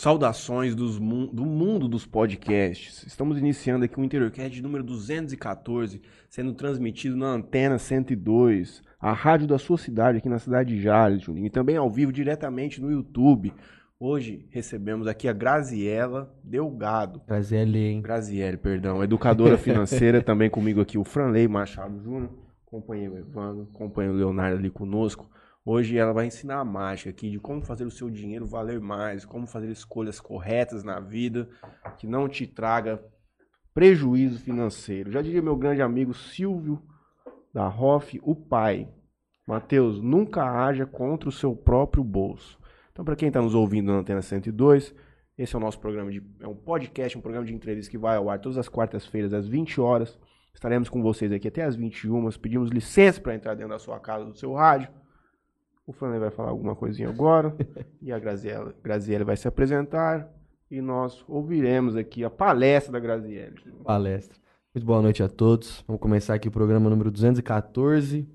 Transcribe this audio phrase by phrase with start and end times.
[0.00, 3.02] Saudações mu- do mundo dos podcasts.
[3.06, 9.56] Estamos iniciando aqui o Interiorcast número 214, sendo transmitido na Antena 102, a rádio da
[9.58, 13.54] sua cidade, aqui na cidade de Jales, Juninho, e também ao vivo diretamente no YouTube.
[13.98, 17.22] Hoje recebemos aqui a Graziela Delgado.
[17.26, 18.02] Graziele, hein?
[18.02, 22.28] Graziele, perdão, educadora financeira, também comigo aqui o Franley Machado Júnior,
[22.66, 25.26] acompanhei o Evandro, acompanhei o Leonardo ali conosco.
[25.68, 29.24] Hoje ela vai ensinar a mágica aqui de como fazer o seu dinheiro valer mais,
[29.24, 31.48] como fazer escolhas corretas na vida,
[31.98, 33.02] que não te traga
[33.74, 35.10] prejuízo financeiro.
[35.10, 36.80] Já diria meu grande amigo Silvio
[37.52, 38.88] da Hoff, o pai.
[39.44, 42.60] Mateus, nunca haja contra o seu próprio bolso.
[42.92, 44.94] Então, para quem está nos ouvindo na Antena 102,
[45.36, 46.22] esse é o nosso programa de.
[46.38, 49.48] É um podcast, um programa de entrevista que vai ao ar todas as quartas-feiras, às
[49.48, 50.16] 20 horas.
[50.54, 52.30] Estaremos com vocês aqui até às 21.
[52.40, 54.88] Pedimos licença para entrar dentro da sua casa, do seu rádio.
[55.86, 57.54] O Franley vai falar alguma coisinha agora.
[58.02, 60.28] e a Graziella, Graziella vai se apresentar.
[60.68, 63.54] E nós ouviremos aqui a palestra da Graziella.
[63.84, 64.36] Palestra.
[64.74, 65.84] Muito boa noite a todos.
[65.86, 68.28] Vamos começar aqui o programa número 214.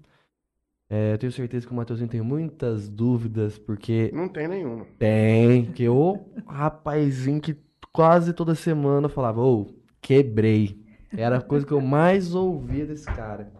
[0.89, 4.85] É, eu tenho certeza que o Matheusinho tem muitas dúvidas, porque Não tem nenhuma.
[4.97, 7.55] tem, que o rapazinho que
[7.93, 9.67] quase toda semana falava, ô,
[10.01, 10.81] quebrei.
[11.15, 13.51] Era a coisa que eu mais ouvia desse cara.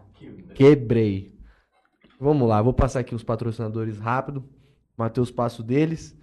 [0.54, 1.31] Quebrei.
[2.22, 4.48] Vamos lá, vou passar aqui os patrocinadores rápido.
[4.96, 6.16] Matheus passo deles.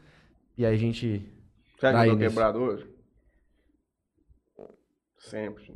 [0.57, 1.29] E aí a gente
[1.77, 2.89] Será que eu tô quebrado hoje?
[5.17, 5.73] Sempre.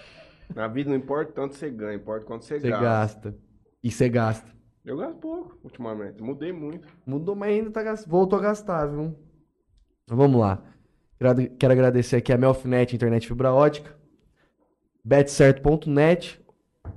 [0.54, 2.84] Na vida não importa tanto você ganha, importa quanto você, você gasta.
[2.84, 3.38] gasta.
[3.82, 4.54] E você gasta.
[4.84, 6.22] Eu gasto pouco ultimamente.
[6.22, 6.86] Mudei muito.
[7.06, 9.16] Mudou, mas ainda tá gas- voltou a gastar, viu?
[10.04, 10.62] Então, Vamos lá.
[11.18, 13.96] Quero- Quero agradecer aqui a Melfinet Internet Fibra Ótica.
[15.02, 16.38] Betcerto.net.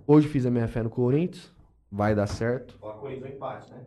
[0.05, 1.55] Hoje fiz a minha fé no Corinthians.
[1.91, 2.77] Vai dar certo.
[2.79, 3.85] Corinthians empate, né?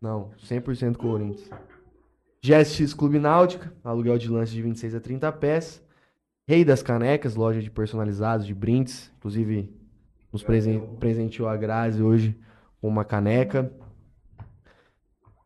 [0.00, 1.50] Não, 100% Corinthians.
[2.42, 3.72] GSX Clube Náutica.
[3.82, 5.82] Aluguel de lanche de 26 a 30 pés.
[6.46, 9.10] Rei das Canecas, loja de personalizados, de brindes.
[9.16, 9.74] Inclusive,
[10.32, 12.38] nos presen- presenteou a Grazi hoje
[12.80, 13.72] com uma caneca.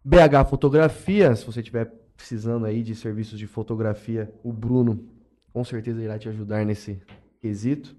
[0.04, 5.08] BH Fotografia, se você estiver precisando aí de serviços de fotografia, o Bruno
[5.52, 7.00] com certeza irá te ajudar nesse
[7.40, 7.94] quesito.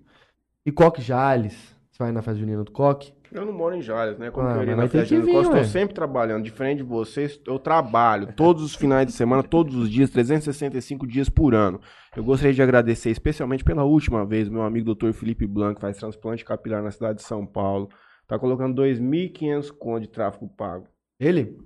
[0.65, 1.53] E Coque Jales,
[1.89, 3.13] você vai na festa junina do Coque?
[3.31, 4.31] Eu não moro em Jales, né?
[4.31, 6.43] Como Ah, eu iria na festa vir, Costa, estou sempre trabalhando.
[6.43, 11.29] Diferente de vocês, eu trabalho todos os finais de semana, todos os dias, 365 dias
[11.29, 11.79] por ano.
[12.15, 15.11] Eu gostaria de agradecer especialmente pela última vez, meu amigo Dr.
[15.13, 17.87] Felipe Blanco, que faz transplante capilar na cidade de São Paulo.
[18.27, 20.87] Tá colocando 2.500 conto de tráfego pago.
[21.19, 21.57] Ele?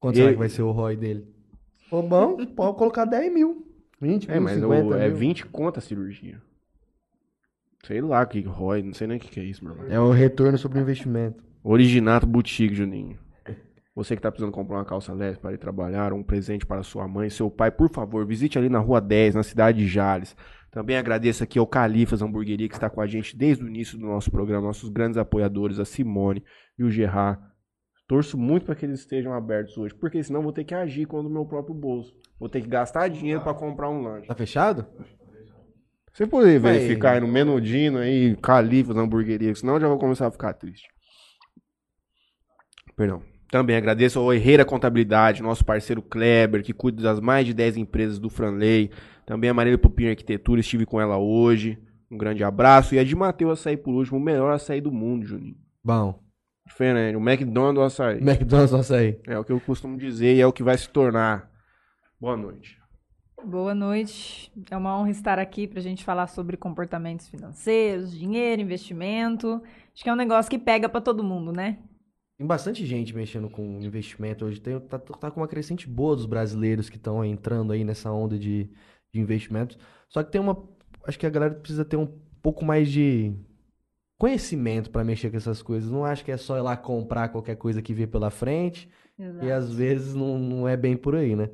[0.00, 1.26] Quanto Ele- será que vai ser o ROI dele?
[1.90, 3.64] Ô, bom, pode colocar 10 mil.
[4.00, 5.16] 20 É, mil, mas 50 o, é mil.
[5.16, 6.40] 20 conto a cirurgia.
[7.86, 9.86] Sei lá que ROI, não sei nem o que, que é isso, meu irmão.
[9.88, 11.40] É o retorno sobre o investimento.
[11.62, 13.16] Originato Boutique, Juninho.
[13.94, 17.06] Você que está precisando comprar uma calça leve para ir trabalhar, um presente para sua
[17.06, 20.36] mãe, seu pai, por favor, visite ali na Rua 10, na cidade de Jales.
[20.70, 24.04] Também agradeço aqui ao Califas Hamburgueria, que está com a gente desde o início do
[24.04, 26.42] nosso programa, nossos grandes apoiadores, a Simone
[26.76, 27.40] e o Gerard.
[28.08, 31.06] Torço muito para que eles estejam abertos hoje, porque senão eu vou ter que agir
[31.06, 32.14] contra o meu próprio bolso.
[32.38, 34.26] Vou ter que gastar dinheiro para comprar um lanche.
[34.26, 34.86] Tá fechado?
[36.16, 36.78] Você poderia Vai.
[36.78, 40.88] verificar aí no Menudino aí, Califas, hamburgueria, senão eu já vou começar a ficar triste.
[42.96, 43.22] Perdão.
[43.50, 48.18] Também agradeço ao Herreira Contabilidade, nosso parceiro Kleber, que cuida das mais de 10 empresas
[48.18, 48.90] do Franley.
[49.26, 51.78] Também a Marília Pupim Arquitetura, estive com ela hoje.
[52.10, 52.94] Um grande abraço.
[52.94, 55.56] E a de Mateus Açaí por último, o melhor açaí do mundo, Juninho.
[55.84, 56.18] Bom.
[56.66, 58.22] Diferente, o McDonald's do açaí.
[58.22, 59.20] McDonald's vai sair.
[59.26, 61.50] É o que eu costumo dizer e é o que vai se tornar.
[62.18, 62.78] Boa noite.
[63.44, 64.50] Boa noite.
[64.70, 69.62] É uma honra estar aqui para a gente falar sobre comportamentos financeiros, dinheiro, investimento.
[69.94, 71.78] Acho que é um negócio que pega para todo mundo, né?
[72.38, 74.60] Tem bastante gente mexendo com investimento hoje.
[74.60, 78.38] Tem, tá, tá com uma crescente boa dos brasileiros que estão entrando aí nessa onda
[78.38, 78.70] de,
[79.12, 79.78] de investimentos.
[80.08, 80.62] Só que tem uma.
[81.06, 82.06] Acho que a galera precisa ter um
[82.42, 83.32] pouco mais de
[84.18, 85.90] conhecimento para mexer com essas coisas.
[85.90, 88.88] Não acho que é só ir lá comprar qualquer coisa que vê pela frente.
[89.42, 91.48] E às vezes não, não é bem por aí, né?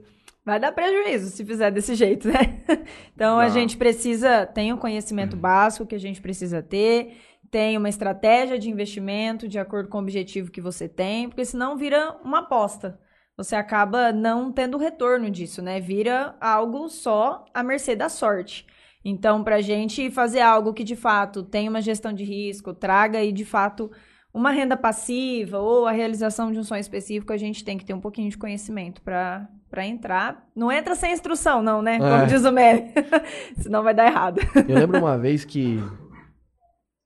[0.44, 2.62] Vai dar prejuízo se fizer desse jeito, né?
[3.14, 7.16] Então a gente precisa, tem um conhecimento básico que a gente precisa ter,
[7.50, 11.76] tem uma estratégia de investimento de acordo com o objetivo que você tem, porque senão
[11.76, 12.98] vira uma aposta.
[13.36, 15.78] Você acaba não tendo retorno disso, né?
[15.80, 18.66] Vira algo só à mercê da sorte.
[19.04, 23.18] Então, para a gente fazer algo que de fato tenha uma gestão de risco, traga
[23.18, 23.90] aí de fato
[24.34, 27.92] uma renda passiva ou a realização de um sonho específico, a gente tem que ter
[27.94, 29.48] um pouquinho de conhecimento para
[29.86, 30.48] entrar.
[30.56, 31.98] Não entra sem instrução, não, né?
[31.98, 32.26] Como É.
[32.26, 32.84] diz o Mary.
[33.60, 34.40] Senão vai dar errado.
[34.68, 35.78] Eu lembro uma vez que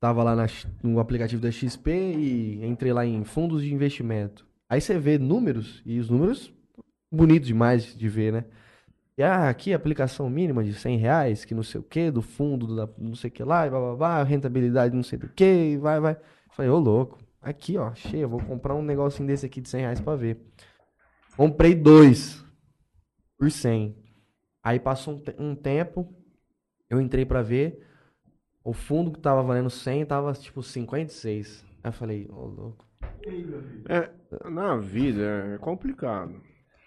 [0.00, 0.46] tava lá na
[0.82, 4.46] no aplicativo da XP e entrei lá em fundos de investimento.
[4.68, 6.52] Aí você vê números e os números
[7.10, 8.44] bonito demais de ver, né?
[9.18, 12.76] E ah, aqui aplicação mínima de 100 reais, que não sei o que, do fundo,
[12.76, 15.78] da não sei o que lá, e blá, blá, blá, rentabilidade não sei do que,
[15.78, 16.16] vai, vai.
[16.56, 20.00] Falei, ô louco, aqui ó, cheio, vou comprar um negocinho desse aqui de 100 reais
[20.00, 20.40] pra ver.
[21.36, 22.42] Comprei dois
[23.38, 23.94] por 100.
[24.62, 26.12] Aí passou um, te- um tempo,
[26.88, 27.86] eu entrei pra ver,
[28.64, 31.64] o fundo que tava valendo 100 tava tipo 56.
[31.84, 32.86] Aí eu falei, ô louco.
[33.88, 34.10] É,
[34.48, 36.40] na vida é complicado.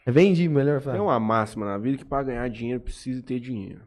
[0.07, 0.81] Vendi melhor.
[0.81, 3.81] Falei, Tem uma máxima na vida que para ganhar dinheiro precisa ter dinheiro.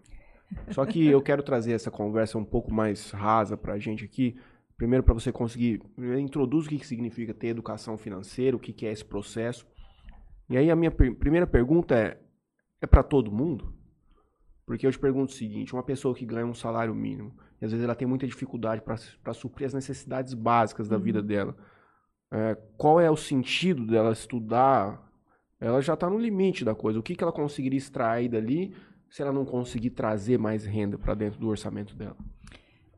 [0.70, 4.38] Só que eu quero trazer essa conversa um pouco mais rasa pra gente aqui.
[4.82, 5.80] Primeiro, para você conseguir.
[6.20, 9.64] Introduz o que, que significa ter educação financeira, o que, que é esse processo.
[10.50, 12.20] E aí, a minha per- primeira pergunta é:
[12.80, 13.72] é para todo mundo?
[14.66, 17.70] Porque eu te pergunto o seguinte: uma pessoa que ganha um salário mínimo, e às
[17.70, 21.56] vezes ela tem muita dificuldade para suprir as necessidades básicas da vida dela,
[22.32, 25.00] é, qual é o sentido dela estudar?
[25.60, 26.98] Ela já está no limite da coisa.
[26.98, 28.74] O que, que ela conseguiria extrair dali
[29.08, 32.16] se ela não conseguir trazer mais renda para dentro do orçamento dela?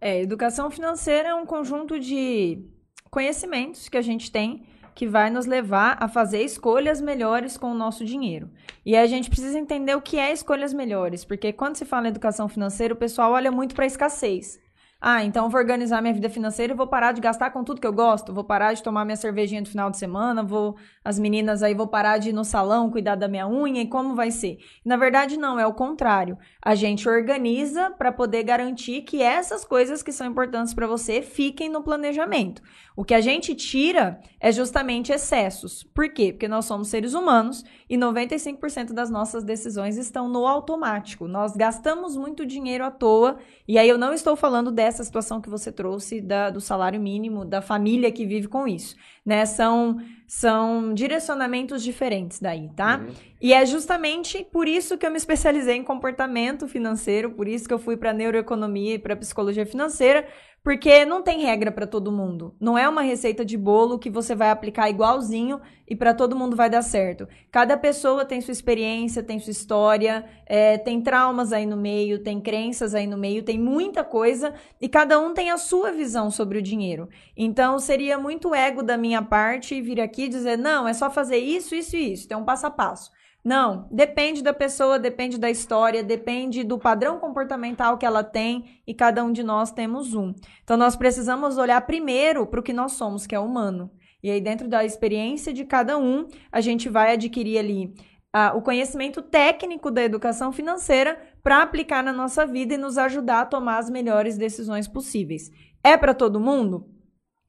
[0.04, 2.62] É, educação financeira é um conjunto de
[3.10, 7.74] conhecimentos que a gente tem que vai nos levar a fazer escolhas melhores com o
[7.74, 8.50] nosso dinheiro.
[8.84, 12.10] E a gente precisa entender o que é escolhas melhores, porque quando se fala em
[12.10, 14.60] educação financeira, o pessoal olha muito para a escassez.
[15.06, 17.78] Ah, então eu vou organizar minha vida financeira e vou parar de gastar com tudo
[17.78, 21.18] que eu gosto, vou parar de tomar minha cervejinha no final de semana, vou as
[21.18, 24.30] meninas aí vou parar de ir no salão cuidar da minha unha e como vai
[24.30, 24.56] ser?
[24.82, 26.38] Na verdade não, é o contrário.
[26.62, 31.68] A gente organiza para poder garantir que essas coisas que são importantes para você fiquem
[31.68, 32.62] no planejamento.
[32.96, 35.82] O que a gente tira é justamente excessos.
[35.82, 36.32] Por quê?
[36.32, 41.26] Porque nós somos seres humanos e 95% das nossas decisões estão no automático.
[41.26, 45.50] Nós gastamos muito dinheiro à toa, e aí eu não estou falando dessa situação que
[45.50, 48.94] você trouxe da- do salário mínimo, da família que vive com isso.
[49.26, 49.44] Né?
[49.44, 49.96] São,
[50.26, 52.99] são direcionamentos diferentes daí, tá?
[53.41, 57.75] E é justamente por isso que eu me especializei em comportamento financeiro, por isso que
[57.75, 60.26] eu fui para neuroeconomia e para psicologia financeira,
[60.64, 62.56] porque não tem regra para todo mundo.
[62.58, 66.56] Não é uma receita de bolo que você vai aplicar igualzinho e para todo mundo
[66.56, 67.28] vai dar certo.
[67.52, 72.40] Cada pessoa tem sua experiência, tem sua história, é, tem traumas aí no meio, tem
[72.40, 76.56] crenças aí no meio, tem muita coisa e cada um tem a sua visão sobre
[76.56, 77.10] o dinheiro.
[77.37, 81.75] Então seria muito ego da minha parte vir aqui dizer: não, é só fazer isso,
[81.75, 83.12] isso e isso, tem um passo a passo.
[83.44, 88.94] Não, depende da pessoa, depende da história, depende do padrão comportamental que ela tem e
[88.94, 90.35] cada um de nós temos um.
[90.62, 93.91] Então nós precisamos olhar primeiro para o que nós somos, que é humano.
[94.23, 97.94] E aí, dentro da experiência de cada um, a gente vai adquirir ali
[98.32, 103.43] ah, o conhecimento técnico da educação financeira para aplicar na nossa vida e nos ajudar
[103.43, 105.50] a tomar as melhores decisões possíveis.
[105.85, 106.88] É para todo mundo?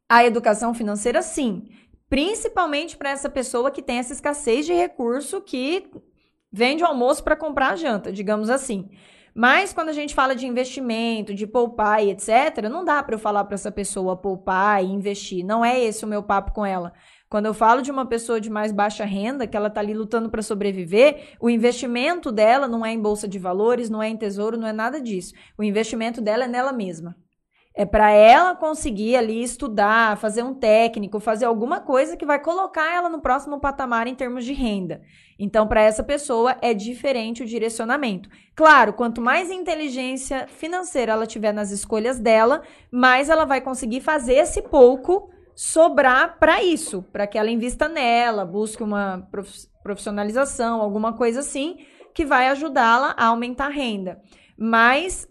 [0.10, 1.70] A educação financeira, sim.
[2.16, 5.92] Principalmente para essa pessoa que tem essa escassez de recurso que
[6.50, 8.90] vende o almoço para comprar a janta, digamos assim.
[9.36, 13.20] Mas quando a gente fala de investimento, de poupar e etc., não dá para eu
[13.20, 15.46] falar para essa pessoa poupar e investir.
[15.46, 16.94] Não é esse o meu papo com ela.
[17.28, 20.30] Quando eu falo de uma pessoa de mais baixa renda, que ela está ali lutando
[20.30, 24.58] para sobreviver, o investimento dela não é em bolsa de valores, não é em tesouro,
[24.58, 25.34] não é nada disso.
[25.58, 27.14] O investimento dela é nela mesma.
[27.78, 32.96] É para ela conseguir ali estudar, fazer um técnico, fazer alguma coisa que vai colocar
[32.96, 35.02] ela no próximo patamar em termos de renda.
[35.38, 38.30] Então, para essa pessoa é diferente o direcionamento.
[38.56, 44.36] Claro, quanto mais inteligência financeira ela tiver nas escolhas dela, mais ela vai conseguir fazer
[44.36, 51.12] esse pouco sobrar para isso, para que ela invista nela, busque uma prof- profissionalização, alguma
[51.12, 51.78] coisa assim,
[52.14, 54.22] que vai ajudá-la a aumentar a renda.
[54.58, 55.28] Mas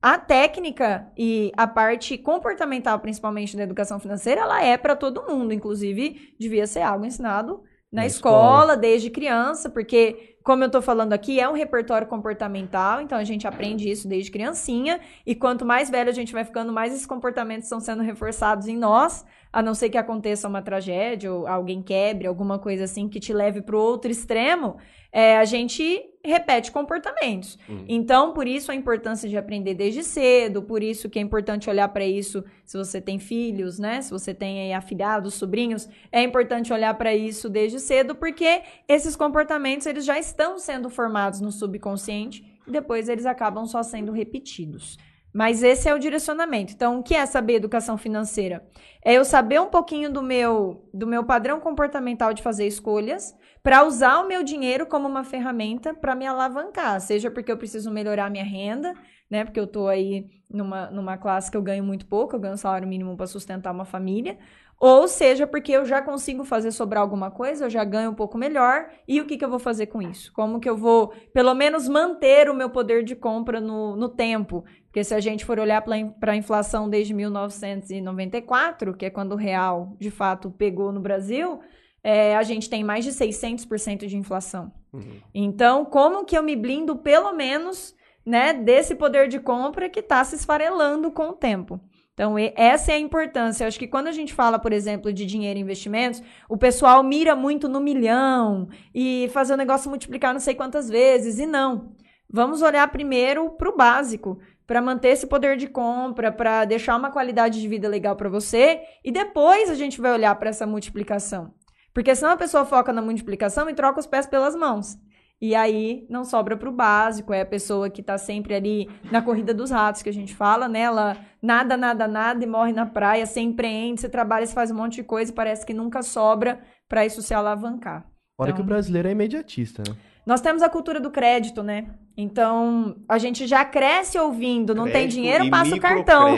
[0.00, 5.52] a técnica e a parte comportamental, principalmente da educação financeira, ela é para todo mundo.
[5.52, 8.76] Inclusive, devia ser algo ensinado na, Na escola, escola.
[8.76, 13.46] desde criança, porque, como eu tô falando aqui, é um repertório comportamental, então a gente
[13.46, 15.00] aprende isso desde criancinha.
[15.24, 18.76] E quanto mais velho a gente vai ficando, mais esses comportamentos estão sendo reforçados em
[18.76, 19.24] nós,
[19.56, 23.32] a não ser que aconteça uma tragédia ou alguém quebre, alguma coisa assim que te
[23.32, 24.76] leve para o outro extremo,
[25.10, 27.58] é, a gente repete comportamentos.
[27.88, 31.88] Então, por isso a importância de aprender desde cedo, por isso que é importante olhar
[31.88, 34.02] para isso se você tem filhos, né?
[34.02, 39.16] Se você tem aí afilhados, sobrinhos, é importante olhar para isso desde cedo, porque esses
[39.16, 44.98] comportamentos eles já estão sendo formados no subconsciente e depois eles acabam só sendo repetidos.
[45.36, 46.72] Mas esse é o direcionamento.
[46.72, 48.66] Então, o que é saber educação financeira?
[49.04, 53.84] É eu saber um pouquinho do meu do meu padrão comportamental de fazer escolhas para
[53.84, 58.30] usar o meu dinheiro como uma ferramenta para me alavancar, seja porque eu preciso melhorar
[58.30, 58.94] minha renda,
[59.30, 59.44] né?
[59.44, 62.88] Porque eu tô aí numa, numa classe que eu ganho muito pouco, eu ganho salário
[62.88, 64.38] mínimo para sustentar uma família,
[64.78, 68.36] ou seja porque eu já consigo fazer sobrar alguma coisa, eu já ganho um pouco
[68.36, 70.32] melhor, e o que, que eu vou fazer com isso?
[70.34, 74.64] Como que eu vou, pelo menos, manter o meu poder de compra no, no tempo?
[74.96, 79.36] Porque se a gente for olhar para a inflação desde 1994, que é quando o
[79.36, 81.60] real, de fato, pegou no Brasil,
[82.02, 84.72] é, a gente tem mais de 600% de inflação.
[84.94, 85.20] Uhum.
[85.34, 90.24] Então, como que eu me blindo, pelo menos, né, desse poder de compra que está
[90.24, 91.78] se esfarelando com o tempo?
[92.14, 93.64] Então, essa é a importância.
[93.64, 97.02] Eu acho que quando a gente fala, por exemplo, de dinheiro e investimentos, o pessoal
[97.02, 101.38] mira muito no milhão e fazer o negócio multiplicar não sei quantas vezes.
[101.38, 101.94] E não.
[102.28, 107.10] Vamos olhar primeiro para o básico, para manter esse poder de compra, para deixar uma
[107.10, 111.54] qualidade de vida legal para você, e depois a gente vai olhar para essa multiplicação.
[111.94, 114.98] Porque senão a pessoa foca na multiplicação e troca os pés pelas mãos.
[115.40, 119.20] E aí não sobra para o básico, é a pessoa que está sempre ali na
[119.20, 120.80] corrida dos ratos que a gente fala, né?
[120.80, 124.74] Ela nada, nada, nada e morre na praia, você empreende, você trabalha, você faz um
[124.74, 128.06] monte de coisa e parece que nunca sobra para isso se alavancar.
[128.36, 129.94] Fora então, que o brasileiro é imediatista, né?
[130.26, 131.86] Nós temos a cultura do crédito, né?
[132.16, 136.36] Então, a gente já cresce ouvindo, não crédito tem dinheiro, passa o cartão.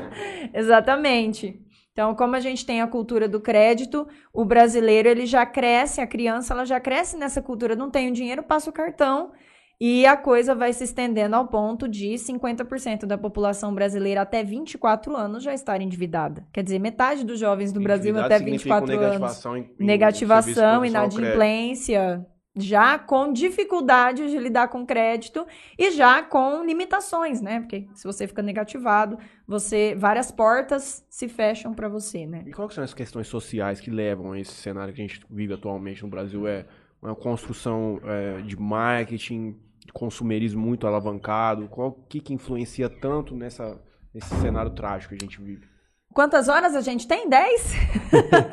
[0.54, 1.60] Exatamente.
[1.92, 6.06] Então, como a gente tem a cultura do crédito, o brasileiro ele já cresce, a
[6.06, 9.32] criança ela já cresce nessa cultura, não tenho dinheiro, passa o cartão.
[9.78, 15.14] E a coisa vai se estendendo ao ponto de 50% da população brasileira até 24
[15.14, 16.46] anos já estar endividada.
[16.50, 19.68] Quer dizer, metade dos jovens do Brasil até 24 negativação anos.
[19.78, 22.26] Em, em negativação, inadimplência,
[22.56, 25.46] já com dificuldade de lidar com crédito
[25.78, 27.60] e já com limitações, né?
[27.60, 32.44] Porque se você fica negativado, você várias portas se fecham para você, né?
[32.46, 35.52] E quais são as questões sociais que levam a esse cenário que a gente vive
[35.52, 36.46] atualmente no Brasil?
[36.48, 36.64] É
[37.02, 41.68] uma construção é, de marketing, de consumerismo muito alavancado?
[41.68, 43.80] Qual que, que influencia tanto nessa,
[44.14, 45.66] nesse cenário trágico que a gente vive?
[46.12, 47.28] Quantas horas a gente tem?
[47.28, 47.74] 10?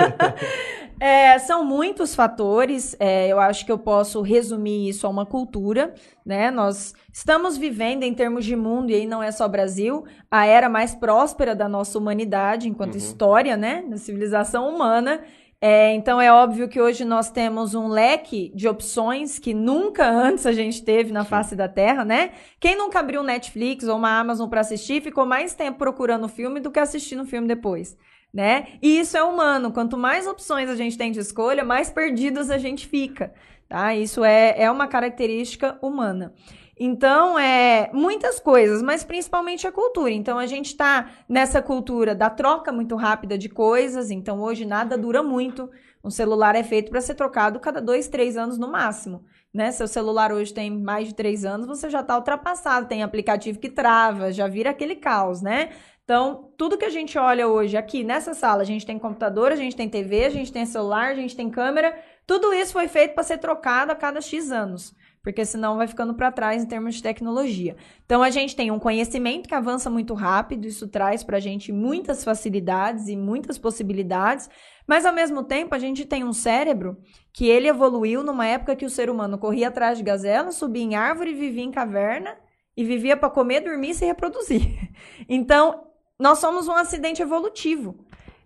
[1.03, 2.95] é, são muitos fatores.
[2.97, 5.93] É, eu acho que eu posso resumir isso a uma cultura.
[6.25, 6.49] Né?
[6.49, 10.69] Nós estamos vivendo, em termos de mundo, e aí não é só Brasil, a era
[10.69, 12.99] mais próspera da nossa humanidade, enquanto uhum.
[12.99, 13.83] história, né?
[13.85, 15.19] Da civilização humana.
[15.59, 20.45] É, então é óbvio que hoje nós temos um leque de opções que nunca antes
[20.45, 22.31] a gente teve na face da Terra, né?
[22.59, 26.29] Quem nunca abriu um Netflix ou uma Amazon para assistir ficou mais tempo procurando o
[26.29, 27.97] filme do que assistindo o filme depois,
[28.33, 28.67] né?
[28.81, 29.71] E isso é humano.
[29.71, 33.33] Quanto mais opções a gente tem de escolha, mais perdidos a gente fica,
[33.69, 33.93] tá?
[33.93, 36.33] Isso é, é uma característica humana.
[36.77, 40.11] Então, é muitas coisas, mas principalmente a cultura.
[40.11, 44.09] Então, a gente está nessa cultura da troca muito rápida de coisas.
[44.09, 45.69] Então, hoje nada dura muito.
[46.03, 49.23] Um celular é feito para ser trocado cada dois, três anos no máximo.
[49.53, 49.71] Né?
[49.71, 52.87] Seu celular hoje tem mais de três anos, você já está ultrapassado.
[52.87, 55.69] Tem aplicativo que trava, já vira aquele caos, né?
[56.03, 59.55] Então, tudo que a gente olha hoje aqui nessa sala, a gente tem computador, a
[59.55, 61.97] gente tem TV, a gente tem celular, a gente tem câmera.
[62.27, 64.93] Tudo isso foi feito para ser trocado a cada X anos
[65.23, 67.77] porque senão vai ficando para trás em termos de tecnologia.
[68.05, 71.71] Então a gente tem um conhecimento que avança muito rápido, isso traz para a gente
[71.71, 74.49] muitas facilidades e muitas possibilidades,
[74.85, 76.97] mas ao mesmo tempo a gente tem um cérebro
[77.31, 80.95] que ele evoluiu numa época que o ser humano corria atrás de gazela, subia em
[80.95, 82.35] árvore, vivia em caverna
[82.75, 84.61] e vivia para comer, dormir e se reproduzir.
[85.29, 87.95] Então nós somos um acidente evolutivo.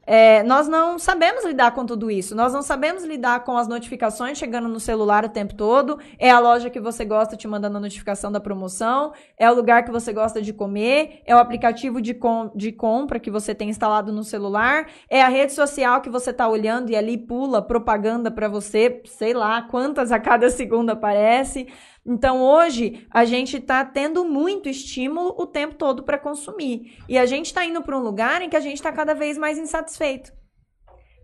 [0.10, 2.34] É, nós não sabemos lidar com tudo isso.
[2.34, 6.00] Nós não sabemos lidar com as notificações chegando no celular o tempo todo.
[6.18, 9.12] É a loja que você gosta te mandando a notificação da promoção.
[9.38, 11.22] É o lugar que você gosta de comer.
[11.26, 14.88] É o aplicativo de, com, de compra que você tem instalado no celular.
[15.10, 19.34] É a rede social que você está olhando e ali pula propaganda para você, sei
[19.34, 21.68] lá quantas a cada segundo aparece.
[22.08, 26.98] Então hoje a gente está tendo muito estímulo o tempo todo para consumir.
[27.10, 29.38] E a gente está indo para um lugar em que a gente está cada vez
[29.38, 30.32] mais insatisfeito.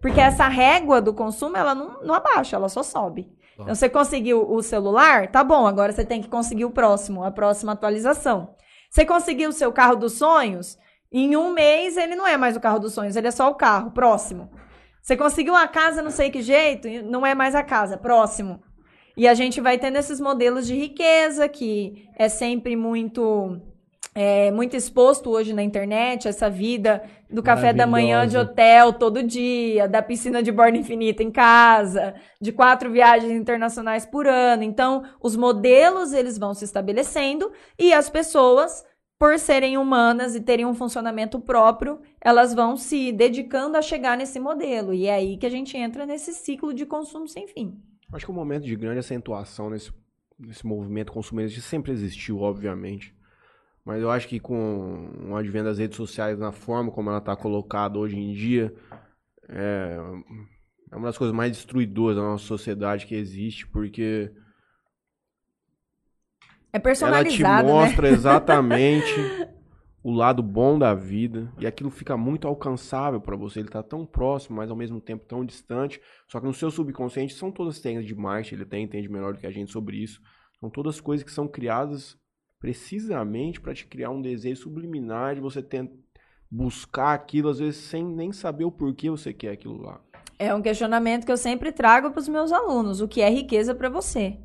[0.02, 3.32] Porque essa régua do consumo, ela não, não abaixa, ela só sobe.
[3.54, 7.32] Então, você conseguiu o celular, tá bom, agora você tem que conseguir o próximo, a
[7.32, 8.54] próxima atualização.
[8.90, 10.78] Você conseguiu o seu carro dos sonhos,
[11.12, 13.56] em um mês ele não é mais o carro dos sonhos, ele é só o
[13.56, 14.52] carro, próximo.
[15.02, 18.62] Você conseguiu uma casa, não sei que jeito, não é mais a casa, próximo.
[19.16, 23.60] E a gente vai tendo esses modelos de riqueza, que é sempre muito.
[24.16, 27.02] É, muito exposto hoje na internet, essa vida
[27.32, 32.14] do café da manhã de hotel todo dia, da piscina de borda infinita em casa,
[32.40, 34.62] de quatro viagens internacionais por ano.
[34.62, 38.86] Então, os modelos eles vão se estabelecendo e as pessoas,
[39.18, 44.40] por serem humanas e terem um funcionamento próprio, elas vão se dedicando a chegar nesse
[44.40, 44.94] modelo.
[44.94, 47.82] E é aí que a gente entra nesse ciclo de consumo sem fim.
[48.14, 49.92] Acho que o um momento de grande acentuação nesse,
[50.38, 53.16] nesse movimento consumista sempre existiu, obviamente.
[53.84, 57.36] Mas eu acho que com o advento das redes sociais, na forma como ela está
[57.36, 58.74] colocada hoje em dia,
[59.50, 59.98] é,
[60.92, 64.32] é uma das coisas mais destruidoras da nossa sociedade que existe, porque
[66.72, 67.74] É ela te personalizado, né?
[67.74, 69.16] mostra exatamente
[70.04, 73.62] o lado bom da vida e aquilo fica muito alcançável pra você.
[73.62, 76.02] Ele tá tão próximo, mas ao mesmo tempo tão distante.
[76.28, 79.40] Só que no seu subconsciente são todas técnicas de marketing, ele até entende melhor do
[79.40, 80.22] que a gente sobre isso.
[80.60, 82.18] São todas coisas que são criadas
[82.60, 86.04] precisamente para te criar um desejo subliminar de você tentar
[86.50, 90.00] buscar aquilo, às vezes sem nem saber o porquê você quer aquilo lá.
[90.38, 93.02] É um questionamento que eu sempre trago para os meus alunos.
[93.02, 94.38] O que é riqueza para você?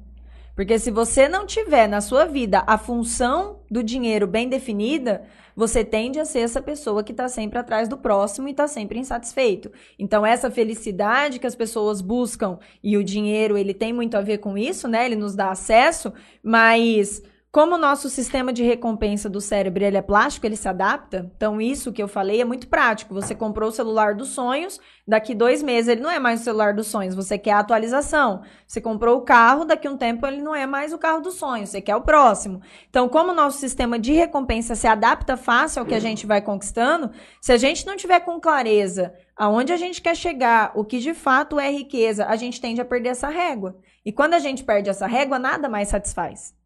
[0.58, 5.22] Porque se você não tiver na sua vida a função do dinheiro bem definida,
[5.54, 8.98] você tende a ser essa pessoa que está sempre atrás do próximo e está sempre
[8.98, 9.70] insatisfeito.
[9.96, 14.38] Então, essa felicidade que as pessoas buscam e o dinheiro, ele tem muito a ver
[14.38, 15.06] com isso, né?
[15.06, 16.12] Ele nos dá acesso,
[16.42, 21.32] mas como o nosso sistema de recompensa do cérebro ele é plástico, ele se adapta.
[21.34, 23.14] Então, isso que eu falei é muito prático.
[23.14, 26.74] Você comprou o celular dos sonhos, daqui dois meses ele não é mais o celular
[26.74, 28.42] dos sonhos, você quer a atualização.
[28.66, 31.70] Você comprou o carro, daqui um tempo ele não é mais o carro dos sonhos,
[31.70, 32.60] você quer o próximo.
[32.90, 36.42] Então, como o nosso sistema de recompensa se adapta fácil ao que a gente vai
[36.42, 40.98] conquistando, se a gente não tiver com clareza aonde a gente quer chegar, o que
[40.98, 43.78] de fato é riqueza, a gente tende a perder essa régua.
[44.04, 46.57] E quando a gente perde essa régua, nada mais satisfaz.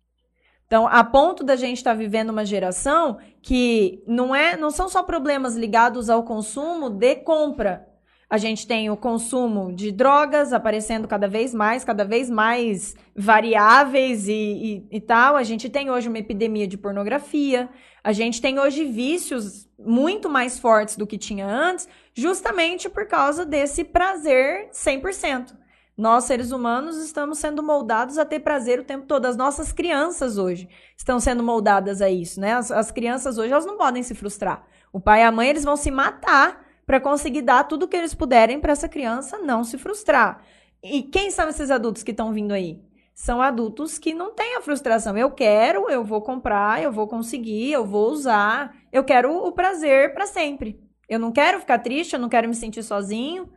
[0.73, 4.89] Então, a ponto da gente estar tá vivendo uma geração que não é, não são
[4.89, 7.87] só problemas ligados ao consumo de compra.
[8.31, 14.27] A gente tem o consumo de drogas aparecendo cada vez mais, cada vez mais variáveis
[14.29, 15.37] e, e, e tal.
[15.37, 17.69] A gente tem hoje uma epidemia de pornografia.
[18.03, 23.45] A gente tem hoje vícios muito mais fortes do que tinha antes, justamente por causa
[23.45, 25.53] desse prazer 100%.
[25.97, 29.27] Nós, seres humanos, estamos sendo moldados a ter prazer o tempo todo.
[29.27, 32.55] As nossas crianças hoje estão sendo moldadas a isso, né?
[32.55, 34.67] As, as crianças hoje, elas não podem se frustrar.
[34.93, 37.97] O pai e a mãe, eles vão se matar para conseguir dar tudo o que
[37.97, 40.43] eles puderem para essa criança não se frustrar.
[40.83, 42.83] E quem são esses adultos que estão vindo aí?
[43.15, 45.17] São adultos que não têm a frustração.
[45.17, 48.75] Eu quero, eu vou comprar, eu vou conseguir, eu vou usar.
[48.91, 50.81] Eu quero o prazer para sempre.
[51.09, 53.49] Eu não quero ficar triste, eu não quero me sentir sozinho.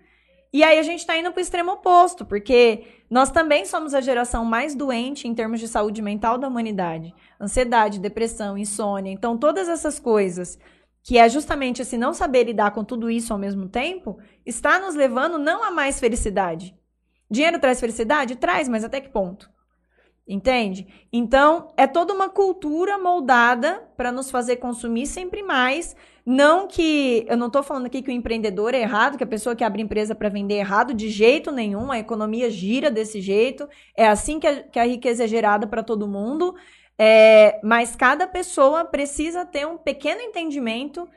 [0.55, 3.99] E aí a gente está indo para o extremo oposto, porque nós também somos a
[3.99, 7.13] geração mais doente em termos de saúde mental da humanidade.
[7.37, 9.11] Ansiedade, depressão, insônia.
[9.11, 10.57] Então, todas essas coisas,
[11.03, 14.95] que é justamente esse não saber lidar com tudo isso ao mesmo tempo, está nos
[14.95, 16.73] levando não a mais felicidade.
[17.29, 18.37] Dinheiro traz felicidade?
[18.37, 19.49] Traz, mas até que ponto?
[20.25, 20.87] Entende?
[21.11, 25.97] Então, é toda uma cultura moldada para nos fazer consumir sempre mais.
[26.25, 27.25] Não que.
[27.29, 29.81] Eu não estou falando aqui que o empreendedor é errado, que a pessoa que abre
[29.81, 31.91] empresa para vender é errado, de jeito nenhum.
[31.91, 33.69] A economia gira desse jeito.
[33.95, 36.55] É assim que a, que a riqueza é gerada para todo mundo.
[36.97, 41.07] É, mas cada pessoa precisa ter um pequeno entendimento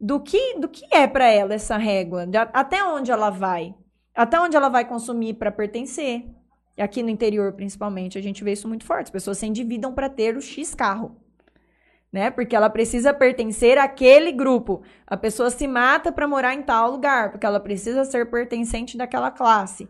[0.00, 3.74] do que, do que é para ela essa régua, de, até onde ela vai,
[4.14, 6.24] até onde ela vai consumir para pertencer.
[6.76, 9.06] Aqui no interior, principalmente, a gente vê isso muito forte.
[9.06, 11.16] As pessoas se endividam para ter o X carro.
[12.12, 12.30] Né?
[12.30, 14.82] Porque ela precisa pertencer àquele grupo.
[15.06, 19.30] A pessoa se mata para morar em tal lugar, porque ela precisa ser pertencente daquela
[19.30, 19.88] classe.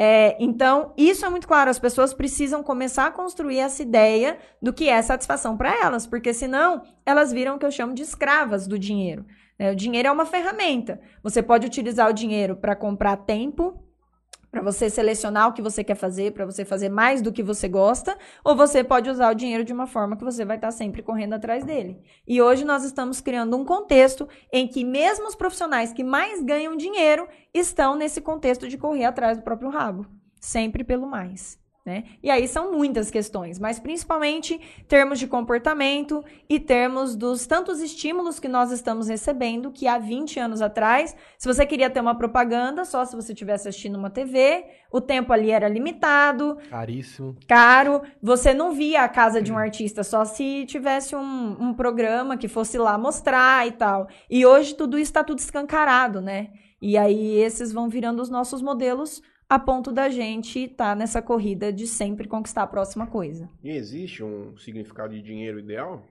[0.00, 1.68] É, então, isso é muito claro.
[1.68, 6.32] As pessoas precisam começar a construir essa ideia do que é satisfação para elas, porque
[6.32, 9.26] senão elas viram o que eu chamo de escravas do dinheiro.
[9.58, 9.72] Né?
[9.72, 11.00] O dinheiro é uma ferramenta.
[11.22, 13.82] Você pode utilizar o dinheiro para comprar tempo,
[14.50, 17.68] para você selecionar o que você quer fazer, para você fazer mais do que você
[17.68, 21.02] gosta, ou você pode usar o dinheiro de uma forma que você vai estar sempre
[21.02, 22.00] correndo atrás dele.
[22.26, 26.76] E hoje nós estamos criando um contexto em que mesmo os profissionais que mais ganham
[26.76, 30.06] dinheiro estão nesse contexto de correr atrás do próprio rabo,
[30.40, 31.58] sempre pelo mais.
[31.88, 32.04] Né?
[32.22, 38.38] E aí são muitas questões, mas principalmente termos de comportamento e termos dos tantos estímulos
[38.38, 42.84] que nós estamos recebendo, que há 20 anos atrás, se você queria ter uma propaganda,
[42.84, 46.58] só se você estivesse assistindo uma TV, o tempo ali era limitado.
[46.68, 47.34] Caríssimo.
[47.48, 48.02] Caro.
[48.22, 52.48] Você não via a casa de um artista só se tivesse um, um programa que
[52.48, 54.08] fosse lá mostrar e tal.
[54.28, 56.50] E hoje tudo isso está tudo escancarado, né?
[56.82, 61.22] E aí esses vão virando os nossos modelos a ponto da gente estar tá nessa
[61.22, 63.48] corrida de sempre conquistar a próxima coisa.
[63.62, 66.04] E existe um significado de dinheiro ideal?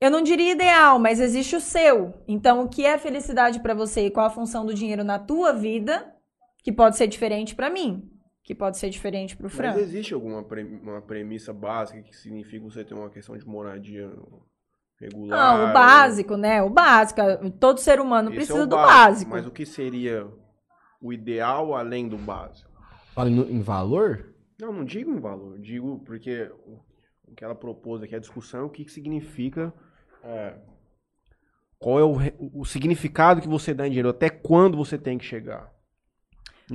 [0.00, 2.14] Eu não diria ideal, mas existe o seu.
[2.28, 5.52] Então, o que é felicidade para você e qual a função do dinheiro na tua
[5.52, 6.14] vida,
[6.62, 8.08] que pode ser diferente para mim,
[8.44, 9.72] que pode ser diferente para o Fran.
[9.72, 14.08] Mas existe alguma pre uma premissa básica que significa você ter uma questão de moradia
[15.00, 15.58] regular?
[15.58, 16.62] Não, o básico, né?
[16.62, 17.20] O básico.
[17.58, 19.30] Todo ser humano Esse precisa é o do básico, básico.
[19.32, 20.28] Mas o que seria
[21.00, 22.70] o ideal além do básico?
[23.14, 24.34] Fala em, em valor?
[24.60, 25.58] Não, não digo em valor.
[25.58, 26.50] Digo porque
[27.24, 29.72] o que ela propôs aqui, a discussão, é o que, que significa
[30.22, 30.54] é,
[31.78, 32.16] Qual é o,
[32.60, 34.08] o significado que você dá em dinheiro?
[34.08, 35.72] Até quando você tem que chegar?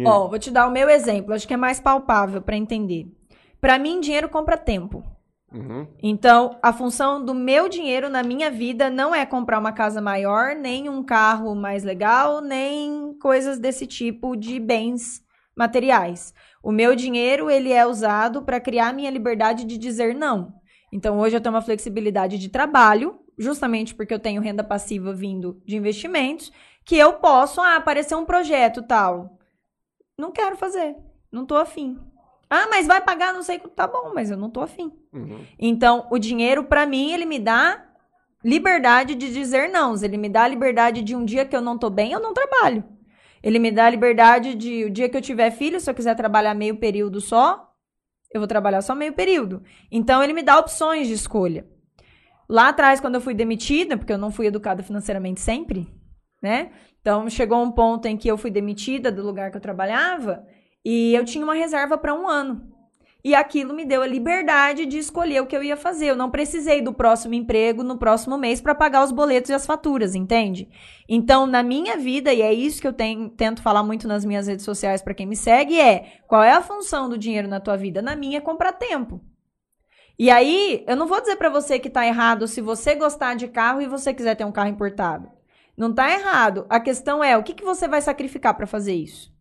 [0.06, 3.06] Ó, vou te dar o meu exemplo, acho que é mais palpável pra entender.
[3.62, 5.04] Pra mim, dinheiro compra tempo.
[5.54, 5.88] Uhum.
[6.02, 10.56] Então, a função do meu dinheiro na minha vida não é comprar uma casa maior,
[10.56, 15.24] nem um carro mais legal, nem coisas desse tipo de bens
[15.56, 16.34] materiais.
[16.64, 20.56] O meu dinheiro, ele é usado para criar minha liberdade de dizer não.
[20.92, 25.62] Então, hoje eu tenho uma flexibilidade de trabalho, justamente porque eu tenho renda passiva vindo
[25.66, 26.52] de investimentos,
[26.84, 29.38] que eu posso, ah, aparecer um projeto tal.
[30.18, 30.96] Não quero fazer,
[31.32, 32.00] não tô afim.
[32.50, 34.92] Ah, mas vai pagar, não sei, tá bom, mas eu não tô afim.
[35.14, 35.46] Uhum.
[35.60, 37.86] Então, o dinheiro, pra mim, ele me dá
[38.44, 39.96] liberdade de dizer não.
[40.04, 42.34] Ele me dá a liberdade de um dia que eu não tô bem, eu não
[42.34, 42.84] trabalho.
[43.42, 46.16] Ele me dá a liberdade de o dia que eu tiver filho, se eu quiser
[46.16, 47.74] trabalhar meio período só,
[48.34, 49.64] eu vou trabalhar só meio período.
[49.92, 51.66] Então, ele me dá opções de escolha.
[52.50, 55.88] Lá atrás, quando eu fui demitida, porque eu não fui educada financeiramente sempre,
[56.42, 56.72] né?
[57.02, 60.46] Então, chegou um ponto em que eu fui demitida do lugar que eu trabalhava
[60.84, 62.73] e eu tinha uma reserva para um ano.
[63.26, 66.08] E aquilo me deu a liberdade de escolher o que eu ia fazer.
[66.08, 69.66] Eu não precisei do próximo emprego no próximo mês para pagar os boletos e as
[69.66, 70.68] faturas, entende?
[71.08, 74.48] Então, na minha vida, e é isso que eu tenho- tento falar muito nas minhas
[74.48, 77.78] redes sociais para quem me segue, é qual é a função do dinheiro na tua
[77.78, 78.02] vida?
[78.02, 79.22] Na minha é comprar tempo.
[80.20, 83.48] E aí, eu não vou dizer para você que tá errado se você gostar de
[83.48, 85.32] carro e você quiser ter um carro importado.
[85.78, 86.66] Não tá errado.
[86.70, 89.33] A questão é, o que, que você vai sacrificar para fazer isso?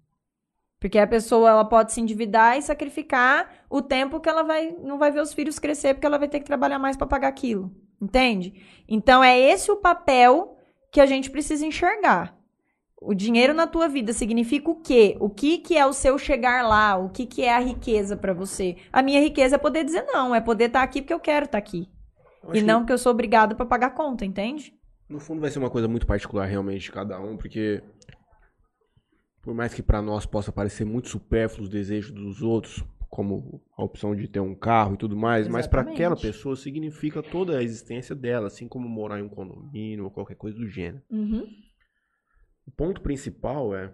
[0.82, 4.98] Porque a pessoa ela pode se endividar e sacrificar o tempo que ela vai não
[4.98, 7.72] vai ver os filhos crescer porque ela vai ter que trabalhar mais para pagar aquilo,
[8.00, 8.60] entende?
[8.88, 10.56] Então é esse o papel
[10.90, 12.36] que a gente precisa enxergar.
[13.00, 15.16] O dinheiro na tua vida significa o quê?
[15.20, 16.96] O que que é o seu chegar lá?
[16.96, 18.76] O que que é a riqueza para você?
[18.92, 21.58] A minha riqueza é poder dizer não, é poder estar aqui porque eu quero estar
[21.58, 21.88] aqui.
[22.42, 24.74] Eu acho E não porque eu sou obrigado para pagar conta, entende?
[25.08, 27.84] No fundo vai ser uma coisa muito particular realmente de cada um, porque
[29.42, 33.84] por mais que pra nós possa parecer muito supérfluo os desejos dos outros, como a
[33.84, 36.02] opção de ter um carro e tudo mais, mas pra Exatamente.
[36.02, 40.36] aquela pessoa significa toda a existência dela, assim como morar em um condomínio ou qualquer
[40.36, 41.02] coisa do gênero.
[41.10, 41.46] Uhum.
[42.66, 43.92] O ponto principal é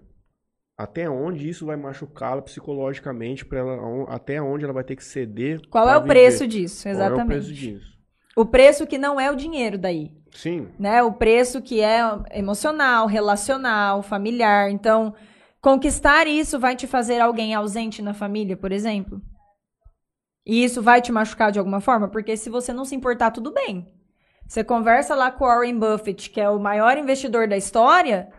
[0.76, 5.60] até onde isso vai machucá-la psicologicamente para ela, até onde ela vai ter que ceder.
[5.68, 6.12] Qual é o viver.
[6.12, 6.84] preço disso?
[6.84, 7.20] Qual Exatamente.
[7.20, 7.98] é o preço disso?
[8.36, 10.12] O preço que não é o dinheiro daí.
[10.30, 11.02] Sim, né?
[11.02, 14.70] O preço que é emocional, relacional, familiar.
[14.70, 15.12] Então,
[15.68, 19.20] conquistar isso vai te fazer alguém ausente na família, por exemplo?
[20.46, 22.08] E isso vai te machucar de alguma forma?
[22.08, 23.86] Porque se você não se importar, tudo bem.
[24.46, 28.32] Você conversa lá com o Warren Buffett, que é o maior investidor da história.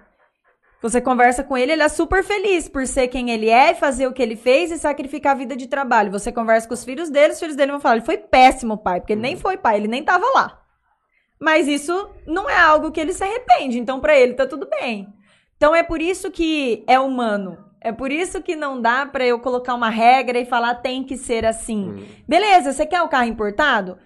[0.81, 4.13] Você conversa com ele, ele é super feliz por ser quem ele é fazer o
[4.13, 6.11] que ele fez e sacrificar a vida de trabalho.
[6.11, 9.01] Você conversa com os filhos dele, os filhos dele vão falar: ele foi péssimo pai,
[9.01, 10.63] porque ele nem foi pai, ele nem tava lá.
[11.39, 15.13] Mas isso não é algo que ele se arrepende, então pra ele tá tudo bem.
[15.59, 17.57] Então é por isso que é humano.
[17.81, 21.17] É por isso que não dá pra eu colocar uma regra e falar tem que
[21.17, 21.89] ser assim.
[21.89, 22.05] Hum.
[22.25, 23.97] Beleza, você quer o carro importado?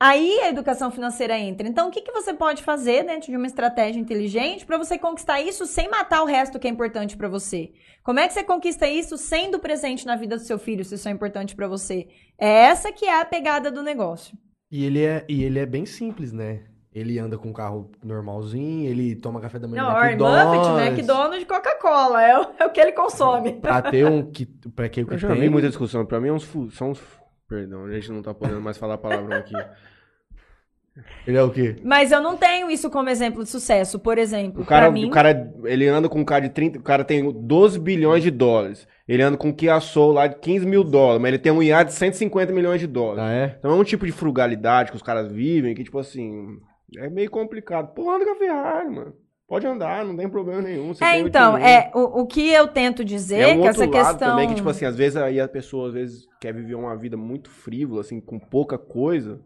[0.00, 1.68] Aí a educação financeira entra.
[1.68, 5.42] Então, o que, que você pode fazer dentro de uma estratégia inteligente para você conquistar
[5.42, 7.72] isso sem matar o resto que é importante para você?
[8.02, 11.08] Como é que você conquista isso sendo presente na vida do seu filho, se isso
[11.08, 12.08] é importante para você?
[12.38, 14.36] É essa que é a pegada do negócio.
[14.70, 16.64] E ele é, e ele é bem simples, né?
[16.94, 20.68] Ele anda com um carro normalzinho, ele toma café da manhã Não, no McDonald's.
[20.68, 23.54] Buffett, McDonald's de Coca-Cola, é o, é o que ele consome.
[23.54, 25.40] Pra ter um que para que que Eu já tem.
[25.40, 26.06] vi muita discussão.
[26.06, 27.02] Pra mim é uns são uns.
[27.48, 29.54] Perdão, a gente não tá podendo mais falar palavrão aqui.
[31.26, 31.76] Ele é o quê?
[31.82, 34.62] Mas eu não tenho isso como exemplo de sucesso, por exemplo.
[34.62, 37.02] O cara, pra mim, o cara, ele anda com um carro de 30, o cara
[37.02, 38.86] tem 12 bilhões de dólares.
[39.08, 41.60] Ele anda com um Kia Soul lá de 15 mil dólares, mas ele tem um
[41.60, 43.24] iate de 150 milhões de dólares.
[43.24, 43.56] Ah, é?
[43.58, 46.60] Então é um tipo de frugalidade que os caras vivem que, tipo assim,
[46.96, 47.94] é meio complicado.
[47.94, 49.14] Pô, anda com a Ferrari, mano.
[49.46, 50.94] Pode andar, não tem problema nenhum.
[50.94, 53.90] você É, então, é, o, o que eu tento dizer É um que outro essa
[53.90, 54.30] lado questão...
[54.30, 57.16] também que, tipo assim, às vezes aí a pessoa às vezes quer viver uma vida
[57.16, 59.40] muito frívola, assim, com pouca coisa,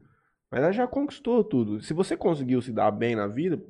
[0.51, 1.81] mas ela já conquistou tudo.
[1.81, 3.61] Se você conseguiu se dar bem na vida,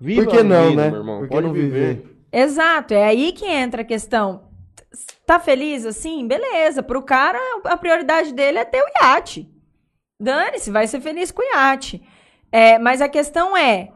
[0.00, 0.90] viva Por que a não, vida, né?
[0.90, 1.18] meu irmão.
[1.20, 1.94] Por que Pode não viver.
[1.94, 2.16] viver?
[2.32, 4.50] Exato, é aí que entra a questão.
[5.24, 6.26] Tá feliz assim?
[6.26, 6.82] Beleza.
[6.82, 9.48] Pro cara, a prioridade dele é ter o iate.
[10.18, 12.02] Dane-se, vai ser feliz com o iate.
[12.52, 13.88] É, mas a questão é: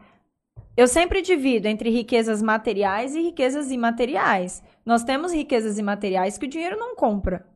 [0.76, 4.62] eu sempre divido entre riquezas materiais e riquezas imateriais.
[4.84, 7.46] Nós temos riquezas imateriais que o dinheiro não compra.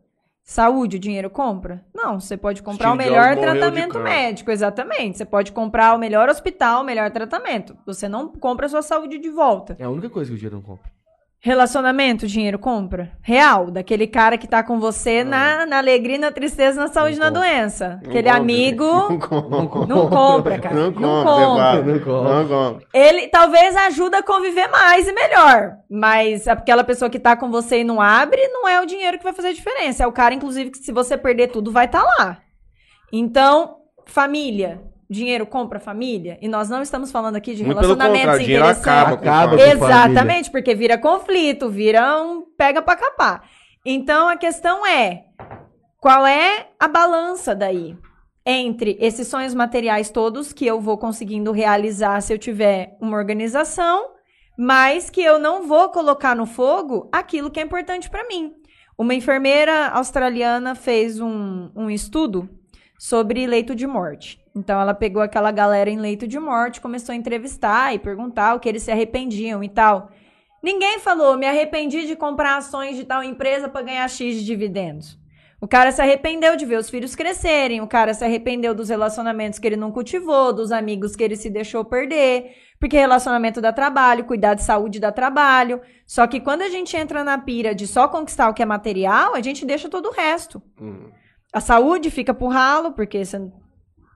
[0.43, 1.85] Saúde, o dinheiro compra?
[1.95, 5.19] Não, você pode comprar o melhor tratamento médico, exatamente.
[5.19, 7.77] Você pode comprar o melhor hospital, o melhor tratamento.
[7.87, 9.77] Você não compra a sua saúde de volta.
[9.79, 10.91] É a única coisa que o dinheiro não compra.
[11.43, 13.13] Relacionamento, dinheiro compra?
[13.23, 17.19] Real, daquele cara que tá com você na, na alegria, na tristeza, na saúde e
[17.19, 17.41] na compra.
[17.41, 17.89] doença.
[18.03, 18.37] Não Aquele compra.
[18.37, 19.87] amigo Não compra.
[19.87, 20.75] não compra, cara.
[20.75, 21.83] Não Não compra.
[21.83, 22.35] Não compra.
[22.35, 22.87] Não compra.
[22.93, 25.77] Ele talvez ajuda a conviver mais e melhor.
[25.91, 29.25] Mas aquela pessoa que tá com você e não abre, não é o dinheiro que
[29.25, 30.05] vai fazer a diferença.
[30.05, 32.37] É o cara, inclusive, que se você perder tudo, vai estar lá.
[33.11, 34.83] Então, família.
[35.11, 36.39] Dinheiro compra família?
[36.41, 38.81] E nós não estamos falando aqui de Muito relacionamentos interessantes.
[38.81, 43.43] acaba Acaba Exatamente, porque vira conflito, vira um pega pra capar.
[43.85, 45.25] Então a questão é:
[45.99, 47.99] qual é a balança daí?
[48.47, 54.13] Entre esses sonhos materiais todos que eu vou conseguindo realizar se eu tiver uma organização,
[54.57, 58.53] mas que eu não vou colocar no fogo aquilo que é importante pra mim.
[58.97, 62.49] Uma enfermeira australiana fez um, um estudo
[63.01, 64.39] sobre leito de morte.
[64.55, 68.61] Então ela pegou aquela galera em leito de morte, começou a entrevistar e perguntar o
[68.61, 70.11] que eles se arrependiam e tal.
[70.63, 75.19] Ninguém falou, me arrependi de comprar ações de tal empresa para ganhar X de dividendos.
[75.59, 79.59] O cara se arrependeu de ver os filhos crescerem, o cara se arrependeu dos relacionamentos
[79.59, 84.27] que ele não cultivou, dos amigos que ele se deixou perder, porque relacionamento dá trabalho,
[84.27, 85.81] cuidar de saúde dá trabalho.
[86.07, 89.35] Só que quando a gente entra na pira de só conquistar o que é material,
[89.35, 90.63] a gente deixa todo o resto.
[90.79, 91.09] Hum.
[91.53, 93.51] A saúde fica pro ralo, porque você,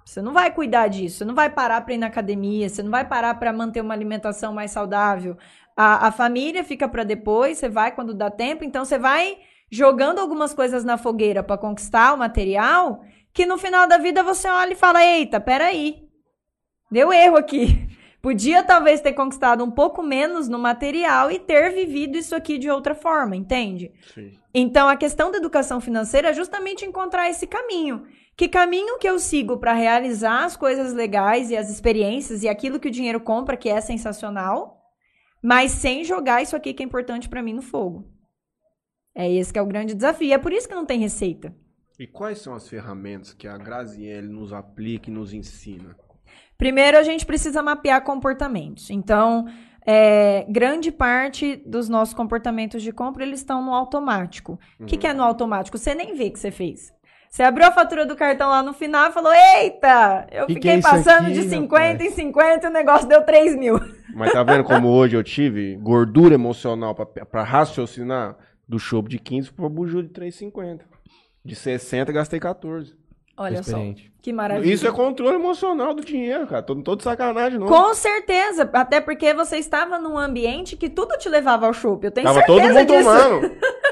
[0.05, 2.91] você não vai cuidar disso, você não vai parar para ir na academia, você não
[2.91, 5.37] vai parar para manter uma alimentação mais saudável.
[5.77, 9.39] A, a família fica para depois, você vai quando dá tempo, então você vai
[9.71, 14.49] jogando algumas coisas na fogueira para conquistar o material, que no final da vida você
[14.49, 16.09] olha e fala: eita, peraí,
[16.91, 17.89] deu erro aqui.
[18.23, 22.71] Podia talvez ter conquistado um pouco menos no material e ter vivido isso aqui de
[22.71, 23.93] outra forma, entende?
[24.15, 24.33] Sim.
[24.55, 28.07] Então, a questão da educação financeira é justamente encontrar esse caminho.
[28.37, 32.79] Que caminho que eu sigo para realizar as coisas legais e as experiências e aquilo
[32.79, 34.81] que o dinheiro compra, que é sensacional,
[35.43, 38.09] mas sem jogar isso aqui que é importante para mim no fogo.
[39.15, 40.33] É esse que é o grande desafio.
[40.33, 41.55] É por isso que não tem receita.
[41.99, 45.97] E quais são as ferramentas que a Graziele nos aplica e nos ensina?
[46.59, 48.91] Primeiro, a gente precisa mapear comportamentos.
[48.91, 49.47] Então,
[49.87, 54.59] é, grande parte dos nossos comportamentos de compra, eles estão no automático.
[54.81, 55.77] O que, que é no automático?
[55.77, 56.93] Você nem vê que você fez.
[57.29, 60.61] Você abriu a fatura do cartão lá no final e falou, eita, eu Que que
[60.61, 61.51] fiquei é isso passando aqui, de rapaz?
[61.51, 63.75] 50 em 50 e o negócio deu 3 mil.
[64.15, 68.37] Mas tá vendo como hoje eu tive gordura emocional pra raciocinar?
[68.67, 70.83] Do chopp de 15 pro buju de 3,50.
[71.45, 72.97] De 60 gastei 14.
[73.37, 73.77] Olha só,
[74.23, 74.73] que maravilha.
[74.73, 76.63] Isso é controle emocional do dinheiro, cara.
[76.63, 77.67] Tô, tô de sacanagem, não.
[77.67, 82.05] Com certeza, até porque você estava num ambiente que tudo te levava ao chopp.
[82.05, 83.05] Eu tenho Tava certeza todo mundo disso.
[83.05, 83.57] tomando.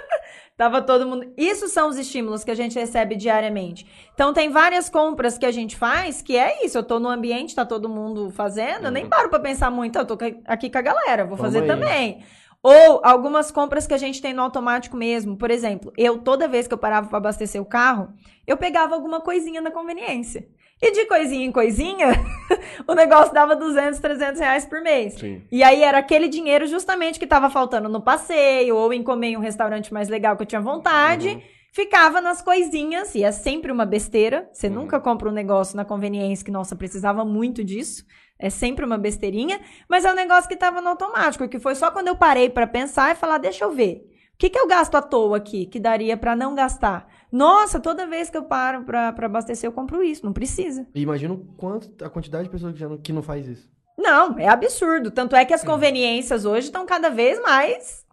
[0.57, 1.33] Tava todo mundo.
[1.37, 3.87] Isso são os estímulos que a gente recebe diariamente.
[4.14, 6.78] Então tem várias compras que a gente faz que é isso.
[6.78, 10.05] Eu tô no ambiente, tá todo mundo fazendo, eu nem paro pra pensar muito, eu
[10.05, 11.66] tô aqui com a galera, vou Toma fazer aí.
[11.66, 12.22] também.
[12.62, 15.37] Ou algumas compras que a gente tem no automático mesmo.
[15.37, 18.12] Por exemplo, eu toda vez que eu parava pra abastecer o carro,
[18.46, 20.46] eu pegava alguma coisinha na conveniência.
[20.81, 22.09] E de coisinha em coisinha,
[22.88, 25.14] o negócio dava 200, 300 reais por mês.
[25.14, 25.42] Sim.
[25.51, 29.37] E aí era aquele dinheiro justamente que tava faltando no passeio, ou em comer em
[29.37, 31.29] um restaurante mais legal que eu tinha vontade.
[31.29, 31.42] Uhum.
[31.72, 34.48] Ficava nas coisinhas, e é sempre uma besteira.
[34.53, 34.75] Você Uhum.
[34.75, 38.05] nunca compra um negócio na conveniência que, nossa, precisava muito disso.
[38.42, 41.92] É sempre uma besteirinha, mas é um negócio que tava no automático, que foi só
[41.92, 44.09] quando eu parei pra pensar e falar, deixa eu ver.
[44.35, 47.07] O que, que eu gasto à toa aqui, que daria pra não gastar?
[47.31, 50.26] Nossa, toda vez que eu paro pra, pra abastecer, eu compro isso.
[50.26, 50.85] Não precisa.
[50.92, 53.70] E imagina quanto, a quantidade de pessoas que, já não, que não faz isso.
[53.96, 55.12] Não, é absurdo.
[55.12, 58.05] Tanto é que as conveniências hoje estão cada vez mais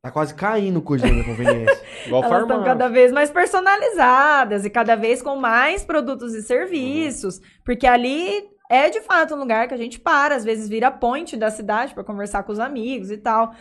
[0.00, 1.82] Tá quase caindo o custo da conveniência.
[2.06, 7.40] Igual Elas estão cada vez mais personalizadas e cada vez com mais produtos e serviços,
[7.64, 11.36] porque ali é de fato um lugar que a gente para, às vezes vira ponte
[11.36, 13.54] da cidade para conversar com os amigos e tal.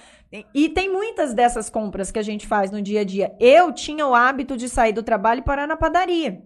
[0.53, 3.33] E, tem muitas dessas compras que a gente faz no dia a dia.
[3.39, 6.43] Eu tinha o hábito de sair do trabalho e parar na padaria.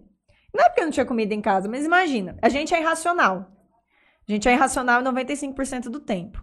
[0.54, 3.50] Não é porque eu não tinha comida em casa, mas imagina, a gente é irracional.
[4.28, 6.42] A gente é irracional 95% do tempo.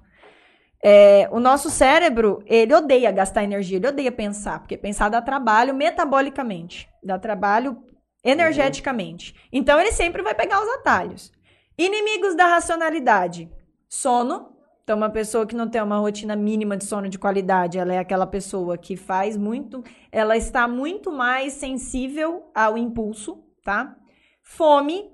[0.83, 5.73] É, o nosso cérebro, ele odeia gastar energia, ele odeia pensar, porque pensar dá trabalho
[5.73, 7.81] metabolicamente, dá trabalho
[8.23, 9.33] energeticamente.
[9.51, 11.31] Então ele sempre vai pegar os atalhos.
[11.79, 13.49] Inimigos da racionalidade:
[13.87, 14.49] sono.
[14.83, 17.99] Então, uma pessoa que não tem uma rotina mínima de sono de qualidade, ela é
[17.99, 23.95] aquela pessoa que faz muito, ela está muito mais sensível ao impulso, tá?
[24.43, 25.09] Fome.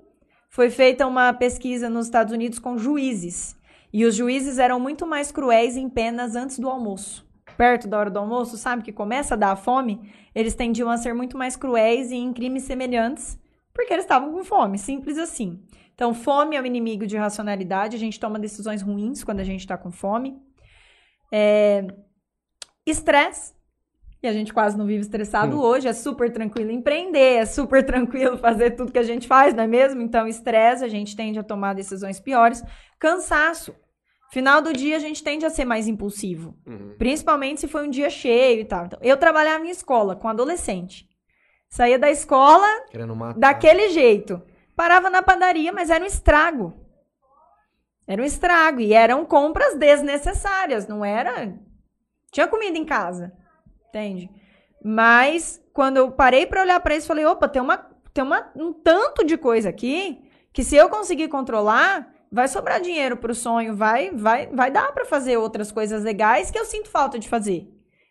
[0.50, 3.54] Foi feita uma pesquisa nos Estados Unidos com juízes.
[3.92, 7.24] E os juízes eram muito mais cruéis em penas antes do almoço.
[7.56, 10.10] Perto da hora do almoço, sabe que começa a dar fome?
[10.34, 13.38] Eles tendiam a ser muito mais cruéis em crimes semelhantes,
[13.72, 15.62] porque eles estavam com fome, simples assim.
[15.96, 19.60] Então, fome é o inimigo de racionalidade, a gente toma decisões ruins quando a gente
[19.60, 20.38] está com fome.
[21.32, 21.86] É,
[22.86, 23.54] estresse.
[24.22, 25.60] E a gente quase não vive estressado Hum.
[25.60, 25.88] hoje.
[25.88, 29.66] É super tranquilo empreender, é super tranquilo fazer tudo que a gente faz, não é
[29.66, 30.02] mesmo?
[30.02, 32.62] Então, estresse, a gente tende a tomar decisões piores.
[32.98, 33.74] Cansaço.
[34.30, 36.58] Final do dia, a gente tende a ser mais impulsivo.
[36.66, 36.94] Uhum.
[36.98, 38.84] Principalmente se foi um dia cheio e tal.
[38.84, 41.08] Então, eu trabalhava em escola com adolescente.
[41.70, 42.66] Saía da escola
[43.38, 44.42] daquele jeito.
[44.76, 46.74] Parava na padaria, mas era um estrago.
[48.06, 48.80] Era um estrago.
[48.80, 51.54] E eram compras desnecessárias, não era.
[52.30, 53.32] Tinha comida em casa.
[53.88, 54.30] Entende?
[54.84, 57.78] Mas quando eu parei pra olhar pra isso, falei: opa, tem, uma,
[58.12, 63.16] tem uma, um tanto de coisa aqui que se eu conseguir controlar, vai sobrar dinheiro
[63.16, 67.18] pro sonho, vai, vai, vai dar pra fazer outras coisas legais que eu sinto falta
[67.18, 67.66] de fazer.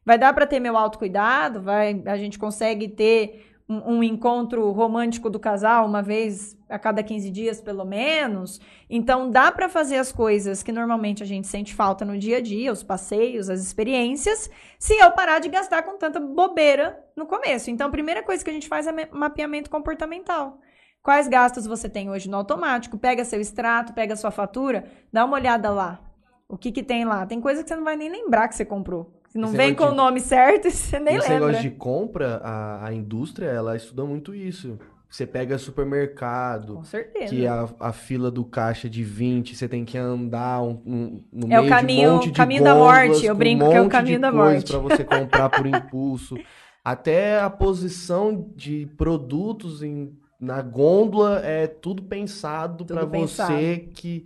[0.06, 5.30] Vai dar pra ter meu autocuidado, vai, a gente consegue ter um, um encontro romântico
[5.30, 8.60] do casal uma vez a cada 15 dias, pelo menos.
[8.90, 12.42] Então, dá pra fazer as coisas que normalmente a gente sente falta no dia a
[12.42, 14.50] dia, os passeios, as experiências,
[14.80, 17.70] se eu parar de gastar com tanta bobeira no começo.
[17.72, 20.60] Então, a primeira coisa que a gente faz é ma- mapeamento comportamental.
[21.02, 22.98] Quais gastos você tem hoje no automático?
[22.98, 26.00] Pega seu extrato, pega sua fatura, dá uma olhada lá.
[26.48, 27.26] O que que tem lá?
[27.26, 29.15] Tem coisa que você não vai nem lembrar que você comprou.
[29.36, 31.48] Se não Esse vem com o de- nome certo, você nem Esse lembra.
[31.48, 34.80] negócio de compra, a, a indústria, ela estuda muito isso.
[35.10, 37.28] Você pega supermercado, Com certeza.
[37.36, 41.52] que a, a fila do caixa de 20, você tem que andar um, um- no
[41.52, 43.76] É o meio caminho- de um monte de caminho da morte, eu brinco um que
[43.76, 44.72] é o caminho da morte.
[44.72, 46.38] Pra você comprar por impulso.
[46.82, 53.52] Até a posição de produtos em, na gôndola é tudo pensado pensado.
[53.54, 54.26] você que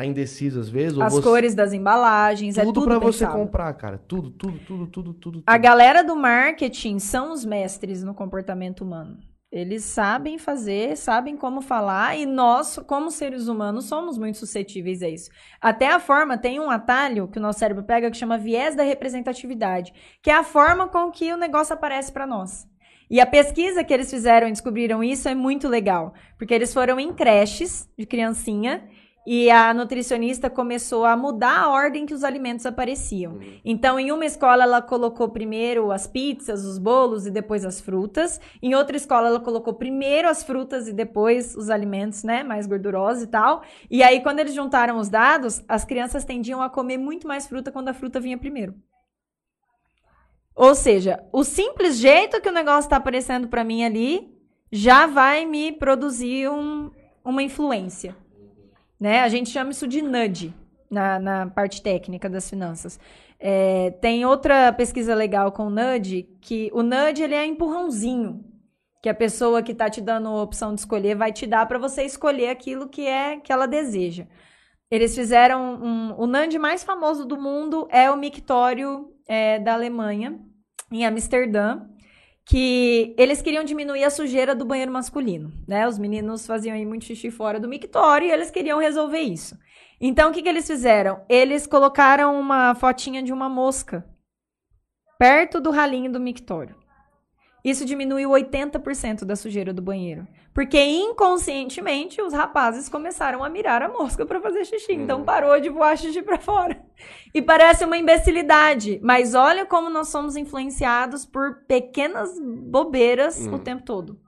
[0.00, 0.98] tá indeciso às vezes.
[0.98, 3.98] As você- cores das embalagens, é Tudo tudo pra você comprar, cara.
[3.98, 5.42] Tudo, tudo, tudo, tudo, tudo.
[5.46, 5.62] A tudo.
[5.62, 9.18] galera do marketing são os mestres no comportamento humano.
[9.52, 15.08] Eles sabem fazer, sabem como falar, e nós, como seres humanos, somos muito suscetíveis a
[15.08, 15.28] isso.
[15.60, 18.84] Até a forma, tem um atalho que o nosso cérebro pega que chama viés da
[18.84, 22.64] representatividade, que é a forma com que o negócio aparece para nós.
[23.10, 27.00] E a pesquisa que eles fizeram e descobriram isso é muito legal, porque eles foram
[27.00, 28.84] em creches de criancinha
[29.32, 33.38] e a nutricionista começou a mudar a ordem que os alimentos apareciam.
[33.64, 38.40] Então, em uma escola, ela colocou primeiro as pizzas, os bolos e depois as frutas.
[38.60, 43.22] Em outra escola, ela colocou primeiro as frutas e depois os alimentos, né, mais gordurosos
[43.22, 43.62] e tal.
[43.88, 47.70] E aí, quando eles juntaram os dados, as crianças tendiam a comer muito mais fruta
[47.70, 48.74] quando a fruta vinha primeiro.
[50.56, 54.28] Ou seja, o simples jeito que o negócio está aparecendo para mim ali
[54.72, 56.90] já vai me produzir um-
[57.24, 58.16] uma influência.
[59.00, 59.20] Né?
[59.20, 60.54] A gente chama isso de nudge
[60.90, 63.00] na, na parte técnica das finanças.
[63.38, 68.44] É, tem outra pesquisa legal com o nudge, que o nudge ele é empurrãozinho,
[69.02, 71.78] que a pessoa que está te dando a opção de escolher vai te dar para
[71.78, 74.26] você escolher aquilo que é que ela deseja.
[74.90, 80.38] Eles fizeram um, o nudge mais famoso do mundo é o mictório é, da Alemanha,
[80.92, 81.86] em Amsterdã,
[82.50, 85.86] que eles queriam diminuir a sujeira do banheiro masculino, né?
[85.86, 89.56] Os meninos faziam aí muito xixi fora do mictório e eles queriam resolver isso.
[90.00, 91.24] Então, o que, que eles fizeram?
[91.28, 94.04] Eles colocaram uma fotinha de uma mosca
[95.16, 96.74] perto do ralinho do mictório.
[97.64, 100.26] Isso diminuiu 80% da sujeira do banheiro.
[100.52, 104.92] Porque inconscientemente os rapazes começaram a mirar a mosca para fazer xixi.
[104.92, 105.24] Então Uhum.
[105.24, 106.80] parou de voar xixi para fora.
[107.32, 113.58] E parece uma imbecilidade, mas olha como nós somos influenciados por pequenas bobeiras o Uhum.
[113.58, 114.18] tempo todo.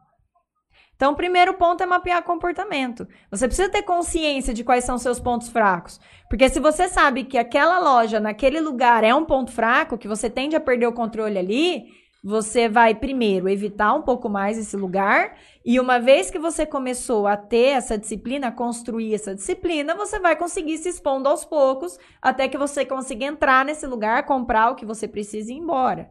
[0.94, 3.08] Então, o primeiro ponto é mapear comportamento.
[3.28, 5.98] Você precisa ter consciência de quais são seus pontos fracos.
[6.30, 10.30] Porque se você sabe que aquela loja, naquele lugar, é um ponto fraco, que você
[10.30, 11.86] tende a perder o controle ali,
[12.22, 15.36] você vai primeiro evitar um pouco mais esse lugar.
[15.64, 20.20] E uma vez que você começou a ter essa disciplina, a construir essa disciplina, você
[20.20, 24.76] vai conseguir se expondo aos poucos, até que você consiga entrar nesse lugar, comprar o
[24.76, 26.10] que você precisa e ir embora.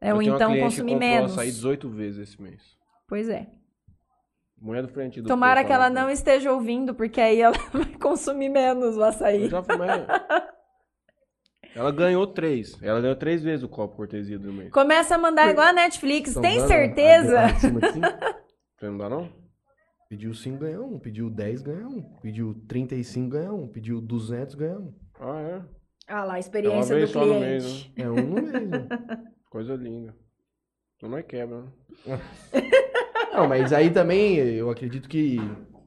[0.00, 1.32] É, Eu ou então consumir menos.
[1.32, 2.60] açaí 18 vezes esse mês.
[3.06, 3.46] Pois é.
[4.60, 7.84] Mulher do frente do Tomara povo que ela não esteja ouvindo, porque aí ela vai
[8.00, 9.48] consumir menos o Eu açaí.
[9.48, 9.88] já fumei.
[11.74, 12.76] Ela ganhou três.
[12.82, 14.70] Ela ganhou três vezes o copo cortesia do mês.
[14.70, 16.28] Começa a mandar igual a Netflix.
[16.30, 17.38] Estão Tem dando certeza?
[17.38, 18.06] a- a- acima de cinco?
[18.78, 19.28] Você não dá, não?
[20.08, 20.98] Pediu 5, ganhou um.
[20.98, 22.02] Pediu 10, ganhou um.
[22.20, 23.66] Pediu 35, ganhou um.
[23.68, 24.94] Pediu 200, ganhou um.
[25.18, 25.62] Ah, é?
[26.08, 27.46] Ah lá, a É experiência uma vez do só no cliente.
[27.46, 28.04] mês, né?
[28.04, 28.88] É um no mês, né?
[29.48, 30.14] Coisa linda.
[31.00, 31.68] Não é quebra, né?
[33.32, 35.38] Não, mas aí também eu acredito que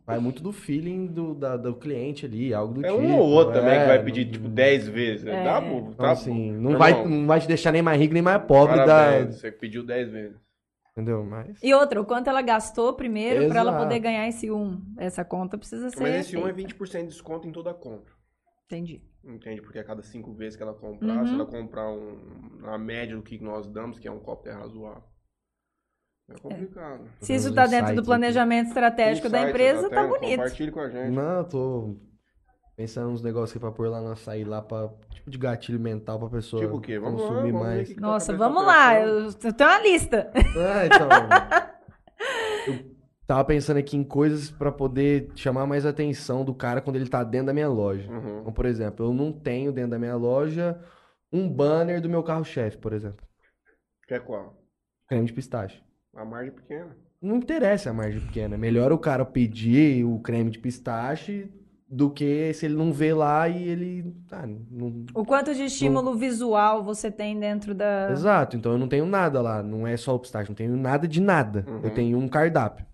[0.06, 3.01] vai muito do feeling do, da- do cliente ali, algo do É tipo.
[3.01, 5.26] um ou outro também que vai é, pedir, não- tipo, 10 vezes.
[5.26, 5.43] É.
[5.43, 5.78] Dá, pô.
[5.80, 8.76] Então, Tá, assim, não vai, não vai te deixar nem mais rico nem mais pobre
[8.78, 8.86] da.
[8.86, 10.38] Parabéns, Você pediu 10 vezes.
[10.91, 11.26] Entendeu?
[11.26, 11.62] Mas.
[11.62, 14.82] E outra, o quanto ela gastou primeiro pra ela poder ganhar esse um.
[14.97, 16.01] Essa conta precisa ser.
[16.01, 16.74] Mas esse 1 é feita.
[16.74, 18.14] 20% de desconto em toda a compra.
[18.66, 19.01] Entendi.
[19.24, 19.62] Entende?
[19.62, 21.28] Porque a cada cinco vezes que ela comprar, Uhum.
[21.28, 22.18] se ela comprar um,
[22.62, 25.03] na média do que nós damos, que é um copo é razoável.
[26.30, 27.05] É complicado.
[27.21, 30.38] Se isso uns tá dentro do planejamento estratégico da empresa, tá bonito.
[30.38, 31.11] Compartilhe com a gente.
[31.13, 31.95] Não, eu tô
[32.76, 36.17] pensando uns negócios aqui pra pôr lá no açaí, lá pra, tipo de gatilho mental
[36.19, 36.97] pra pessoa Tipo o quê?
[36.99, 37.93] Vamos lá, consumir vamos ver mais.
[37.93, 38.99] que- Nossa, Tá vamos lá.
[38.99, 40.32] Eu, eu tenho uma lista.
[40.36, 41.07] É, então.
[42.67, 42.95] eu
[43.28, 47.07] tava pensando aqui em coisas pra poder chamar mais a atenção do cara quando ele
[47.07, 48.11] tá dentro da minha loja.
[48.11, 48.39] Uhum.
[48.39, 50.84] Então, por exemplo, eu não tenho dentro da minha loja
[51.32, 53.23] um banner do meu carro-chefe, por exemplo.
[54.07, 54.59] Quer qual?
[55.07, 55.85] Creme de pistache.
[56.16, 56.95] A margem pequena.
[57.22, 58.55] Não interessa a margem pequena.
[58.55, 61.49] É melhor o cara pedir o creme de pistache
[61.88, 64.16] do que se ele não vê lá e ele.
[64.32, 65.05] Ah, não...
[65.13, 68.09] O quanto de estímulo visual você tem dentro da.
[68.11, 69.61] Exato, então eu não tenho nada lá.
[69.61, 71.66] Não é só o pistache, não tenho nada de nada.
[71.68, 71.82] Uhum.
[71.84, 72.86] Eu tenho um cardápio.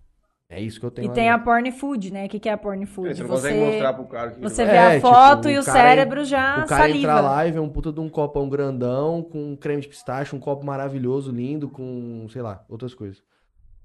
[0.54, 2.26] É isso que eu tenho E tem a porn food, né?
[2.26, 3.14] O que, que é a porn É, food?
[3.16, 5.56] Você não consegue mostrar pro cara o que Você vê a É, tipo, foto e
[5.58, 6.98] o cérebro já O cara saliva.
[6.98, 10.38] entra lá e vê um puta de um copão grandão com creme de pistache, um
[10.38, 13.22] copo maravilhoso, lindo, com, sei lá, outras coisas.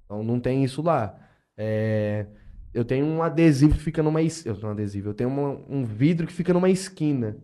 [0.04, 1.16] Então não tem isso lá.
[1.58, 2.26] É,
[2.74, 4.22] Eu tenho um adesivo que fica numa.
[4.22, 7.38] es- Eu tenho um adesivo, eu tenho uma- um vidro que fica numa esquina.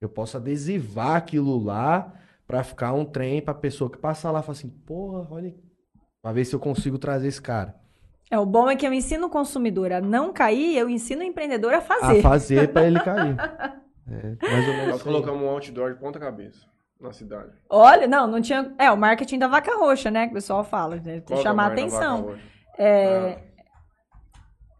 [0.00, 2.14] Eu posso adesivar aquilo lá
[2.46, 5.48] pra ficar um trem pra pessoa que passar lá e falar assim, porra, olha.
[5.48, 5.56] aí."
[6.22, 7.74] Pra ver se eu consigo trazer esse cara.
[8.32, 11.24] É, o bom é que eu ensino o consumidor a não cair, eu ensino o
[11.24, 12.22] empreendedor a A fazer.
[12.22, 13.36] fazer pra ele cair.
[14.10, 14.88] É, mais ou menos.
[14.88, 16.66] Nós colocamos um outdoor de ponta cabeça
[17.00, 17.52] na cidade.
[17.70, 18.74] Olha, não, não tinha.
[18.76, 20.24] É, o marketing da vaca roxa, né?
[20.26, 20.96] Que o pessoal fala.
[20.96, 22.34] né, é chamar a atenção.
[22.76, 24.34] É, Ah,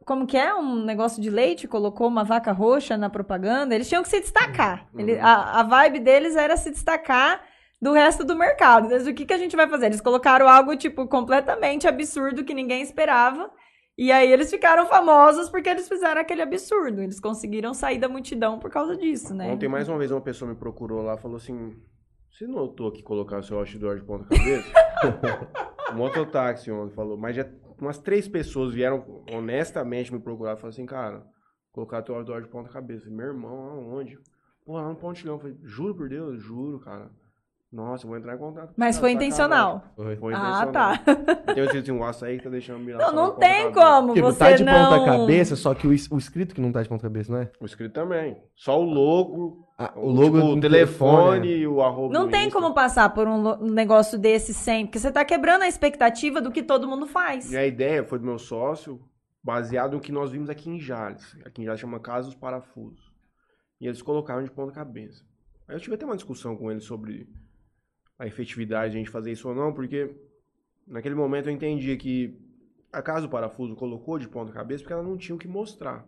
[0.04, 0.52] Como que é?
[0.52, 3.74] Um negócio de leite, colocou uma vaca roxa na propaganda.
[3.76, 4.86] Eles tinham que se destacar.
[4.92, 5.00] Uhum.
[5.00, 7.40] Ele- a, a vibe deles era se destacar
[7.82, 8.88] do resto do mercado.
[8.88, 9.86] Mas o que, que a gente vai fazer?
[9.86, 13.50] Eles colocaram algo, tipo, completamente absurdo que ninguém esperava.
[13.98, 17.02] E aí eles ficaram famosos porque eles fizeram aquele absurdo.
[17.02, 19.52] Eles conseguiram sair da multidão por causa disso, né?
[19.52, 21.76] Ontem, mais uma vez, uma pessoa me procurou lá falou assim:
[22.30, 24.72] Você notou que colocaram seu outdoor de ponta cabeça?
[25.92, 27.46] um mototáxi ontem falou, mas já
[27.78, 31.26] umas três pessoas vieram honestamente me procurar e falaram assim: Cara,
[31.72, 33.10] colocar teu outdoor de ponta cabeça.
[33.10, 34.18] Meu irmão, aonde?
[34.64, 35.34] Pô, lá no Pontilhão.
[35.34, 37.10] Eu falei: Juro por Deus, juro, cara.
[37.72, 38.66] Nossa, eu vou entrar em contato.
[38.68, 39.82] com Mas foi intencional.
[39.96, 40.14] Foi.
[40.16, 40.72] Foi Ah, intencional.
[40.72, 41.54] tá.
[41.54, 44.52] Tem assim, um açaí que tá deixando me Não, não tem como Tipo, você tá
[44.52, 44.90] de não...
[44.90, 47.50] ponta cabeça, só que o, o escrito que não tá de ponta cabeça, não é?
[47.58, 48.36] O escrito também.
[48.54, 52.28] Só o logo, Ah, o, logo tipo, do o telefone telefone, e o arroba Não
[52.28, 56.50] tem como passar por um negócio desse sem, porque você tá quebrando a expectativa do
[56.52, 57.50] que todo mundo faz.
[57.50, 59.00] E a ideia foi do meu sócio,
[59.42, 61.36] baseado no que nós vimos aqui em Jales.
[61.46, 63.10] Aqui em Jales chama Casa dos Parafusos.
[63.80, 65.24] E eles colocaram de ponta cabeça.
[65.66, 67.26] Aí eu tive até uma discussão com eles sobre
[68.18, 70.14] a efetividade de a gente fazer isso ou não, porque
[70.86, 72.38] naquele momento eu entendia que
[72.92, 76.06] a Casa do Parafuso colocou de ponta cabeça porque ela não tinha o que mostrar.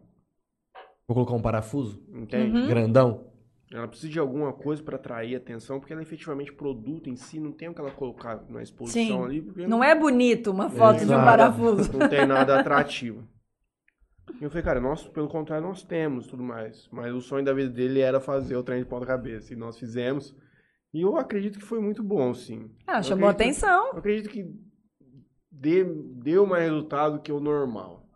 [1.06, 2.56] Vou colocar um parafuso Entende?
[2.58, 2.66] Uhum.
[2.66, 3.26] grandão.
[3.72, 7.50] Ela precisa de alguma coisa para atrair atenção, porque ela efetivamente produto em si não
[7.50, 9.24] tem o que ela colocar na exposição Sim.
[9.24, 11.24] ali, porque Não é bonito uma foto de um Exato.
[11.24, 11.98] parafuso.
[11.98, 13.26] não tem nada atrativo.
[14.40, 16.88] E eu falei, cara, nós, pelo contrário, nós temos tudo mais.
[16.92, 19.52] Mas o sonho da vida dele era fazer o trem de ponta cabeça.
[19.52, 20.34] E nós fizemos.
[20.94, 22.70] E eu acredito que foi muito bom, sim.
[22.86, 23.86] Ah, Eu chamou acredito- atenção.
[23.92, 24.46] Eu acredito que
[25.50, 28.06] dê, deu mais resultado que o normal.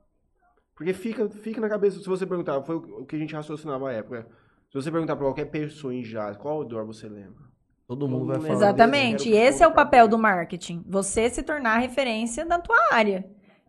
[0.77, 3.93] Porque fica, fica na cabeça, se você perguntar, foi o que a gente raciocinava à
[3.93, 4.29] época.
[4.71, 7.49] Se você perguntar pra qualquer pessoa em Jazz, qual odor você lembra?
[7.89, 8.49] Todo mundo vai falar.
[8.53, 8.67] lembra.
[8.69, 9.29] Exatamente.
[9.31, 10.85] E esse é o papel do marketing.
[10.87, 13.25] Você se tornar a referência da tua área.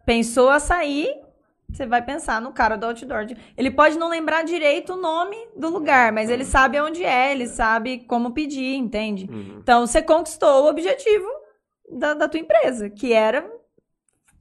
[0.06, 1.08] Pensou a sair,
[1.72, 3.28] você vai pensar no cara do outdoor.
[3.56, 7.48] Ele pode não lembrar direito o nome do lugar, mas ele sabe onde é, ele
[7.48, 9.30] sabe como pedir, entende?
[9.32, 9.60] Uhum.
[9.60, 11.28] Então você conquistou o objetivo
[11.92, 13.50] da, da tua empresa, que era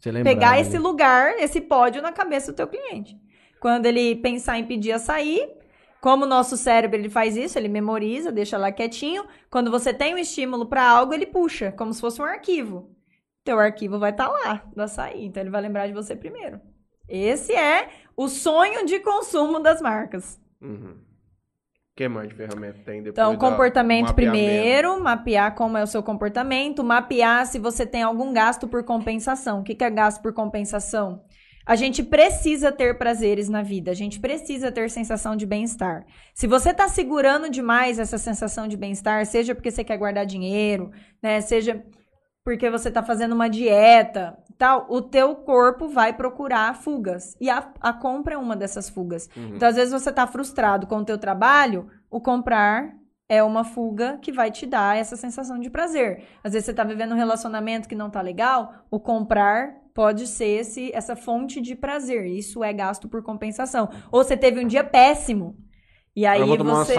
[0.05, 0.61] lembrar, pegar né?
[0.61, 3.17] esse lugar, esse pódio na cabeça do teu cliente.
[3.61, 5.53] Quando ele pensar em pedir açaí,
[6.01, 9.27] como o nosso cérebro ele faz isso, ele memoriza, deixa lá quietinho.
[9.51, 12.91] Quando você tem um estímulo para algo, ele puxa, como se fosse um arquivo.
[13.45, 16.61] Teu arquivo vai estar lá, do açaí, então ele vai lembrar de você primeiro.
[17.09, 20.41] Esse é o sonho de consumo das marcas.
[20.61, 20.97] Uhum.
[20.97, 26.03] O que mais de ferramenta tem depois Então, comportamento primeiro, mapear como é o seu
[26.03, 29.61] comportamento, mapear se você tem algum gasto por compensação.
[29.61, 31.23] O que que é gasto por compensação?
[31.69, 36.07] A gente precisa ter prazeres na vida, a gente precisa ter sensação de bem-estar.
[36.33, 40.91] Se você está segurando demais essa sensação de bem-estar, seja porque você quer guardar dinheiro,
[41.23, 41.85] né, seja
[42.49, 47.37] porque você está fazendo uma dieta, tal, o teu corpo vai procurar fugas.
[47.39, 49.29] E a, a compra é uma dessas fugas.
[49.37, 49.57] Uhum.
[49.57, 52.97] Então, às vezes você está frustrado com o teu trabalho, o comprar
[53.29, 56.25] é uma fuga que vai te dar essa sensação de prazer.
[56.43, 60.61] Às vezes você está vivendo um relacionamento que não tá legal, o comprar pode ser
[60.61, 62.25] esse, essa fonte de prazer.
[62.25, 63.91] Isso é gasto por compensação.
[64.11, 65.55] Ou você teve um dia péssimo
[66.19, 66.41] E aí
[66.83, 66.95] você,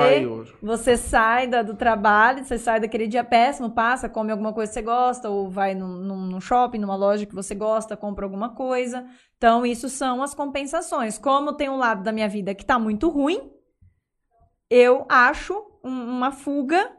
[0.61, 4.76] você sai da- do trabalho, você sai daquele dia péssimo, passa, come alguma coisa que
[4.76, 9.05] você gosta, ou vai num, num- shopping, numa loja que você gosta, compra alguma coisa.
[9.38, 11.17] Então, isso são as compensações.
[11.17, 13.51] Como tem um lado da minha vida que tá muito ruim,
[14.70, 15.53] eu acho
[15.84, 16.89] um- uma fuga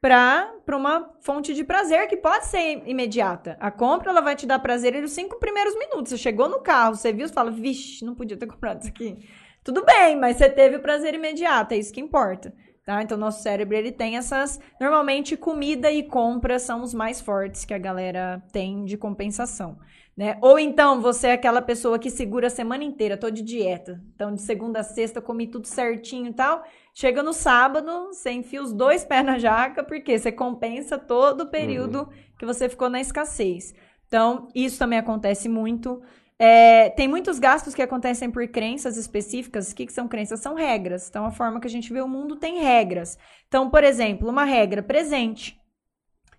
[0.00, 3.56] para uma fonte de prazer que pode ser imediata.
[3.60, 6.10] A compra ela vai te dar prazer nos cinco primeiros minutos.
[6.10, 9.16] Você chegou no carro, você viu, você fala, vixe, não podia ter comprado isso aqui.
[9.64, 12.52] Tudo bem, mas você teve o prazer imediato, é isso que importa.
[12.84, 13.00] Tá?
[13.00, 14.58] Então, nosso cérebro ele tem essas.
[14.80, 19.78] Normalmente, comida e compra são os mais fortes que a galera tem de compensação.
[20.16, 20.36] Né?
[20.42, 24.02] Ou então você é aquela pessoa que segura a semana inteira, tô de dieta.
[24.14, 26.64] Então, de segunda a sexta, eu comi tudo certinho e tal.
[26.92, 31.50] Chega no sábado, você enfia os dois pés na jaca, porque você compensa todo o
[31.50, 33.74] período que você ficou na escassez.
[34.06, 36.02] Então, isso também acontece muito.
[36.44, 39.70] É, tem muitos gastos que acontecem por crenças específicas.
[39.70, 40.40] O que, que são crenças?
[40.40, 41.08] São regras.
[41.08, 43.16] Então, a forma que a gente vê o mundo tem regras.
[43.46, 45.56] Então, por exemplo, uma regra, presente.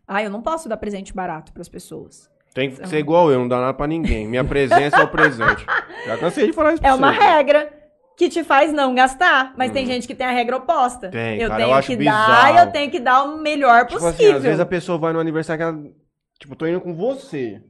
[0.06, 2.30] Ah, eu não posso dar presente barato para as pessoas.
[2.54, 4.28] Tem que ser igual eu, não dá nada pra ninguém.
[4.28, 5.66] Minha presença é o presente.
[6.06, 7.20] Já cansei de falar isso pra É uma você.
[7.22, 7.74] regra
[8.18, 11.08] que te faz não gastar, mas tem gente que tem a regra oposta.
[11.08, 11.12] Hum.
[11.12, 12.54] Tem, eu cara, eu tenho acho que bizarro.
[12.56, 14.26] dar, eu tenho que dar o melhor Tipo possível.
[14.28, 15.94] assim, às vezes a pessoa vai no aniversário que ela...
[16.40, 17.62] Tipo, tô indo com você.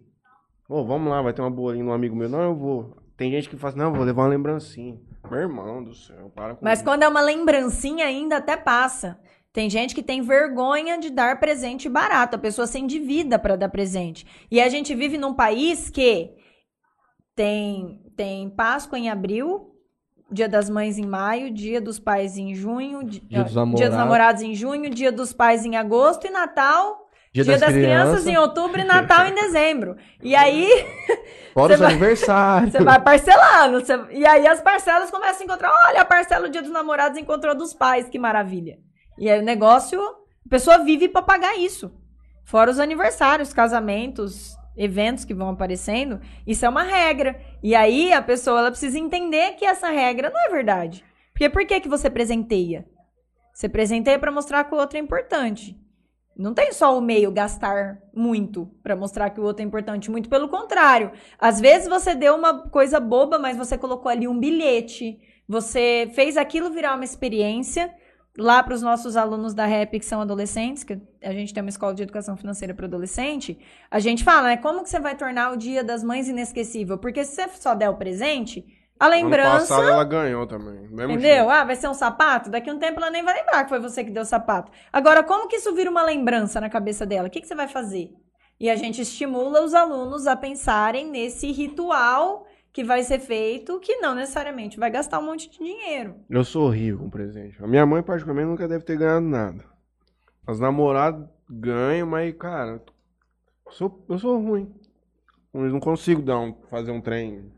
[0.74, 2.28] Ô, vamos lá, vai ter uma bolinha no amigo meu.
[2.28, 2.98] Não, eu vou.
[3.16, 5.00] Tem gente que fala assim, não, vou levar uma lembrancinha.
[5.30, 6.84] Meu irmão do céu, para com Mas isso.
[6.84, 9.20] quando é uma lembrancinha ainda até passa.
[9.54, 12.36] Tem gente que tem vergonha de dar presente barato.
[12.38, 14.26] A pessoa se endivida para dar presente.
[14.50, 16.32] E a gente vive num país que
[17.36, 19.76] tem, tem Páscoa em abril,
[20.32, 23.98] Dia das Mães em maio, Dia dos Pais em junho, di- Dia dos Dia dos.
[23.98, 27.03] Namorados em junho, Dia dos Pais em agosto e Natal.
[27.34, 28.28] Dia, Dia, das, crianças.
[28.28, 29.96] em outubro e Natal em dezembro.
[30.22, 30.68] E aí
[31.54, 32.72] Fora os vai- aniversários.
[32.72, 33.80] você vai parcelando.
[33.84, 35.72] você- E aí as parcelas começam a encontrar.
[35.88, 38.78] Olha, a parcela do Dia dos Namorados encontrou dos pais, que maravilha.
[39.18, 41.92] E aí o negócio, a pessoa vive pra pagar isso.
[42.46, 47.40] Fora os aniversários, casamentos, eventos que vão aparecendo, isso é uma regra.
[47.64, 51.04] E aí a pessoa ela precisa entender que essa regra não é verdade.
[51.32, 52.86] Porque por que que você presenteia?
[53.54, 55.76] Você presenteia pra mostrar que o outro é importante.
[56.36, 60.30] Não tem só o meio gastar muito pra mostrar que o outro é importante, muito
[60.30, 61.12] pelo contrário.
[61.40, 66.36] Às vezes você deu uma coisa boba, mas você colocou ali um bilhete, você fez
[66.36, 67.94] aquilo virar uma experiência.
[68.36, 71.70] Lá para os nossos alunos da REP que são adolescentes, que a gente tem uma
[71.70, 73.60] escola de educação financeira para adolescente,
[73.92, 74.58] a gente fala, né?
[74.58, 76.98] Como que você vai tornar o Dia das Mães inesquecível?
[76.98, 78.66] Porque se você só der o presente,
[79.04, 80.88] a Ano lembrança passado ela ganhou também.
[80.90, 81.20] mesmo Entendeu?
[81.20, 81.50] jeito.
[81.50, 82.50] Ah, vai ser um sapato?
[82.50, 84.72] Daqui a um tempo ela nem vai lembrar que foi você que deu o sapato.
[84.92, 87.28] Agora, como que isso vira uma lembrança na cabeça dela?
[87.28, 88.12] O que, que você vai fazer?
[88.60, 93.98] E a gente estimula os alunos a pensarem nesse ritual que vai ser feito, que
[93.98, 96.16] não necessariamente vai gastar um monte de dinheiro.
[96.30, 97.62] Eu sou horrível com presente.
[97.64, 99.66] A minha mãe, particularmente, nunca deve ter ganhado nada.
[100.48, 102.82] As namoradas ganham, mas, cara,
[103.66, 104.74] eu sou, eu sou ruim.
[105.54, 107.52] Eu não consigo dar um, fazer um trem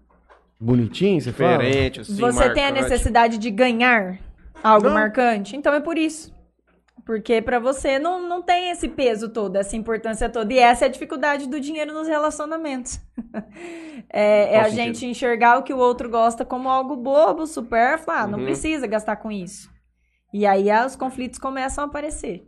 [0.60, 1.58] Bonitinho, você fala?
[1.58, 2.90] diferente, assim, você tem a marcante.
[2.92, 4.20] necessidade de ganhar
[4.64, 4.94] algo Não.
[4.94, 5.56] marcante?
[5.56, 6.34] Então é por isso.
[7.06, 10.52] Porque pra você não, não tem esse peso todo, essa importância toda.
[10.52, 13.00] E essa é a dificuldade do dinheiro nos relacionamentos.
[14.10, 14.76] é é a sentido.
[14.76, 18.16] gente enxergar o que o outro gosta como algo bobo, supérfluo.
[18.16, 18.46] Ah, não Uhum.
[18.46, 19.70] precisa gastar com isso.
[20.34, 22.48] E aí os conflitos começam a aparecer.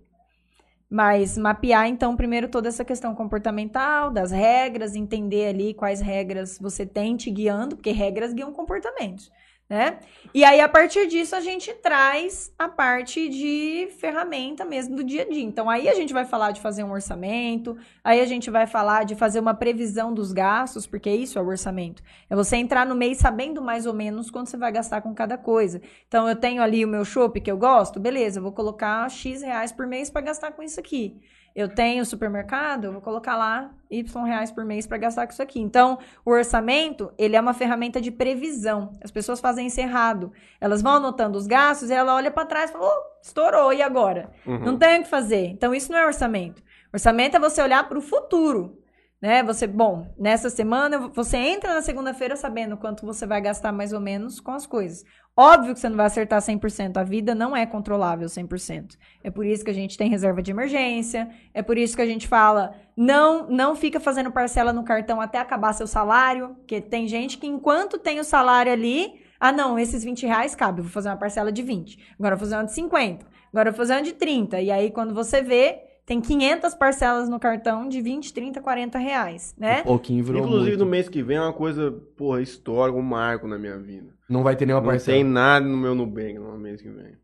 [0.89, 6.85] Mas mapear, então, primeiro toda essa questão comportamental, das regras, entender ali quais regras você
[6.85, 9.29] tem te guiando, porque regras guiam comportamentos,
[9.69, 9.99] né?
[10.33, 15.23] E aí, a partir disso, a gente traz a parte de ferramenta mesmo do dia
[15.23, 15.43] a dia.
[15.43, 19.03] Então, aí a gente vai falar de fazer um orçamento, aí a gente vai falar
[19.03, 22.01] de fazer uma previsão dos gastos, porque isso é o orçamento.
[22.29, 25.37] É você entrar no mês sabendo mais ou menos quanto você vai gastar com cada
[25.37, 25.81] coisa.
[26.07, 29.41] Então, eu tenho ali o meu shopping que eu gosto, beleza, eu vou colocar X
[29.41, 31.19] reais por mês para gastar com isso aqui.
[31.57, 35.41] Eu tenho supermercado, eu vou colocar lá Y reais por mês para gastar com isso
[35.41, 35.59] aqui.
[35.59, 38.93] Então, o orçamento, ele é uma ferramenta de previsão.
[39.03, 40.31] As pessoas fazem isso errado.
[40.61, 43.81] Elas vão anotando os gastos e ela olha para trás e fala, oh, estourou, e
[43.81, 44.29] agora?
[44.45, 44.59] Uhum.
[44.59, 45.47] Não tem o que fazer.
[45.47, 46.61] Então, isso não é orçamento.
[46.93, 48.77] Orçamento é você olhar para o futuro.
[49.21, 49.41] Né?
[49.43, 53.99] Você, bom, nessa semana, você entra na segunda-feira sabendo quanto você vai gastar mais ou
[53.99, 55.03] menos com as coisas.
[55.35, 56.97] Óbvio que você não vai acertar 100%.
[56.97, 58.95] A vida não é controlável 100%.
[59.23, 61.29] É por isso que a gente tem reserva de emergência.
[61.53, 65.39] É por isso que a gente fala, não, não fica fazendo parcela no cartão até
[65.39, 66.55] acabar seu salário.
[66.55, 70.81] Porque tem gente que enquanto tem o salário ali, ah não, esses 20 reais cabe,
[70.81, 72.15] vou fazer uma parcela de 20.
[72.19, 73.25] Agora vou fazer uma de 50.
[73.51, 74.61] Agora vou fazer uma de 30.
[74.61, 79.53] E aí quando você vê, tem 500 parcelas no cartão de 20, 30, 40 reais,
[79.57, 79.81] né?
[79.81, 80.85] Um pouquinho virou Inclusive, muito.
[80.85, 84.13] no mês que vem é uma coisa, porra, histórica, um marco na minha vida.
[84.29, 85.17] Não vai ter nenhuma Não parcela.
[85.17, 87.17] tem nada no meu Nubank no mês que vem.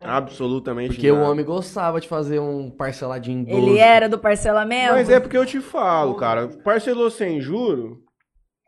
[0.00, 1.30] Absolutamente Porque o nada.
[1.30, 3.56] homem gostava de fazer um parceladinho em 12.
[3.56, 4.92] Ele era do parcelamento?
[4.92, 6.46] Mas é porque eu te falo, cara.
[6.48, 8.02] Parcelou sem juro,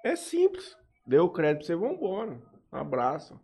[0.04, 0.76] é simples.
[1.06, 2.38] Deu crédito pra você, vambora.
[2.72, 3.38] Abraço.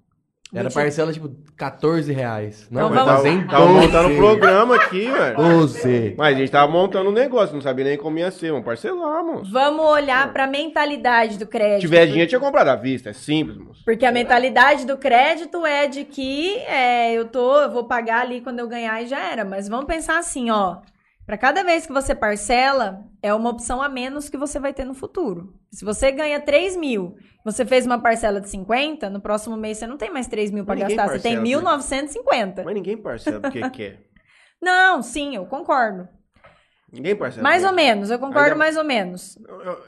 [0.53, 2.67] Era parcela, tipo, 14 reais.
[2.71, 3.87] Não, Então vamos- fazer em Tava 12.
[3.87, 5.37] montando um programa aqui, velho.
[5.37, 6.15] 12.
[6.19, 8.51] Mas a gente tava montando um negócio, não sabia nem como ia ser.
[8.51, 9.53] Vamos parcelar, moço.
[9.53, 11.81] Vamos olhar pra mentalidade do Se crédito.
[11.83, 13.11] tiver dinheiro, tinha comprado à vista.
[13.11, 13.83] É simples, moço.
[13.85, 18.41] Porque a mentalidade do crédito é de que é, eu tô, eu vou pagar ali
[18.41, 19.45] quando eu ganhar e já era.
[19.45, 20.79] Mas vamos pensar assim, ó.
[21.31, 24.85] Pra cada vez que você parcela, é uma opção a menos que você vai ter
[24.85, 25.55] no futuro.
[25.71, 27.15] Se você ganha 3 mil,
[27.45, 30.65] você fez uma parcela de 50, no próximo mês você não tem mais 3 mil
[30.65, 32.65] ninguém gastar, você tem parcela, 1.950.
[32.65, 34.01] Mas ninguém parcela porque quer.
[34.61, 36.09] Não, sim, eu concordo.
[36.93, 37.45] Ninguém parcela.
[37.45, 39.39] Mais porque ou menos, eu concordo Ainda- mais ou menos.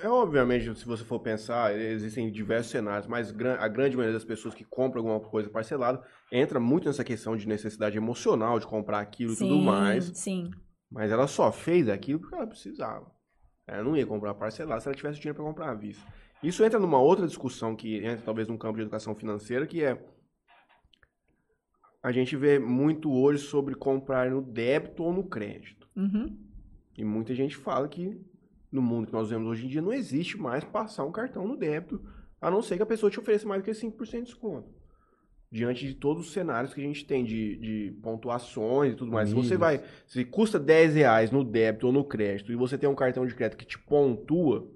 [0.05, 4.55] É, obviamente, se você for pensar, existem diversos cenários, mas a grande maioria das pessoas
[4.55, 9.32] que compram alguma coisa parcelada entra muito nessa questão de necessidade emocional de comprar aquilo
[9.32, 10.12] e tudo mais.
[10.14, 10.49] sim.
[10.93, 13.11] Mas ela só fez aquilo porque ela precisava.
[13.66, 16.07] Ela não ia comprar parcelado se ela tivesse dinheiro para comprar à vista.
[16.43, 20.05] Isso entra numa outra discussão que entra talvez num campo de educação financeira, que é
[22.03, 25.88] a gente vê muito hoje sobre comprar no débito ou no crédito.
[25.97, 26.36] Uhum.
[26.99, 28.20] E muita gente fala que
[28.70, 31.57] no mundo que nós vemos hoje em dia não existe mais passar um cartão no
[31.57, 32.05] débito,
[32.40, 34.68] a não ser que a pessoa te ofereça mais do que 5% de desconto.
[35.53, 39.28] Diante de todos os cenários que a gente tem de, de pontuações e tudo mais.
[39.28, 39.84] Se você vai.
[40.07, 43.34] Se custa 10 reais no débito ou no crédito e você tem um cartão de
[43.34, 44.66] crédito que te pontua,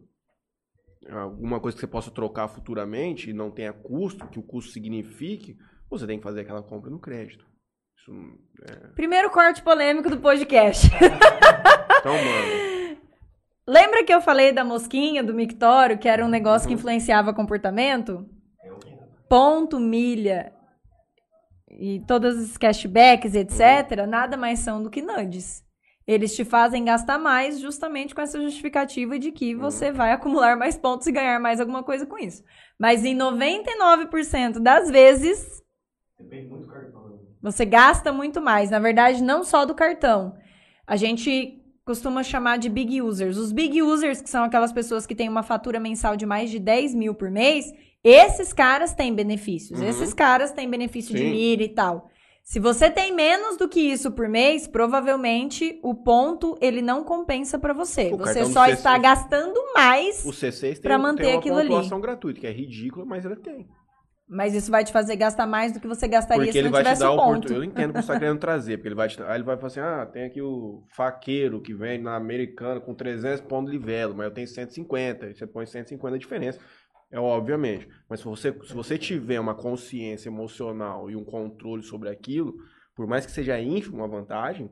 [1.10, 5.56] alguma coisa que você possa trocar futuramente e não tenha custo, que o custo signifique,
[5.88, 7.46] você tem que fazer aquela compra no crédito.
[7.98, 8.36] Isso, não-
[8.94, 10.88] Primeiro corte polêmico do podcast.
[12.00, 12.98] então, mano.
[13.66, 18.28] Lembra que eu falei da mosquinha, do mictório, que era um negócio que influenciava comportamento?
[19.26, 20.52] Ponto, milha
[21.76, 25.64] e todos os cashbacks, etc., nada mais são do que nudges.
[26.06, 30.76] Eles te fazem gastar mais justamente com essa justificativa de que você vai acumular mais
[30.76, 32.42] pontos e ganhar mais alguma coisa com isso.
[32.78, 35.62] Mas em 99% das vezes,
[37.42, 38.70] você gasta muito mais.
[38.70, 40.36] Na verdade, não só do cartão.
[40.86, 43.36] A gente costuma chamar de big users.
[43.36, 46.58] Os big users, que são aquelas pessoas que têm uma fatura mensal de mais de
[46.58, 47.72] 10 mil por mês,
[48.08, 49.80] esses caras têm benefícios.
[49.80, 49.88] Uhum.
[49.88, 51.30] Esses caras têm benefício de Sim.
[51.30, 52.10] milha e tal.
[52.42, 57.58] Se você tem menos do que isso por mês, provavelmente o ponto ele não compensa
[57.58, 58.12] pra você.
[58.12, 61.68] O Você só está gastando mais, O C6 tem, manter uma aquilo ali.
[61.68, 63.66] pontuação gratuita, que é ridícula, mas ela tem.
[64.28, 66.72] mas isso vai te fazer gastar mais do que você gastaria Porque se ele não
[66.72, 67.52] vai te tivesse dar o ponto.
[67.52, 69.22] Eu entendo o que você está querendo trazer, porque ele vai te...
[69.22, 72.94] Aí ele vai falar assim: ah, tem aqui o faqueiro que vem na americana com
[72.94, 75.26] 300 pontos de livelo, mas eu tenho 150.
[75.26, 76.60] Aí você põe 150 a diferença.
[77.10, 77.88] É obviamente.
[78.08, 82.54] Mas se você, se você tiver uma consciência emocional e um controle sobre aquilo,
[82.94, 84.70] por mais que seja ínfimo uma vantagem,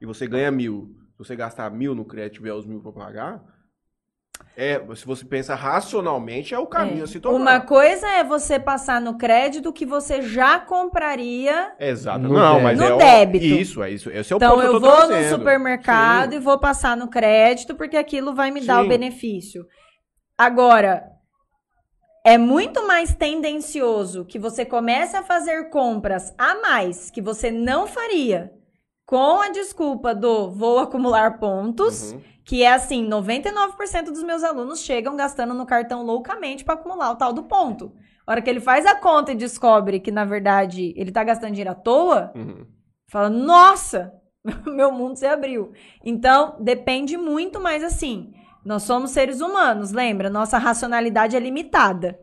[0.00, 2.92] e você ganha mil, se você gastar mil no crédito e tiver os mil para
[2.92, 3.42] pagar,
[4.56, 7.04] é, se você pensa racionalmente, é o caminho É.
[7.04, 7.36] a se tomar.
[7.36, 11.74] Uma coisa é você passar no crédito que você já compraria.
[11.78, 12.20] Exato.
[12.20, 12.62] No não, débito.
[12.64, 13.44] mas No é o- débito.
[13.44, 14.10] Isso, é isso.
[14.10, 15.38] Esse é o Então ponto eu eu vou no trazendo.
[15.38, 16.36] supermercado Sim.
[16.36, 18.88] e vou passar no crédito porque aquilo vai me dar o Sim.
[18.88, 19.64] benefício.
[20.38, 21.04] Agora,
[22.24, 27.86] é muito mais tendencioso que você comece a fazer compras a mais que você não
[27.86, 28.52] faria
[29.06, 32.20] com a desculpa do vou acumular pontos, Uhum.
[32.44, 37.16] que é assim, 99% dos meus alunos chegam gastando no cartão loucamente para acumular o
[37.16, 37.92] tal do ponto.
[38.26, 41.50] A hora que ele faz a conta e descobre que na verdade ele tá gastando
[41.50, 42.66] dinheiro à toa, Uhum.
[43.10, 44.12] Fala, nossa,
[44.66, 45.72] meu mundo se abriu.
[46.04, 48.32] Então, depende muito mais assim.
[48.64, 50.28] Nós somos seres humanos, lembra?
[50.28, 52.18] Nossa racionalidade é limitada.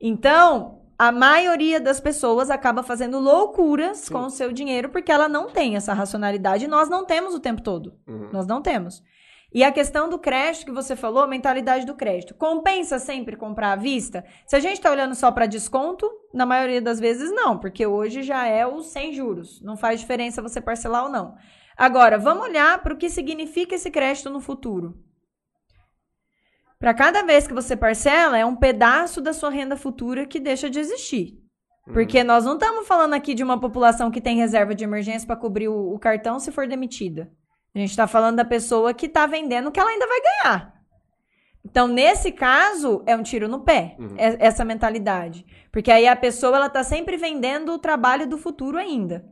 [0.00, 4.12] Então, a maioria das pessoas acaba fazendo loucuras Sim.
[4.12, 7.40] com o seu dinheiro porque ela não tem essa racionalidade e nós não temos o
[7.40, 7.94] tempo todo.
[8.06, 8.28] Uhum.
[8.32, 9.02] Nós não temos.
[9.52, 12.34] E a questão do crédito que você falou, a mentalidade do crédito.
[12.34, 14.24] Compensa sempre comprar à vista?
[14.46, 18.24] Se a gente está olhando só para desconto, na maioria das vezes não, porque hoje
[18.24, 19.62] já é o sem juros.
[19.62, 21.36] Não faz diferença você parcelar ou não.
[21.76, 24.98] Agora, vamos olhar para o que significa esse crédito no futuro.
[26.84, 30.68] Para cada vez que você parcela, é um pedaço da sua renda futura que deixa
[30.68, 31.38] de existir.
[31.86, 35.34] Porque nós não estamos falando aqui de uma população que tem reserva de emergência para
[35.34, 37.30] cobrir o, o cartão se for demitida.
[37.74, 40.74] A gente está falando da pessoa que está vendendo que ela ainda vai ganhar.
[41.64, 44.16] Então, nesse caso, é um tiro no pé, Uhum.
[44.18, 45.46] é- essa mentalidade.
[45.72, 49.24] Porque aí a pessoa ela está sempre vendendo o trabalho do futuro ainda.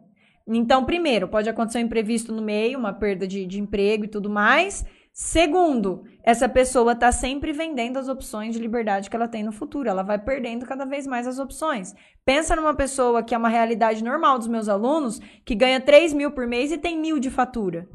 [0.49, 4.31] Então, primeiro, pode acontecer um imprevisto no meio, uma perda de, de emprego e tudo
[4.31, 4.87] mais.
[5.13, 9.89] Segundo, essa pessoa está sempre vendendo as opções de liberdade que ela tem no futuro.
[9.89, 11.95] Ela vai perdendo cada vez mais as opções.
[12.25, 16.31] Pensa numa pessoa que é uma realidade normal dos meus alunos, que ganha 3 mil
[16.31, 17.87] por mês e tem mil de fatura.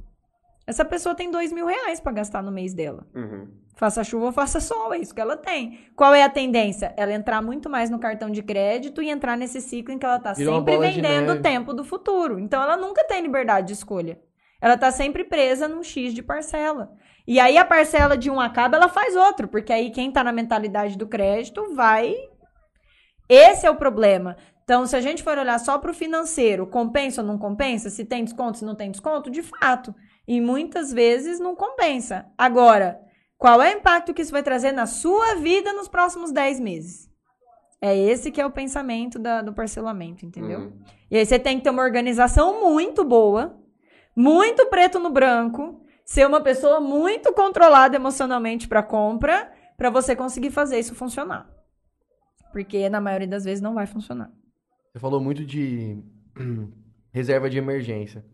[0.67, 3.07] Essa pessoa tem 2 mil reais para gastar no mês dela.
[3.15, 3.47] Uhum.
[3.75, 5.79] Faça chuva ou faça sol, é isso que ela tem.
[5.95, 6.93] Qual é a tendência?
[6.97, 10.17] Ela entrar muito mais no cartão de crédito e entrar nesse ciclo em que ela
[10.17, 12.37] está sempre vendendo o tempo do futuro.
[12.37, 14.19] Então ela nunca tem liberdade de escolha.
[14.59, 16.91] Ela está sempre presa num X de parcela.
[17.27, 20.31] E aí a parcela de um acaba, ela faz outro, porque aí quem está na
[20.31, 22.15] mentalidade do crédito vai.
[23.27, 24.37] Esse é o problema.
[24.63, 27.89] Então, se a gente for olhar só para o financeiro, compensa ou não compensa?
[27.89, 29.29] Se tem desconto, se não tem desconto?
[29.29, 29.93] De fato.
[30.27, 32.25] E muitas vezes não compensa.
[32.37, 32.99] Agora,
[33.37, 37.09] qual é o impacto que isso vai trazer na sua vida nos próximos 10 meses?
[37.81, 40.59] É esse que é o pensamento da- do parcelamento, entendeu?
[40.59, 40.73] Uhum.
[41.11, 43.57] E aí você tem que ter uma organização muito boa,
[44.15, 50.51] muito preto no branco, ser uma pessoa muito controlada emocionalmente para compra, para você conseguir
[50.51, 51.49] fazer isso funcionar.
[52.53, 54.31] Porque na maioria das vezes não vai funcionar.
[54.93, 56.01] Você falou muito de
[57.11, 58.25] reserva de emergência.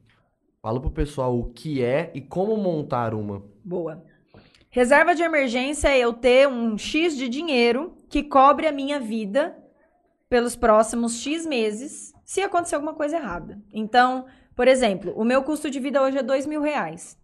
[0.62, 3.44] Fala pro pessoal o que é e como montar uma.
[3.66, 4.06] Boa.
[4.70, 9.58] Reserva de emergência é eu ter um X de dinheiro que cobre a minha vida
[10.30, 13.60] pelos próximos X meses, se acontecer alguma coisa errada.
[13.74, 17.18] Então, por exemplo, o meu custo de vida hoje é dois mil reais.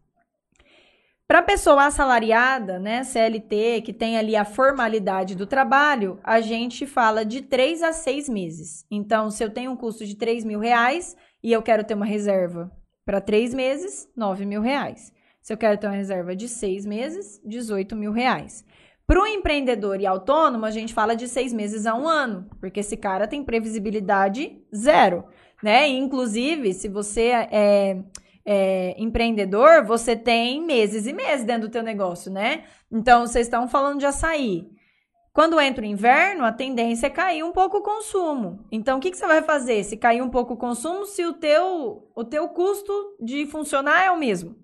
[1.30, 7.24] Para pessoa assalariada, né, CLT, que tem ali a formalidade do trabalho, a gente fala
[7.24, 8.84] de três a seis meses.
[8.90, 12.06] Então, se eu tenho um custo de três mil reais e eu quero ter uma
[12.06, 12.72] reserva
[13.06, 15.14] para três meses, nove mil reais.
[15.40, 18.66] Se eu quero ter uma reserva de seis meses, 18 mil reais.
[19.06, 22.80] Para o empreendedor e autônomo, a gente fala de seis meses a um ano, porque
[22.80, 25.26] esse cara tem previsibilidade zero,
[25.62, 25.88] né?
[25.90, 28.04] Inclusive, se você é,
[28.46, 32.64] é empreendedor, você tem meses e meses dentro do teu negócio, né?
[32.92, 34.68] Então, vocês estão falando de açaí.
[35.32, 38.66] Quando entra o inverno, a tendência é cair um pouco o consumo.
[38.72, 41.34] Então, o que, que você vai fazer se cair um pouco o consumo se o
[41.34, 44.56] teu, o teu custo de funcionar é o mesmo?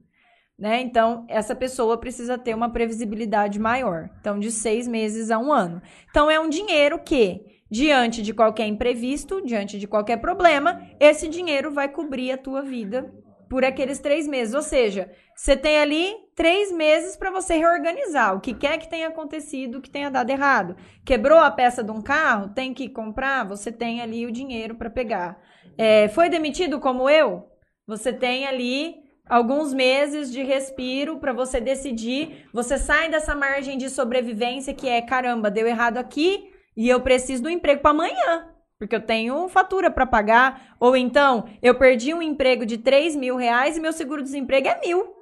[0.57, 0.82] Né?
[0.82, 4.09] Então, essa pessoa precisa ter uma previsibilidade maior.
[4.19, 5.82] Então, de seis meses a um ano.
[6.09, 11.71] Então, é um dinheiro que, diante de qualquer imprevisto, diante de qualquer problema, esse dinheiro
[11.71, 13.13] vai cobrir a tua vida
[13.49, 14.53] por aqueles três meses.
[14.53, 19.07] Ou seja, você tem ali três meses para você reorganizar o que quer que tenha
[19.07, 20.75] acontecido, que tenha dado errado.
[21.05, 24.89] Quebrou a peça de um carro, tem que comprar, você tem ali o dinheiro para
[24.89, 25.39] pegar.
[25.77, 27.47] É, foi demitido como eu?
[27.87, 28.95] Você tem ali
[29.27, 32.47] alguns meses de respiro para você decidir.
[32.53, 37.43] Você sai dessa margem de sobrevivência que é caramba, deu errado aqui e eu preciso
[37.43, 38.54] do emprego para amanhã.
[38.78, 40.76] Porque eu tenho fatura para pagar.
[40.80, 45.15] Ou então, eu perdi um emprego de 3 mil reais e meu seguro-desemprego é mil.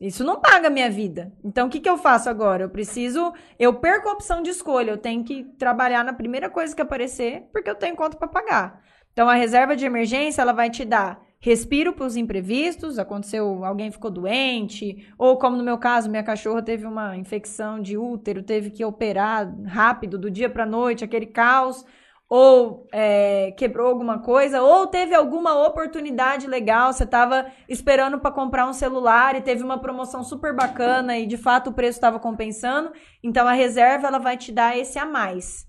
[0.00, 1.32] Isso não paga a minha vida.
[1.44, 2.64] Então, o que, que eu faço agora?
[2.64, 3.32] Eu preciso.
[3.58, 4.90] Eu perco a opção de escolha.
[4.92, 8.82] Eu tenho que trabalhar na primeira coisa que aparecer, porque eu tenho conta para pagar.
[9.12, 12.98] Então, a reserva de emergência ela vai te dar respiro para os imprevistos.
[12.98, 17.96] Aconteceu, alguém ficou doente, ou como no meu caso, minha cachorra teve uma infecção de
[17.96, 21.84] útero, teve que operar rápido, do dia para noite, aquele caos
[22.30, 28.68] ou é, quebrou alguma coisa, ou teve alguma oportunidade legal, você estava esperando para comprar
[28.68, 32.92] um celular e teve uma promoção super bacana e de fato o preço estava compensando,
[33.20, 35.66] então a reserva ela vai te dar esse a mais,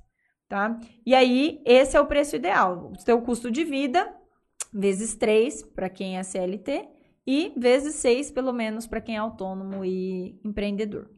[0.48, 0.80] tá?
[1.04, 4.08] E aí esse é o preço ideal, o seu custo de vida
[4.72, 6.88] vezes 3 para quem é CLT
[7.26, 11.10] e vezes 6 pelo menos para quem é autônomo e empreendedor.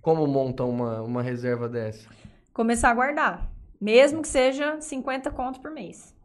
[0.00, 2.08] Como monta uma, uma reserva dessa?
[2.54, 3.57] Começar a guardar.
[3.80, 6.16] Mesmo que seja 50 conto por mês.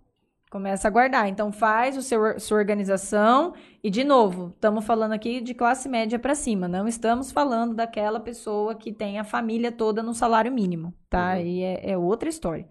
[0.53, 1.27] Começa a guardar.
[1.27, 6.19] Então faz o seu, sua organização e de novo, estamos falando aqui de classe média
[6.19, 10.93] para cima, não estamos falando daquela pessoa que tem a família toda no salário mínimo,
[11.09, 11.33] tá?
[11.33, 11.41] Uhum.
[11.41, 12.67] E é, é outra história.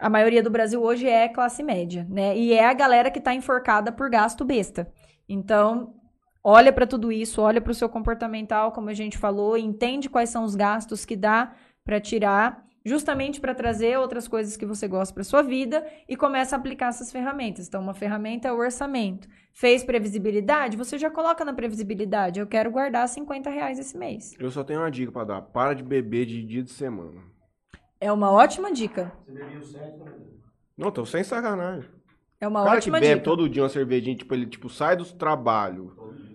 [0.00, 2.36] A maioria do Brasil hoje é classe média, né?
[2.36, 4.92] E é a galera que está enforcada por gasto besta.
[5.28, 5.94] Então,
[6.42, 10.30] olha para tudo isso, olha para o seu comportamental, como a gente falou, entende quais
[10.30, 11.52] são os gastos que dá
[11.84, 16.56] para tirar justamente para trazer outras coisas que você gosta para sua vida e começa
[16.56, 17.68] a aplicar essas ferramentas.
[17.68, 19.28] Então, uma ferramenta é o orçamento.
[19.52, 20.76] Fez previsibilidade?
[20.76, 22.40] Você já coloca na previsibilidade.
[22.40, 24.34] Eu quero guardar 50 reais esse mês.
[24.38, 25.42] Eu só tenho uma dica pra dar.
[25.42, 27.20] Para de beber de dia de semana.
[28.00, 29.12] É uma ótima dica.
[30.76, 31.90] Não, tô sem sacanagem.
[32.40, 33.24] É uma O cara que ótima bebe dica.
[33.24, 35.92] todo dia uma cervejinha, tipo, ele tipo, sai do trabalho.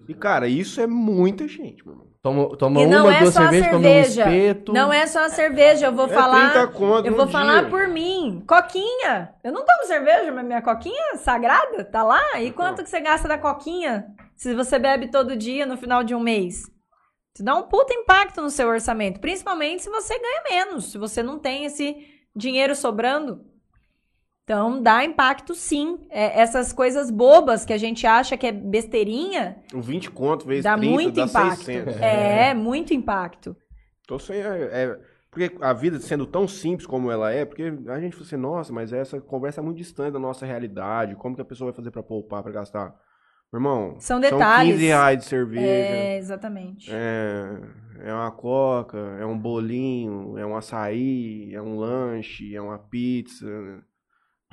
[0.07, 2.12] E, cara, isso é muita gente, meu irmão.
[2.23, 4.21] Toma, toma E não uma, é duas só a cervejas, come um cerveja.
[4.21, 4.71] espeto.
[4.71, 6.51] Não é só a cerveja, eu vou É falar.
[6.53, 7.69] 30 conto Eu vou falar dia.
[7.69, 8.41] por mim.
[8.47, 9.33] Coquinha.
[9.43, 12.39] Eu não tomo cerveja, mas minha coquinha sagrada tá lá.
[12.39, 14.05] E quanto que você gasta da coquinha?
[14.37, 16.61] Se você bebe todo dia no final de um mês?
[17.35, 21.21] Isso dá um puta impacto no seu orçamento, principalmente se você ganha menos, se você
[21.21, 21.97] não tem esse
[22.33, 23.41] dinheiro sobrando.
[24.43, 25.99] Então, dá impacto sim.
[26.09, 30.65] É, essas coisas bobas que a gente acha que é besteirinha, O 20 conto vezes
[30.65, 31.63] dá 30 muito dá impacto.
[31.63, 32.01] 600.
[32.01, 33.55] É, muito impacto.
[34.05, 34.99] Tô sem, é, é-
[35.31, 38.71] porque a vida sendo tão simples como ela é, porque a gente fala assim, nossa,
[38.73, 41.15] mas essa conversa é muito distante da nossa realidade.
[41.15, 42.93] Como que a pessoa vai fazer pra poupar, pra gastar?
[43.51, 44.73] Meu irmão, São detalhes.
[44.73, 45.65] 15 reais de cerveja.
[45.95, 46.91] É, exatamente.
[46.91, 47.61] É,
[48.09, 53.47] é uma coca, é um bolinho, é um açaí, é um lanche, é uma pizza.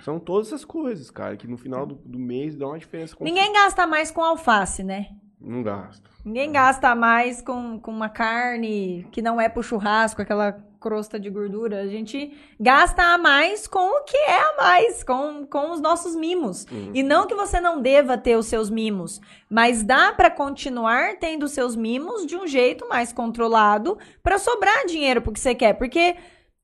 [0.02, 3.16] São todas essas coisas, cara, que no final do, do mês dá uma diferença.
[3.20, 5.08] Ninguém gasta mais com alface, né?
[5.40, 6.10] Não gasta.
[6.24, 11.30] Ninguém gasta mais com, com uma carne que não é pro churrasco, aquela crosta de
[11.30, 11.80] gordura.
[11.80, 16.14] A gente gasta a mais com o que é a mais, com, com os nossos
[16.14, 16.66] mimos.
[16.70, 16.90] Uhum.
[16.92, 21.44] E não que você não deva ter os seus mimos, mas dá pra continuar tendo
[21.44, 25.74] os seus mimos de um jeito mais controlado pra sobrar dinheiro pro que você quer.
[25.74, 26.16] Porque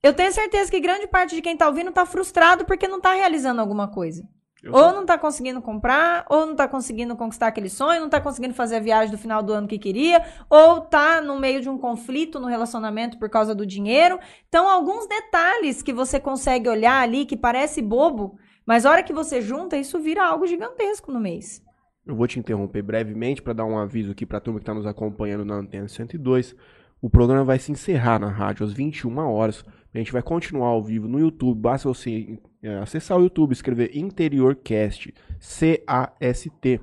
[0.02, 3.14] eu tenho certeza que grande parte de quem tá ouvindo tá frustrado porque não tá
[3.14, 4.22] realizando alguma coisa.
[4.62, 8.20] Eu Ou não tá conseguindo comprar, ou não tá conseguindo conquistar aquele sonho, não tá
[8.20, 11.68] conseguindo fazer a viagem do final do ano que queria, ou tá no meio de
[11.68, 14.18] um conflito no relacionamento por causa do dinheiro.
[14.48, 19.12] Então, alguns detalhes que você consegue olhar ali que parece bobo, mas a hora que
[19.12, 21.62] você junta, isso vira algo gigantesco no mês.
[22.04, 24.74] Eu vou te interromper brevemente para dar um aviso aqui para a turma que está
[24.74, 26.56] nos acompanhando na Antena 102.
[27.00, 29.64] O programa vai se encerrar na rádio às 21 horas.
[29.96, 31.58] A gente vai continuar ao vivo no YouTube.
[31.58, 36.80] Basta você é, acessar o YouTube, escrever Interiorcast, C-A-S-T.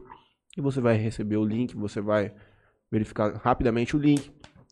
[0.57, 2.33] E você vai receber o link, você vai
[2.91, 4.31] verificar rapidamente o link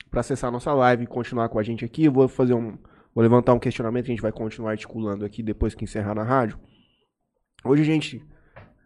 [0.10, 2.06] para acessar a nossa live e continuar com a gente aqui.
[2.06, 2.80] Eu vou fazer um.
[3.14, 6.24] Vou levantar um questionamento que a gente vai continuar articulando aqui depois que encerrar na
[6.24, 6.58] rádio.
[7.64, 8.26] Hoje a gente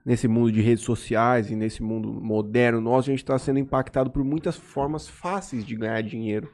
[0.06, 4.12] nesse mundo de redes sociais e nesse mundo moderno nosso, a gente está sendo impactado
[4.12, 6.52] por muitas formas fáceis de ganhar dinheiro.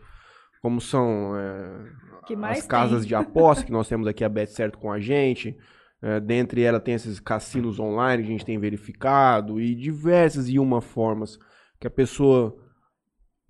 [0.61, 1.91] Como são é,
[2.27, 3.09] Que mais as casas tem?
[3.09, 5.57] de aposta, que nós temos aqui a Bet Certo com a gente.
[6.01, 10.57] É, dentre elas tem esses cassinos online que a gente tem verificado e diversas e
[10.57, 11.37] uma formas
[11.79, 12.57] que a pessoa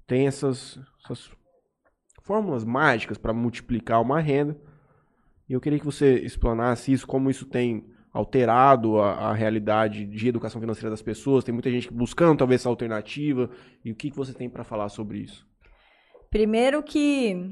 [0.06, 1.32] tem essas, essas
[2.24, 4.58] fórmulas mágicas para multiplicar uma renda.
[5.48, 10.28] E eu queria que você explanasse isso, como isso tem alterado a, a realidade de
[10.28, 11.44] educação financeira das pessoas.
[11.44, 13.50] Tem muita gente buscando talvez essa alternativa.
[13.84, 15.48] E o que, que você tem para falar sobre isso?
[16.32, 17.52] Primeiro que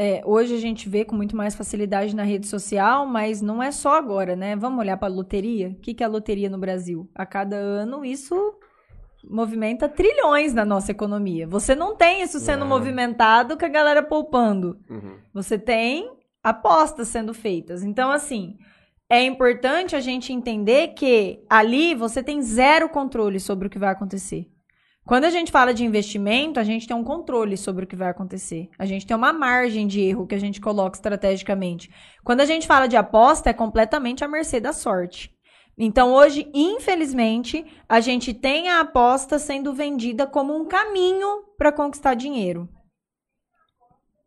[0.00, 3.70] é, hoje a gente vê com muito mais facilidade na rede social, mas não é
[3.70, 4.56] só agora, né?
[4.56, 5.68] Vamos olhar para a loteria?
[5.68, 7.10] O que, que é a loteria no Brasil?
[7.14, 8.34] A cada ano isso
[9.22, 11.46] movimenta trilhões na nossa economia.
[11.46, 12.68] Você não tem isso sendo É.
[12.68, 14.78] movimentado com a galera poupando.
[14.88, 15.18] Uhum.
[15.34, 16.10] Você tem
[16.42, 17.82] apostas sendo feitas.
[17.82, 18.56] Então, assim,
[19.10, 23.90] é importante a gente entender que ali você tem zero controle sobre o que vai
[23.90, 24.48] acontecer.
[25.08, 28.10] Quando a gente fala de investimento, a gente tem um controle sobre o que vai
[28.10, 28.68] acontecer.
[28.78, 31.90] A gente tem uma margem de erro que a gente coloca estrategicamente.
[32.22, 35.34] Quando a gente fala de aposta, é completamente à mercê da sorte.
[35.78, 42.12] Então, hoje, infelizmente, a gente tem a aposta sendo vendida como um caminho para conquistar
[42.12, 42.68] dinheiro.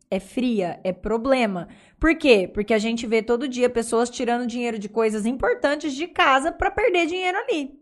[0.09, 1.67] É fria, é problema.
[1.99, 2.49] Por quê?
[2.51, 6.71] Porque a gente vê todo dia pessoas tirando dinheiro de coisas importantes de casa para
[6.71, 7.80] perder dinheiro ali.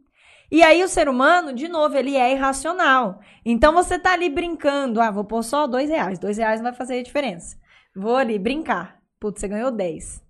[0.52, 3.20] E aí o ser humano, de novo, ele é irracional.
[3.46, 6.74] Então você tá ali brincando, ah, vou pôr só dois reais, dois reais não vai
[6.74, 7.58] fazer diferença.
[7.96, 9.00] Vou ali brincar.
[9.20, 10.24] Putz, você ganhou 10.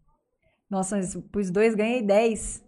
[0.69, 2.63] Nossa, mas pus dois, ganhei 10.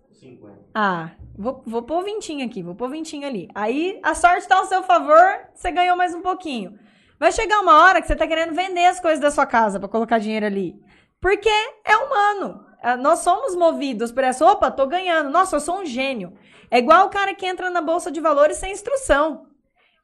[0.74, 3.50] Ah, vou, vou pôr vintinho aqui, vou pôr vintinho ali.
[3.54, 6.78] Aí a sorte tá ao seu favor, você ganhou mais um pouquinho.
[7.20, 9.90] Vai chegar uma hora que você tá querendo vender as coisas da sua casa pra
[9.90, 10.76] colocar dinheiro ali.
[11.20, 11.50] Porque
[11.86, 12.66] é humano.
[12.82, 15.30] Ah, Nós somos movidos por essa, opa, tô ganhando.
[15.30, 16.34] Nossa, eu sou um gênio.
[16.70, 19.46] É igual o cara que entra na bolsa de valores sem instrução.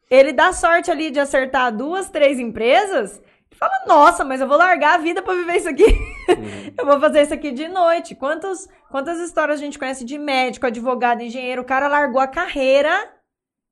[0.10, 3.22] Ele dá sorte ali de acertar duas, três empresas.
[3.52, 5.86] E fala, nossa, mas eu vou largar a vida pra viver isso aqui.
[6.78, 8.14] eu vou fazer isso aqui de noite.
[8.16, 11.64] Quantos, quantas histórias a gente conhece de médico, advogado, engenheiro?
[11.64, 13.12] O cara largou a carreira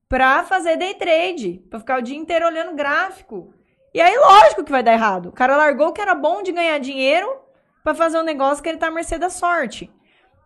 [0.09, 3.53] pra fazer day trade, pra ficar o dia inteiro olhando gráfico.
[3.93, 5.29] E aí, lógico que vai dar errado.
[5.29, 7.44] O cara largou o que era bom de ganhar dinheiro
[7.85, 9.91] pra fazer um negócio que ele tá à mercê da sorte.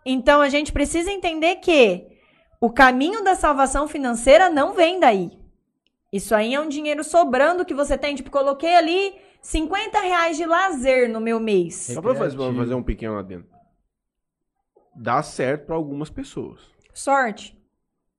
[0.06, 2.06] Então, a gente precisa entender que
[2.60, 5.32] o caminho da salvação financeira não vem daí.
[6.12, 8.14] Isso aí é um dinheiro sobrando que você tem.
[8.14, 11.76] Tipo, coloquei ali 50 reais de lazer no meu mês.
[11.76, 12.60] Só para fazer, Recreativo.
[12.62, 13.46] fazer um pequeno adendo.
[14.96, 16.60] Dá certo para algumas pessoas.
[16.94, 17.58] Sorte.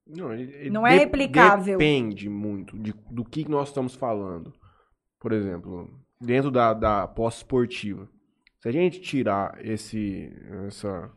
[0.07, 1.77] Não, ele- Não é replicável.
[1.77, 4.53] Depende muito de, do que nós estamos falando.
[5.18, 8.09] Por exemplo, dentro da, da aposta esportiva.
[8.61, 10.31] Se a gente tirar esse,
[10.67, 11.11] essa,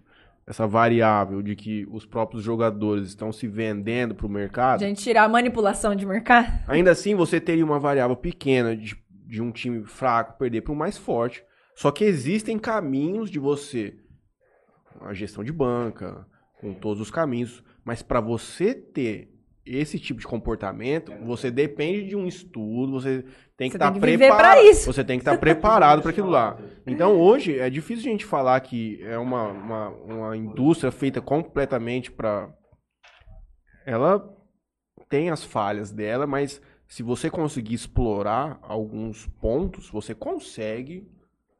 [0.47, 5.03] essa variável de que os próprios jogadores estão se vendendo para o mercado, A gente
[5.03, 6.63] tirar a manipulação de mercado.
[6.67, 8.95] ainda assim você teria uma variável pequena de,
[9.27, 11.43] de um time fraco perder para o mais forte.
[11.75, 13.95] Só que existem caminhos de você,
[15.01, 16.25] a gestão de banca,
[16.61, 19.33] com todos os caminhos, mas para você ter
[19.65, 23.25] esse tipo de comportamento, você depende de um estudo, você
[23.63, 24.65] tem que Você estar tem que viver pra preparado.
[24.65, 24.91] isso.
[24.91, 26.57] Você tem que estar preparado para aquilo lá.
[26.85, 32.11] Então hoje é difícil a gente falar que é uma, uma, uma indústria feita completamente
[32.11, 32.49] para
[33.85, 34.21] ela
[35.07, 41.09] tem as falhas dela, mas se você conseguir explorar alguns pontos, você consegue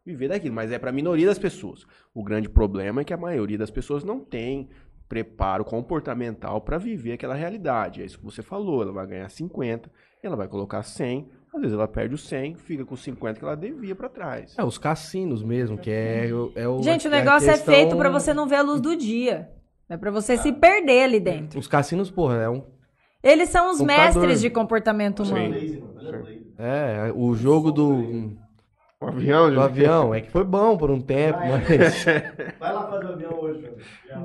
[0.05, 0.53] viver daquilo.
[0.53, 1.85] Mas é para a minoria das pessoas.
[2.13, 4.69] O grande problema é que a maioria das pessoas não tem
[5.07, 8.01] preparo comportamental para viver aquela realidade.
[8.01, 8.81] É isso que você falou.
[8.81, 9.89] Ela vai ganhar 50,
[10.21, 13.55] ela vai colocar 100, às vezes ela perde os 100, fica com 50 que ela
[13.55, 14.55] devia para trás.
[14.57, 16.81] É, os cassinos mesmo, que é, o- é o.
[16.81, 19.49] Gente, o é negócio é questão- feito pra você não ver a luz do dia.
[19.89, 21.59] É pra você se perder ali dentro.
[21.59, 22.63] Os cassinos, porra, é um.
[23.21, 24.05] Eles são os Computador.
[24.05, 25.55] mestres de comportamento humano.
[26.57, 28.33] É, o jogo do,
[28.99, 32.05] O avião, do avião é que foi bom por um tempo, mas.
[32.59, 33.73] Vai lá fazer o avião hoje.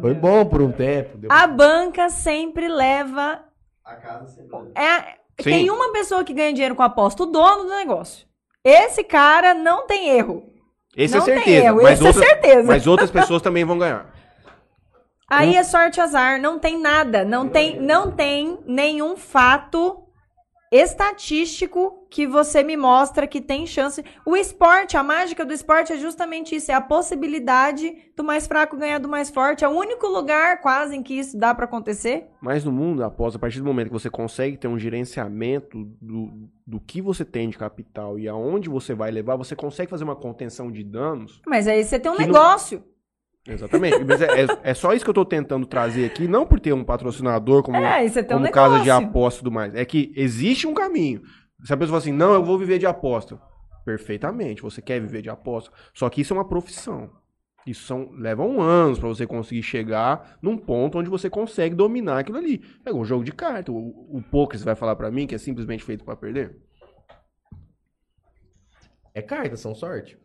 [0.00, 1.18] Foi bom por um tempo.
[1.18, 3.40] deu- A banca sempre leva.
[3.84, 4.56] A casa sempre.
[4.74, 5.50] É, Sim.
[5.50, 8.26] tem uma pessoa que ganha dinheiro com aposta, o dono do negócio.
[8.64, 10.52] Esse cara não tem erro.
[10.96, 11.66] esse não é tem certeza.
[11.66, 12.62] erro, mas, esse é outras, certeza.
[12.66, 14.12] mas outras pessoas também vão ganhar.
[15.30, 20.07] Aí é sorte azar, não tem nada, não tem, não tem nenhum fato
[20.70, 24.02] estatístico que você me mostra que tem chance.
[24.24, 28.76] O esporte, a mágica do esporte é justamente isso, é a possibilidade do mais fraco
[28.76, 29.64] ganhar do mais forte.
[29.64, 32.26] É o único lugar quase em que isso dá pra acontecer.
[32.40, 36.48] Mas no mundo, após, a partir do momento que você consegue ter um gerenciamento do,
[36.66, 40.16] do que você tem de capital e aonde você vai levar, você consegue fazer uma
[40.16, 41.40] contenção de danos.
[41.46, 42.82] Mas aí você tem um Que não- negócio.
[43.48, 44.04] Exatamente.
[44.04, 46.72] Mas é, é- é só isso que eu tô tentando trazer aqui, não por ter
[46.72, 49.08] um patrocinador como, É, você tem um como casa de negócio.
[49.08, 49.74] aposta e tudo mais.
[49.74, 51.22] É que existe um caminho.
[51.64, 53.40] Se a pessoa fala assim, não, eu vou viver de aposta.
[53.84, 55.70] Perfeitamente, você quer viver de aposta.
[55.94, 57.10] Só que isso é uma profissão.
[57.66, 62.38] Isso são, levam anos pra você conseguir chegar num ponto onde você consegue dominar aquilo
[62.38, 62.62] ali.
[62.84, 63.72] É um jogo de carta.
[63.72, 66.56] O, o poker, você vai falar pra mim que é simplesmente feito pra perder?
[69.14, 70.18] É carta, são sorte.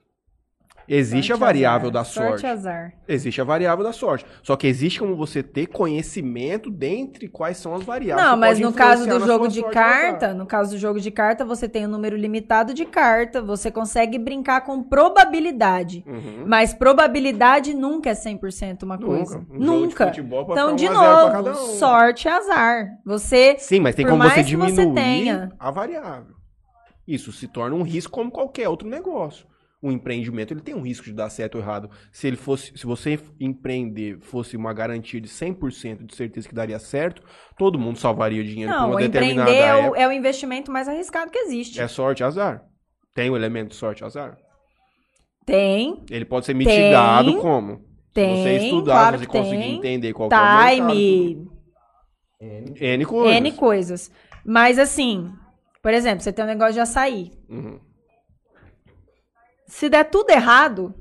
[0.87, 1.93] Existe a Sorte, variável azar.
[1.93, 2.29] da sorte.
[2.29, 2.93] Sorte azar.
[3.07, 4.25] Existe a variável da sorte.
[4.41, 8.27] Só que existe como você ter conhecimento dentre quais são as variáveis.
[8.27, 11.67] Não, mas no caso do jogo de carta, no caso do jogo de carta, você
[11.69, 16.03] tem um número limitado de carta, você consegue brincar com probabilidade.
[16.07, 16.43] Uhum.
[16.45, 19.45] Mas probabilidade nunca é 100% uma coisa.
[19.49, 20.05] Nunca.
[20.05, 20.51] Um jogo de Nunca.
[20.51, 21.75] Então, de 1 a 0 pra novo, um.
[21.77, 22.87] sorte azar.
[23.05, 25.49] Você Sim, mas tem como você que você diminuir tenha.
[25.59, 26.35] a variável.
[27.07, 29.45] Isso se torna um risco como qualquer outro negócio.
[29.83, 31.89] O empreendimento ele tem um risco de dar certo ou errado.
[32.09, 36.79] Se ele fosse, se você empreender fosse uma garantia de 100% de certeza que daria
[36.79, 37.21] certo,
[37.57, 39.99] todo mundo salvaria dinheiro por Não, uma empreender determinada é o, época.
[39.99, 41.81] é o investimento mais arriscado que existe.
[41.81, 42.63] É sorte azar.
[43.13, 44.37] Tem o elemento sorte azar.
[45.45, 47.41] Tem, Ele pode ser mitigado Tem.
[47.41, 47.81] como?
[48.13, 49.75] tem, se você estudar, claro você conseguir tem.
[49.75, 50.93] entender qual que é o mercado.
[50.93, 51.47] Time,
[52.79, 53.35] N coisas.
[53.37, 54.11] N coisas.
[54.45, 55.29] Mas assim,
[55.81, 57.31] por exemplo, você tem um negócio de açaí.
[57.49, 57.79] Uhum.
[59.73, 60.93] Se der tudo errado,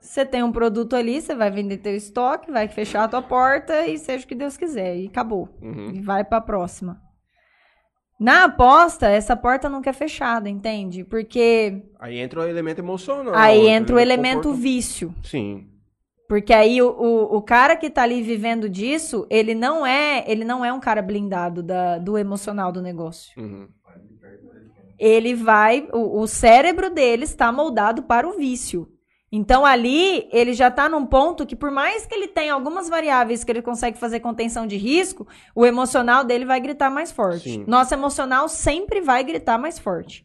[0.00, 3.86] você tem um produto ali, você vai vender teu estoque, vai fechar a tua porta
[3.86, 4.96] e seja o que Deus quiser.
[4.96, 5.46] E acabou.
[5.60, 5.90] Uhum.
[5.92, 6.98] E vai pra próxima.
[8.18, 11.04] Na aposta, essa porta nunca é fechada, entende?
[11.04, 13.34] Porque Aí entra o elemento emocional.
[13.34, 15.14] aí entra o elemento vício.
[15.22, 15.68] Sim.
[16.26, 20.46] Porque aí o, o, o cara que tá ali vivendo disso, ele não é, ele
[20.46, 23.38] não é um cara blindado da, do emocional do negócio.
[23.38, 23.68] Uhum.
[24.98, 28.88] Ele vai, o, o cérebro dele está moldado para o vício.
[29.30, 33.42] Então ali ele já tá num ponto que por mais que ele tenha algumas variáveis
[33.42, 35.26] que ele consegue fazer contenção de risco,
[35.56, 37.50] o emocional dele vai gritar mais forte.
[37.50, 37.64] Sim.
[37.66, 40.24] Nosso emocional sempre vai gritar mais forte.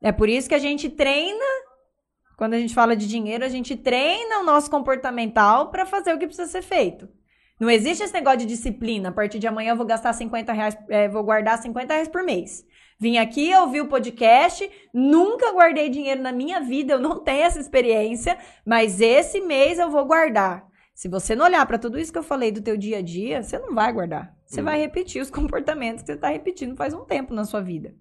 [0.00, 1.44] É por isso que a gente treina
[2.36, 6.18] quando a gente fala de dinheiro, a gente treina o nosso comportamental para fazer o
[6.18, 7.08] que precisa ser feito.
[7.58, 9.08] Não existe esse negócio de disciplina.
[9.08, 12.22] A partir de amanhã eu vou gastar 50 reais, é, vou guardar 50 reais por
[12.22, 12.64] mês.
[12.98, 17.60] Vim aqui, ouvi o podcast, nunca guardei dinheiro na minha vida, eu não tenho essa
[17.60, 20.66] experiência, mas esse mês eu vou guardar.
[20.94, 23.42] Se você não olhar para tudo isso que eu falei do teu dia a dia,
[23.42, 24.34] você não vai guardar.
[24.46, 27.94] Você vai repetir os comportamentos que você está repetindo faz um tempo na sua vida.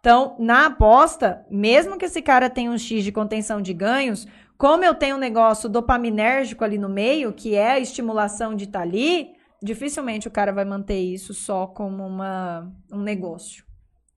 [0.00, 4.28] Então, na aposta, mesmo que esse cara tenha um X de contenção de ganhos,
[4.58, 8.80] como eu tenho um negócio dopaminérgico ali no meio, que é a estimulação de estar
[8.80, 9.30] ali,
[9.62, 13.64] dificilmente o cara vai manter isso só como uma, um negócio.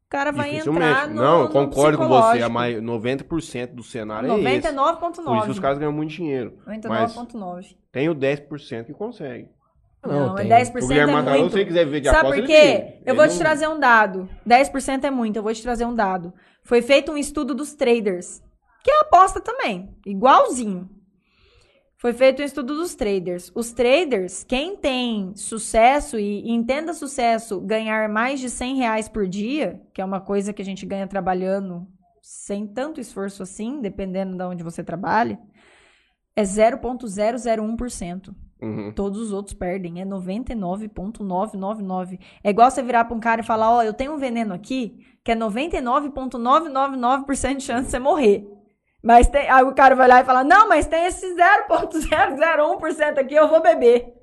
[0.06, 2.42] o cara vai entrar no Não, eu concordo com você.
[2.42, 2.52] A psicológico.
[2.52, 4.68] mai- 90% do cenário é esse.
[4.68, 5.24] 99,9.
[5.24, 6.58] Por isso os caras ganham muito dinheiro.
[6.66, 6.80] Mas
[7.16, 7.76] 99,9.
[7.92, 9.48] tem o 10% que consegue.
[10.04, 10.50] Não, Não, é tem.
[10.50, 11.52] 10% O Guilherme é Magalhães, muito.
[11.54, 12.54] se ele quiser ver de Sabe aposta, por quê?
[13.06, 14.30] Eu Ele vou não- te trazer um dado.
[14.46, 16.34] 10% é muito, eu vou te trazer um dado.
[16.64, 18.42] Foi feito um estudo dos traders,
[18.90, 20.90] que é aposta também, igualzinho.
[21.98, 23.52] Foi feito um estudo dos traders.
[23.54, 29.80] Os traders, quem tem sucesso e, entenda sucesso, ganhar mais de 100 reais por dia,
[29.94, 31.88] que é uma coisa que a gente ganha trabalhando
[32.22, 35.40] sem tanto esforço assim, dependendo de onde você trabalha,
[36.36, 38.34] é 0,001%.
[38.62, 38.92] Uhum.
[38.94, 40.02] Todos os outros perdem.
[40.02, 42.20] É 99,999.
[42.44, 45.06] É igual você virar pra um cara e falar: Ó, eu tenho um veneno aqui
[45.24, 48.59] que é 99,999% de chance de você morrer.
[49.02, 49.50] Mas tem.
[49.50, 53.62] Aí o cara vai lá e fala: Não, mas tem esse 0,001% aqui, eu vou
[53.62, 54.14] beber.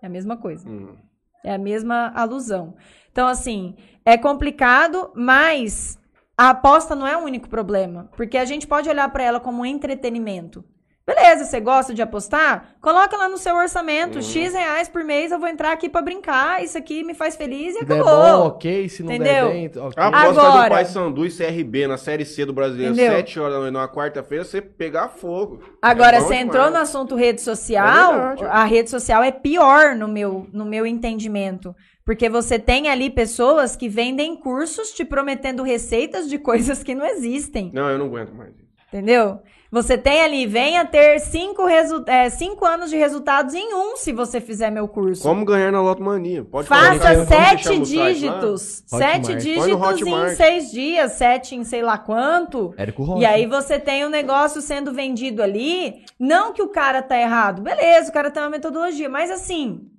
[0.00, 0.68] É a mesma coisa.
[0.68, 0.96] Uhum.
[1.42, 2.74] É a mesma alusão.
[3.10, 5.98] Então, assim, é complicado, mas
[6.36, 8.10] a aposta não é o único problema.
[8.16, 10.64] Porque a gente pode olhar para ela como um entretenimento.
[11.06, 12.76] Beleza, você gosta de apostar?
[12.80, 14.22] Coloca lá no seu orçamento, Uhum.
[14.22, 17.74] X reais por mês, eu vou entrar aqui para brincar, isso aqui me faz feliz
[17.76, 18.14] e Se der acabou.
[18.42, 18.88] bom, ok.
[18.88, 19.48] Se não Entendeu?
[19.48, 19.92] der bem, ok.
[20.02, 23.16] A aposta Agora- do Paysandu e CRB na Série C do Brasileiro, Entendeu?
[23.18, 25.60] 7 horas da noite, numa quarta-feira, você pegar fogo.
[25.82, 28.48] Agora, É você entrou no assunto rede social, É verdade, ó.
[28.48, 31.76] a rede social é pior no meu, no meu entendimento.
[32.02, 37.04] Porque você tem ali pessoas que vendem cursos te prometendo receitas de coisas que não
[37.04, 37.70] existem.
[37.74, 38.54] Não, eu não aguento mais.
[38.88, 39.40] Entendeu?
[39.74, 44.12] Você tem ali, venha ter cinco, resu é, cinco anos de resultados em um se
[44.12, 45.20] você fizer meu curso.
[45.20, 46.44] Como ganhar na Loto Mania?
[46.44, 46.68] Pode.
[46.68, 48.84] Faça sete o dígitos.
[48.86, 52.72] Sete dígitos em seis dias, sete em sei lá quanto.
[52.76, 53.22] Érico Rocha.
[53.22, 56.04] E aí você tem um negócio sendo vendido ali.
[56.20, 57.60] Não que o cara tá errado.
[57.60, 59.08] Beleza, o cara tem uma metodologia.
[59.08, 59.90] Mas assim,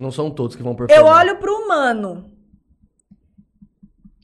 [0.00, 1.20] Não são todos que vão eu performar.
[1.20, 2.31] olho pro humano.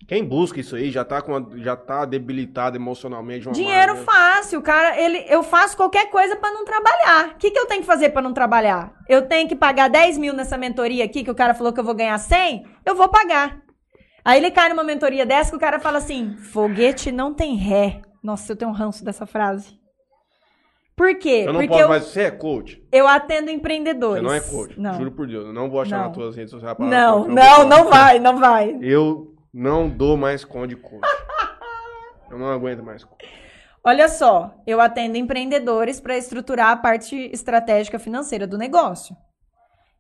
[0.09, 3.47] Quem busca isso aí já tá, com a- já tá debilitado emocionalmente.
[3.47, 4.11] uma Dinheiro maneira.
[4.11, 4.99] fácil, cara.
[4.99, 7.33] Ele, eu faço qualquer coisa pra não trabalhar.
[7.35, 8.91] O que, que eu tenho que fazer pra não trabalhar?
[9.07, 11.85] Eu tenho que pagar 10 mil nessa mentoria aqui, que o cara falou que eu
[11.85, 12.65] vou ganhar 100?
[12.87, 13.61] Eu vou pagar.
[14.25, 18.01] Aí ele cai numa mentoria dessa que o cara fala assim: foguete não tem ré.
[18.25, 19.79] Nossa, eu tenho um ranço dessa frase.
[20.97, 21.45] Por quê?
[21.47, 22.83] Eu não Porque posso, eu, mas você é coach.
[22.91, 24.21] eu atendo empreendedores.
[24.23, 24.81] Você não é coach.
[24.81, 24.95] Não.
[24.95, 25.47] Juro por Deus.
[25.47, 26.07] Eu não vou achar Não.
[26.07, 26.77] nas tuas redes sociais.
[26.79, 28.77] Não, não, não vai, não vai.
[28.83, 31.03] Eu não dou mais conta de coach.
[32.31, 33.05] eu não aguento mais.
[33.83, 39.17] Olha só, eu atendo empreendedores para estruturar a parte estratégica financeira do negócio.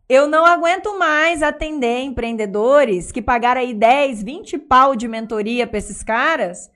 [0.09, 5.79] Eu não aguento mais atender empreendedores que pagaram aí 10, 20 pau de mentoria para
[5.79, 6.71] esses caras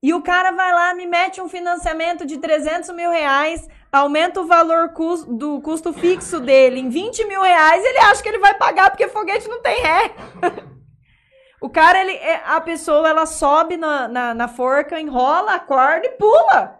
[0.00, 4.46] e o cara vai lá, me mete um financiamento de 300 mil reais, aumenta o
[4.46, 4.92] valor
[5.26, 9.08] do custo fixo dele em 20 mil reais ele acha que ele vai pagar porque
[9.08, 10.14] foguete não tem ré.
[11.60, 16.10] O cara, ele, é- a pessoa, ela sobe na, na, na forca, enrola, acorda e
[16.10, 16.78] pula.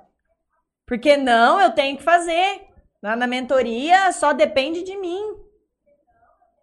[0.86, 2.66] Porque não, eu tenho que fazer.
[3.02, 5.22] Lá na mentoria só depende de mim.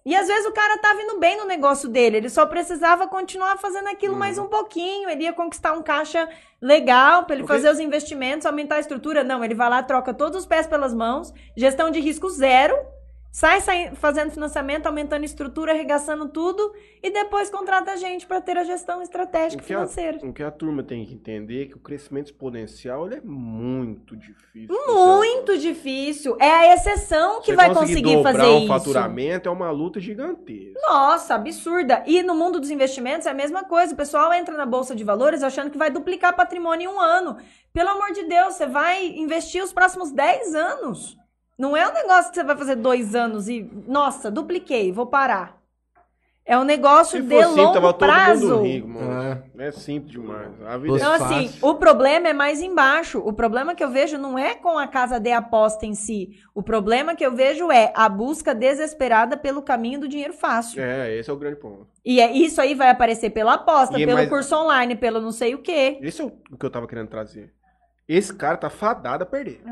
[0.06, 3.58] E às vezes o cara tá vindo bem no negócio dele, ele só precisava continuar
[3.58, 6.30] fazendo aquilo mais um pouquinho, ele ia conquistar um caixa
[6.62, 9.24] legal para ele Porque- fazer os investimentos, aumentar a estrutura.
[9.24, 12.78] Não, ele vai lá, troca todos os pés pelas mãos, gestão de risco zero,
[13.36, 16.74] sai, sai fazendo financiamento, aumentando estrutura, arregaçando tudo
[17.04, 20.20] e depois contrata a gente para ter a gestão estratégica O que, a, financeira.
[20.26, 24.74] o que a turma tem que entender é que o crescimento exponencial é muito difícil.
[24.88, 26.38] Muito difícil.
[26.40, 28.68] É a exceção que Você vai conseguir conseguir fazer um isso.
[28.68, 30.80] faturamento é uma luta gigantesca.
[30.88, 32.04] Nossa, absurda.
[32.08, 33.94] E no mundo dos investimentos é a mesma coisa.
[33.94, 37.36] O pessoal entra na bolsa de valores achando que vai duplicar patrimônio em um ano.
[37.74, 41.18] Pelo amor de Deus, você vai investir os próximos 10 anos.
[41.58, 45.56] Não é um negócio que você vai fazer dois anos e, nossa, dupliquei, vou parar.
[46.48, 48.48] É um negócio Se de simples, longo tava todo prazo.
[48.58, 49.44] mundo rico, mano.
[49.58, 49.72] É.
[49.72, 50.52] simples demais.
[50.64, 51.38] A vida Você é Então, fácil.
[51.38, 53.18] assim, o problema é mais embaixo.
[53.18, 56.38] O problema que eu vejo não é com a casa de aposta em si.
[56.54, 60.80] O problema que eu vejo é a busca desesperada pelo caminho do dinheiro fácil.
[60.84, 61.88] É, esse é o grande ponto.
[62.06, 65.20] E é, isso aí vai aparecer pela aposta, E é pelo mais- curso online, pelo
[65.20, 65.98] não sei o quê.
[66.00, 67.52] Esse é o que eu tava querendo trazer.
[68.08, 69.64] Esse cara tá fadado a perder.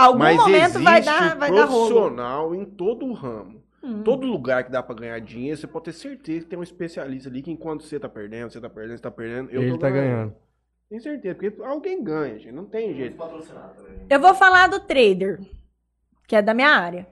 [0.00, 1.88] Algum Mas momento existe vai dar, vai dar rolo.
[1.88, 3.62] profissional em todo o ramo.
[3.82, 4.02] Hum.
[4.02, 7.28] Todo lugar que dá pra ganhar dinheiro, você pode ter certeza que tem um especialista
[7.28, 9.78] ali que enquanto você tá perdendo, você tá perdendo, você tá perdendo, eu Ele tô
[9.78, 10.34] tá ganhando.
[10.88, 12.52] Tem certeza, porque alguém ganha, gente.
[12.52, 13.16] Não tem jeito.
[14.08, 15.40] Eu vou falar do trader,
[16.26, 17.06] que é da minha área.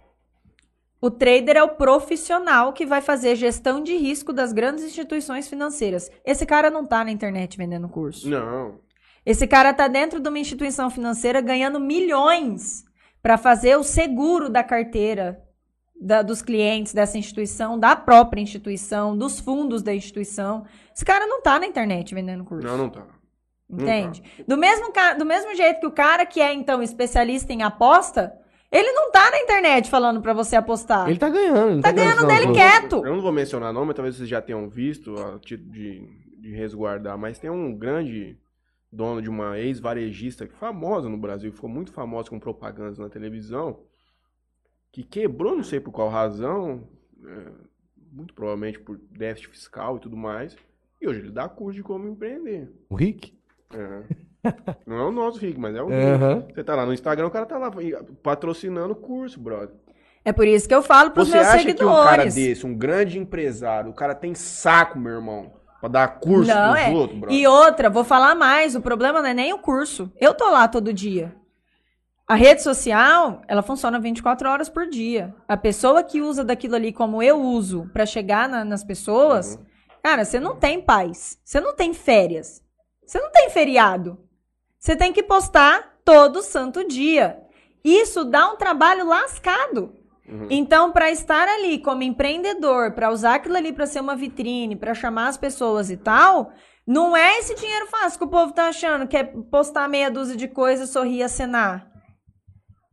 [1.01, 6.11] O trader é o profissional que vai fazer gestão de risco das grandes instituições financeiras.
[6.25, 8.29] Esse cara não tá na internet vendendo curso.
[8.29, 8.81] Não.
[9.31, 12.83] Esse cara tá dentro de uma instituição financeira ganhando milhões
[13.23, 15.39] para fazer o seguro da carteira
[16.01, 20.65] da- dos clientes dessa instituição, da própria instituição, dos fundos da instituição.
[20.95, 22.67] Esse cara não tá na internet vendendo curso.
[22.67, 23.05] Não, não tá.
[23.71, 24.23] Entende?
[24.47, 28.33] Do mesmo, do mesmo jeito que o cara que é, então, especialista em aposta,
[28.73, 31.07] ele não tá na internet falando pra você apostar.
[31.07, 31.73] Ele tá ganhando.
[31.73, 33.05] ele Tá ganhando sinal dele quieto.
[33.05, 36.01] Eu não vou mencionar nome, talvez vocês já tenham visto, a título de,
[36.41, 38.39] de resguardar, mas tem um grande
[38.91, 43.81] dono de uma ex-varejista que famosa no Brasil, ficou muito famosa com propagandas na televisão,
[44.91, 46.89] que quebrou, não sei por qual razão,
[47.25, 47.51] é,
[48.11, 50.57] muito provavelmente por déficit fiscal e tudo mais,
[51.01, 52.73] e hoje ele dá curso de como empreender.
[52.89, 53.37] O Rick?
[53.73, 54.03] É.
[54.87, 56.35] Não é o nosso Rick, mas é o Aham.
[56.37, 56.55] Rick.
[56.55, 57.71] Você tá lá no Instagram, o cara tá lá
[58.23, 59.75] patrocinando o curso, brother.
[60.25, 62.35] É por isso que eu falo pros Você meus acha que um cara seguidores.
[62.35, 66.85] desse, um grande empresário, o cara tem saco, meu irmão, pra dar curso Não, pros
[66.85, 66.91] é.
[66.91, 67.39] outros, brother?
[67.39, 70.13] E outra, vou falar mais, o problema não é nem o curso.
[70.21, 71.35] Eu tô lá todo dia.
[72.27, 75.35] A rede social, ela funciona 24 horas por dia.
[75.49, 79.65] A pessoa que usa daquilo ali como eu uso pra chegar na- nas pessoas, Uhum.
[80.03, 81.39] cara, você não tem paz.
[81.43, 82.63] Você não tem férias.
[83.07, 84.19] Você não tem feriado.
[84.79, 87.39] Você tem que postar todo santo dia.
[87.83, 89.95] Isso dá um trabalho lascado.
[90.29, 90.47] Uhum.
[90.51, 94.95] Então, para estar ali como empreendedor, para usar aquilo ali para ser uma vitrine, para
[94.95, 96.53] chamar as pessoas e tal,
[96.87, 100.37] não é esse dinheiro fácil que o povo tá achando, que é postar meia dúzia
[100.37, 101.89] de coisas, sorrir acenar.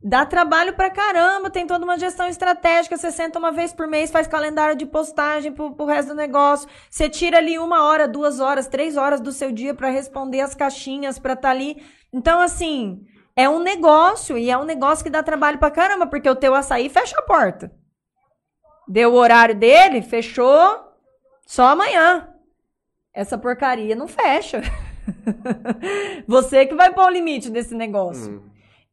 [0.02, 2.96] Dá trabalho pra caramba, tem toda uma gestão estratégica.
[2.96, 6.68] Você senta uma vez por mês, faz calendário de postagem pro, pro resto do negócio.
[6.88, 10.54] Você tira ali uma hora, duas horas, três horas do seu dia pra responder as
[10.54, 11.82] caixinhas, pra estar ali.
[12.12, 13.00] Então, assim,
[13.36, 16.54] é um negócio e é um negócio que dá trabalho pra caramba, porque o teu
[16.54, 17.70] açaí fecha a porta.
[18.88, 20.92] Deu o horário dele, fechou
[21.46, 22.28] só amanhã.
[23.12, 24.62] Essa porcaria não fecha.
[26.26, 28.32] Você que vai pôr o limite desse negócio.
[28.32, 28.45] Uhum.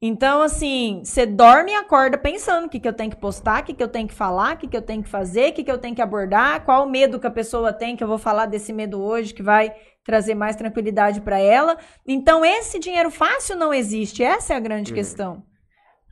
[0.06, 3.66] Então, assim, você dorme e acorda pensando o que, que eu tenho que postar, o
[3.66, 5.64] que, que eu tenho que falar, o que, que eu tenho que fazer, o que,
[5.64, 8.18] que eu tenho que abordar, qual o medo que a pessoa tem, que eu vou
[8.18, 9.74] falar desse medo hoje, que vai
[10.04, 11.78] trazer mais tranquilidade para ela.
[12.06, 14.96] Então, esse dinheiro fácil não existe, essa é a grande Uhum.
[14.96, 15.44] questão.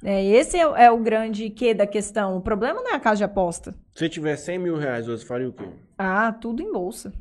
[0.06, 2.38] É, esse é, o- é o grande quê da questão.
[2.38, 3.76] O problema não é a casa de aposta.
[3.94, 5.66] Se tiver 100 mil reais hoje, você faria o quê?
[5.98, 7.12] Ah, tudo em bolsa.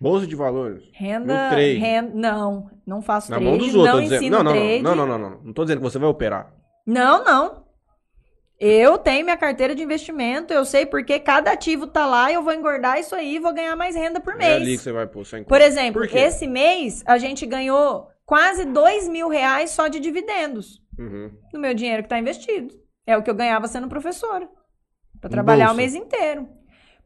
[0.00, 0.82] Bolsa de valores?
[0.94, 1.74] Renda, No trade.
[1.78, 4.20] ren- não, não faço Na trade, mão dos outros, não dizendo.
[4.22, 4.82] ensino Não, não, trade.
[4.82, 5.40] não, não, não, não, não.
[5.44, 6.52] Não tô dizendo que você vai operar.
[6.86, 7.64] Não, não.
[8.58, 12.52] Eu tenho minha carteira de investimento, eu sei porque cada ativo tá lá, eu vou
[12.52, 14.80] engordar isso aí e vou ganhar mais renda por É ali que mês.
[14.82, 19.28] você vai pôr sem Por exemplo, Por esse mês a gente ganhou quase dois mil
[19.28, 21.30] reais só de dividendos Uhum.
[21.54, 22.74] no meu dinheiro que tá investido.
[23.06, 24.46] É o que eu ganhava sendo professora.
[25.20, 25.74] Pra trabalhar bolsa?
[25.74, 26.46] o mês inteiro.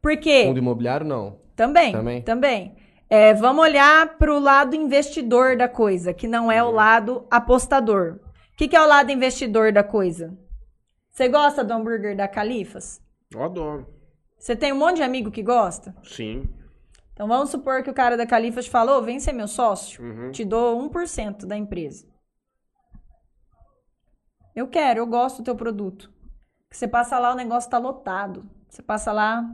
[0.01, 0.43] Por quê?
[0.45, 1.39] Fundo imobiliário, não.
[1.55, 2.21] Também, Também?
[2.21, 2.75] também.
[3.09, 8.19] É, vamos olhar para o lado investidor da coisa, que não é o lado apostador.
[8.53, 10.37] O que, que é o lado investidor da coisa?
[11.11, 13.01] Você gosta do hambúrguer da Califas?
[13.31, 13.87] Eu adoro.
[14.37, 15.95] Você tem um monte de amigo que gosta?
[16.03, 16.49] Sim.
[17.13, 20.31] Então vamos supor que o cara da Califas falou: vem ser meu sócio, Uhum.
[20.31, 22.05] te dou 1% da empresa.
[24.55, 26.11] Eu quero, eu gosto do teu produto.
[26.69, 28.49] Que você passa lá, o negócio tá lotado.
[28.69, 29.45] Você passa lá,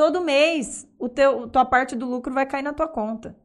[0.00, 3.36] todo mês, o teu, tua parte do lucro vai cair na tua conta.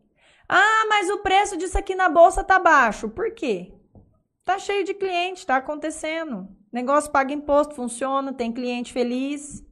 [0.48, 3.10] Ah, mas o preço disso aqui na bolsa tá baixo.
[3.10, 3.73] Por quê?
[4.45, 6.48] Tá cheio de cliente, tá acontecendo.
[6.72, 9.65] Negócio paga imposto, funciona, tem cliente feliz.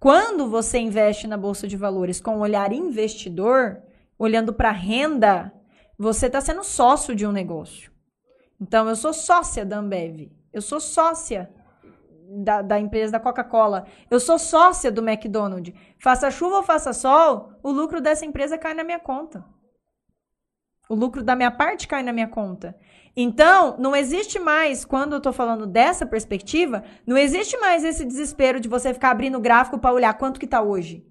[0.00, 3.82] Quando você investe na bolsa de valores com um olhar investidor,
[4.18, 5.52] olhando para renda,
[5.98, 7.92] você está sendo sócio de um negócio.
[8.58, 10.32] Então, eu sou sócia da Ambev.
[10.50, 11.50] Eu sou sócia
[12.36, 13.86] da, da empresa da Coca-Cola.
[14.10, 15.74] Eu sou sócia do McDonald's.
[15.98, 19.44] Faça chuva ou faça sol, o lucro dessa empresa cai na minha conta.
[20.88, 22.76] O lucro da minha parte cai na minha conta.
[23.16, 28.60] Então, não existe mais, quando eu tô falando dessa perspectiva, não existe mais esse desespero
[28.60, 31.04] de você ficar abrindo o gráfico para olhar quanto que tá hoje.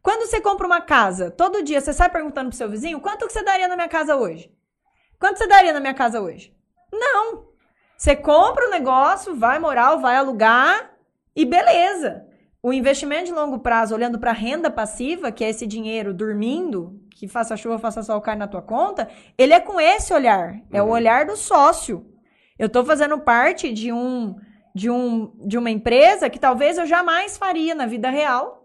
[0.00, 3.32] Quando você compra uma casa, todo dia você sai perguntando pro seu vizinho, quanto que
[3.32, 4.50] você daria na minha casa hoje?
[5.18, 6.56] Quanto você daria na minha casa hoje?
[6.92, 7.47] Não.
[7.98, 10.92] Você compra o negócio, vai morar vai alugar
[11.34, 12.24] e beleza.
[12.62, 17.26] O investimento de longo prazo, olhando para renda passiva, que é esse dinheiro dormindo, que
[17.26, 20.60] faça chuva, faça sol, cai na tua conta, ele é com esse olhar.
[20.72, 20.92] É o Uhum.
[20.92, 22.06] olhar do sócio.
[22.56, 24.36] Eu estou fazendo parte de um
[24.72, 28.57] de um de uma empresa que talvez eu jamais faria na vida real.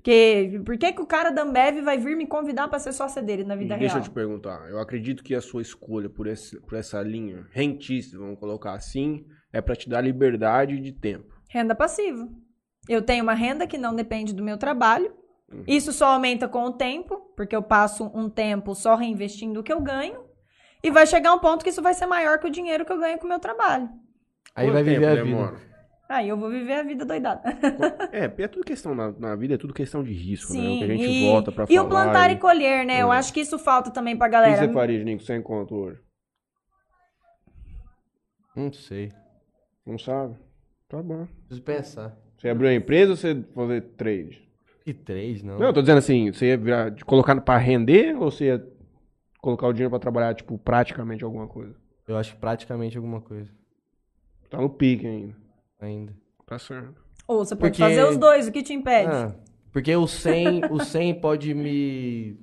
[0.00, 3.22] Porque por que, que o cara da Ambev vai vir me convidar para ser sócia
[3.22, 4.04] dele na vida Deixa real?
[4.04, 4.66] eu te perguntar.
[4.70, 9.26] Eu acredito que a sua escolha por, esse, por essa linha rentista, vamos colocar assim,
[9.52, 11.34] é pra te dar liberdade de tempo.
[11.50, 12.26] Renda passiva.
[12.88, 15.12] Eu tenho uma renda que não depende do meu trabalho.
[15.52, 15.64] Uhum.
[15.66, 19.72] Isso só aumenta com o tempo, porque eu passo um tempo só reinvestindo o que
[19.72, 20.24] eu ganho.
[20.82, 22.98] E vai chegar um ponto que isso vai ser maior que o dinheiro que eu
[22.98, 23.90] ganho com o meu trabalho.
[24.54, 25.36] Aí Quanto vai viver tempo a vida.
[25.36, 25.69] demora?
[26.10, 27.40] Aí eu vou viver a vida doidada.
[28.10, 30.58] É, porque é tudo questão na, na vida, é tudo questão de risco, né?
[30.58, 31.86] O Sim, que a gente e, volta pra e falar.
[31.86, 33.00] o plantar e e- colher, né?
[33.00, 33.16] Eu É.
[33.16, 34.56] acho que isso falta também pra O que galera.
[34.66, 36.00] você faria, Nico, sem conta hoje?
[38.56, 39.12] Não sei.
[39.86, 40.36] Não sabe?
[40.88, 41.26] Tá bom.
[41.46, 42.16] Preciso pensar.
[42.36, 44.48] Você abriu a empresa ou você fazer trade?
[44.84, 45.58] E três, não.
[45.58, 48.66] Não, eu tô dizendo assim, você ia virar, colocar pra render ou você ia
[49.40, 51.76] colocar o dinheiro pra trabalhar, tipo, praticamente alguma coisa?
[52.08, 53.48] Eu acho que praticamente alguma coisa.
[54.50, 55.36] Tá no pique ainda.
[55.80, 56.12] Ainda.
[56.46, 56.94] Tá certo.
[57.26, 59.08] Ou você pode Porque- fazer os dois, o que te impede?
[59.10, 59.34] Ah,
[59.72, 62.36] porque o 100, o 100 pode me.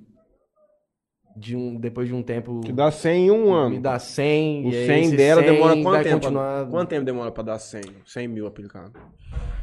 [1.36, 2.62] De um, depois de um tempo.
[2.62, 3.70] Te dá 100 em um ano.
[3.76, 4.66] Me dá 100.
[4.66, 6.16] O e aí 100 esse dela 100 demora quanto tempo?
[6.16, 6.66] Continuar...
[6.68, 7.82] Quanto tempo demora pra dar 100?
[8.06, 8.94] 100 mil aplicado.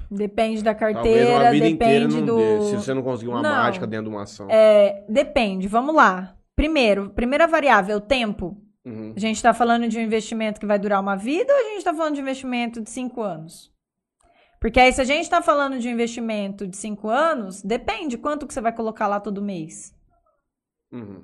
[0.08, 2.36] Depende da Talvez carteira, uma vida inteira depende não do.
[2.36, 3.50] dê, se você não conseguir uma Não.
[3.50, 4.46] mágica dentro de uma ação.
[4.50, 6.36] É, depende, vamos lá.
[6.54, 8.56] Primeiro, primeira variável, tempo.
[8.84, 9.14] Uhum.
[9.16, 11.84] A gente tá falando de um investimento que vai durar uma vida ou a gente
[11.84, 13.72] tá falando de investimento de cinco anos?
[14.60, 18.46] Porque aí, se a gente tá falando de um investimento de cinco anos, depende quanto
[18.46, 19.94] que você vai colocar lá todo mês.
[20.90, 21.22] Uhum.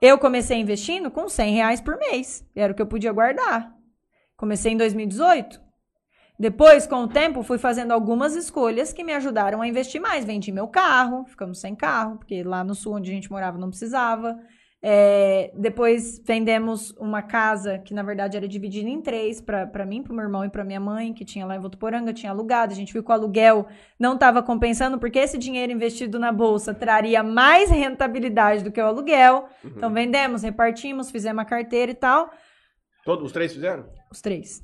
[0.00, 2.46] Eu comecei investindo com 100 reais por mês.
[2.54, 3.74] Era o que eu podia guardar.
[4.36, 5.60] Comecei em 2018.
[6.38, 10.24] Depois, com o tempo, fui fazendo algumas escolhas que me ajudaram a investir mais.
[10.24, 13.70] Vendi meu carro, ficamos sem carro, porque lá no sul onde a gente morava não
[13.70, 14.38] precisava.
[14.88, 20.14] É, depois vendemos uma casa que na verdade era dividida em três para mim, para
[20.14, 22.72] meu irmão e para minha mãe, que tinha lá em Votuporanga, tinha alugado.
[22.72, 23.66] A gente viu que o aluguel
[23.98, 28.86] não estava compensando porque esse dinheiro investido na bolsa traria mais rentabilidade do que o
[28.86, 29.48] aluguel.
[29.64, 32.30] Então vendemos, repartimos, fizemos a carteira e tal.
[33.04, 33.86] Todos os três fizeram?
[34.08, 34.62] Os três.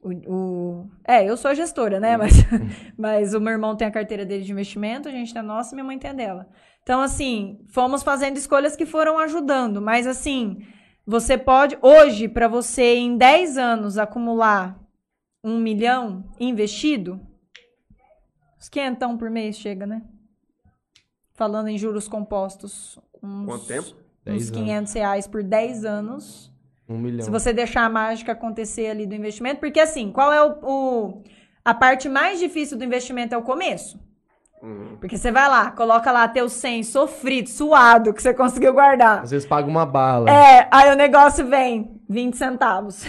[0.00, 2.16] O, o- É, eu sou a gestora, né?
[2.16, 2.34] Mas,
[2.96, 5.72] mas o meu irmão tem a carteira dele de investimento, a gente tem a nossa
[5.72, 6.46] e minha mãe tem a dela.
[6.84, 9.80] Então, assim, fomos fazendo escolhas que foram ajudando.
[9.80, 10.64] Mas, assim,
[11.06, 14.78] você pode, hoje, para você em 10 anos acumular
[15.42, 17.18] um milhão investido,
[18.58, 20.02] uns quentão por mês chega, né?
[21.34, 22.98] Falando em juros compostos.
[23.22, 23.88] Uns, Quanto tempo?
[23.88, 23.94] Uns
[24.24, 24.50] 10 anos.
[24.50, 26.52] 500 reais por 10 anos.
[26.88, 27.24] Um milhão.
[27.24, 31.22] Se você deixar a mágica acontecer ali do investimento, porque assim, qual é o, o-
[31.64, 33.98] a parte mais difícil do investimento é o começo.
[34.64, 34.96] Uhum.
[34.98, 39.22] Porque você vai lá, coloca lá teu 100 sofrido, suado, que você conseguiu guardar.
[39.22, 40.30] Às vezes paga uma bala.
[40.30, 43.04] É, aí o negócio vem 20 centavos.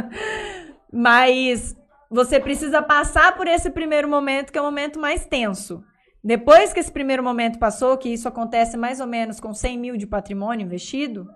[0.90, 1.76] Mas
[2.10, 5.84] você precisa passar por esse primeiro momento, que é o momento mais tenso.
[6.22, 9.96] Depois que esse primeiro momento passou, que isso acontece mais ou menos com 100 mil
[9.98, 11.26] de patrimônio investido,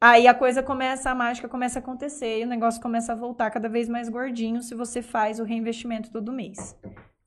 [0.00, 3.50] aí a coisa começa, a mágica começa a acontecer e o negócio começa a voltar
[3.50, 6.74] cada vez mais gordinho se você faz o reinvestimento todo mês.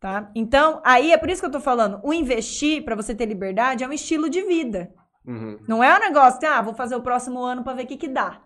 [0.02, 0.32] Tá?
[0.34, 3.84] Então, aí é por isso que eu tô falando, o investir para você ter liberdade
[3.84, 4.90] é um estilo de vida.
[5.24, 5.60] Uhum.
[5.68, 8.08] Não é um negócio ah, vou fazer o próximo ano pra ver o que que
[8.08, 8.40] dá.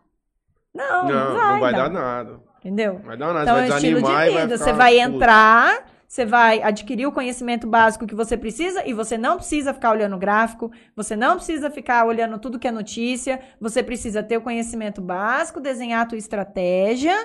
[0.73, 1.87] Não, Não, não, não vai, vai, dar.
[1.87, 2.39] dar nada.
[2.59, 2.99] Entendeu?
[3.05, 3.43] Vai dar nada.
[3.43, 4.41] Então você é um vai estilo de vai vida.
[4.41, 5.15] ficar Você vai puto.
[5.15, 9.91] entrar, você vai adquirir o conhecimento básico que você precisa e você não precisa ficar
[9.91, 14.35] olhando o gráfico, você não precisa ficar olhando tudo que é notícia, você precisa ter
[14.35, 17.15] o conhecimento básico, desenhar a tua estratégia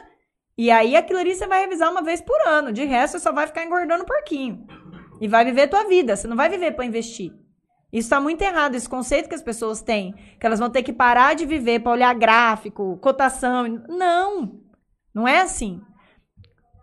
[0.57, 2.73] e aí aquilo ali você vai revisar uma vez por ano.
[2.73, 4.67] De resto, você só vai ficar engordando porquinho.
[5.21, 6.17] E vai viver a tua vida.
[6.17, 7.33] Você não vai viver para investir.
[7.93, 10.93] Isso está muito errado, esse conceito que as pessoas têm, que elas vão ter que
[10.93, 13.67] parar de viver para olhar gráfico, cotação.
[13.89, 14.61] Não,
[15.13, 15.81] não é assim.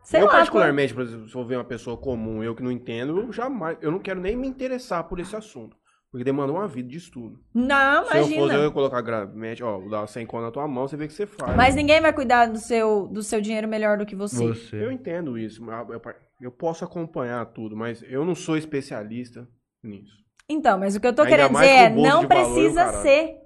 [0.04, 2.72] Sei eu, lá, particularmente, por exemplo, se eu ver uma pessoa comum, eu que não
[2.72, 5.78] entendo, eu jamais, eu não quero nem me interessar por esse assunto.
[6.10, 7.38] Porque demanda uma vida de estudo.
[7.54, 8.64] Não, Se eu fosse, eu imagina.
[8.64, 11.14] ia colocar gravemente, ó, vou dar 100 conto na tua mão, você vê o que
[11.14, 11.56] você faz.
[11.56, 14.44] Mas ninguém vai cuidar do seu, do seu dinheiro melhor do que você.
[14.44, 14.92] Eu Você.
[14.94, 16.02] entendo isso, eu,
[16.42, 19.48] eu posso acompanhar tudo, mas eu não sou especialista
[19.84, 20.16] nisso.
[20.50, 23.02] Então, mas o que eu tô Ainda querendo dizer é, não valor, precisa caralho.
[23.02, 23.38] ser.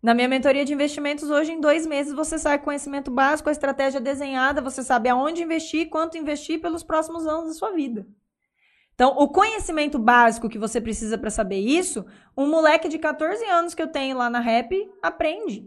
[0.00, 3.52] Na minha mentoria de investimentos, hoje, em dois meses, você sai com conhecimento básico, a
[3.52, 8.06] estratégia desenhada, você sabe aonde investir, quanto investir pelos próximos anos da sua vida.
[9.04, 12.06] Então, o conhecimento básico que você precisa para saber isso,
[12.38, 14.72] um moleque de 14 anos que eu tenho lá na Rap
[15.02, 15.66] aprende.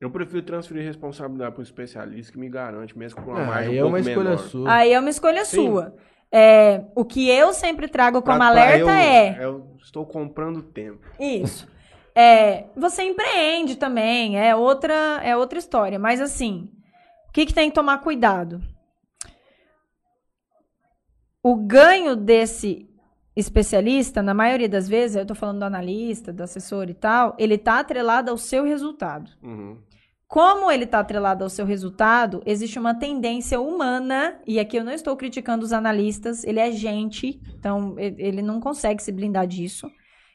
[0.00, 3.70] Eu prefiro transferir responsabilidade para um especialista que me garante, mesmo com uma Ah, margem
[3.70, 4.38] aí um é pouco uma escolha menor.
[4.48, 4.74] sua.
[4.74, 5.66] Aí é uma escolha Sim.
[5.68, 5.94] sua.
[6.32, 10.60] É, o que eu sempre trago como Pra- pra alerta eu- é Eu estou comprando
[10.60, 11.06] tempo.
[11.20, 11.68] Isso.
[12.12, 15.96] É, você empreende também, é outra, é outra história.
[15.96, 16.68] Mas assim,
[17.28, 18.60] o que, que tem que tomar cuidado?
[21.44, 22.88] O ganho desse
[23.36, 27.58] especialista, na maioria das vezes, eu tô falando do analista, do assessor e tal, ele
[27.58, 29.30] tá atrelado ao seu resultado.
[29.42, 29.76] Uhum.
[30.26, 34.92] Como ele está atrelado ao seu resultado, existe uma tendência humana, e aqui eu não
[34.92, 39.90] estou criticando os analistas, ele é gente, então ele não consegue se blindar disso.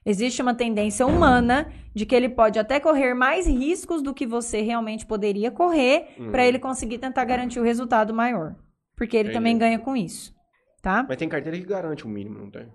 [0.05, 4.61] Existe uma tendência humana de que ele pode até correr mais riscos do que você
[4.61, 6.31] realmente poderia correr Uhum.
[6.31, 8.55] para ele conseguir tentar garantir o resultado maior.
[8.95, 9.37] porque ele Entendi.
[9.39, 10.33] também ganha com isso,
[10.81, 11.05] tá?
[11.07, 12.67] Mas tem carteira que garante o mínimo, não tem?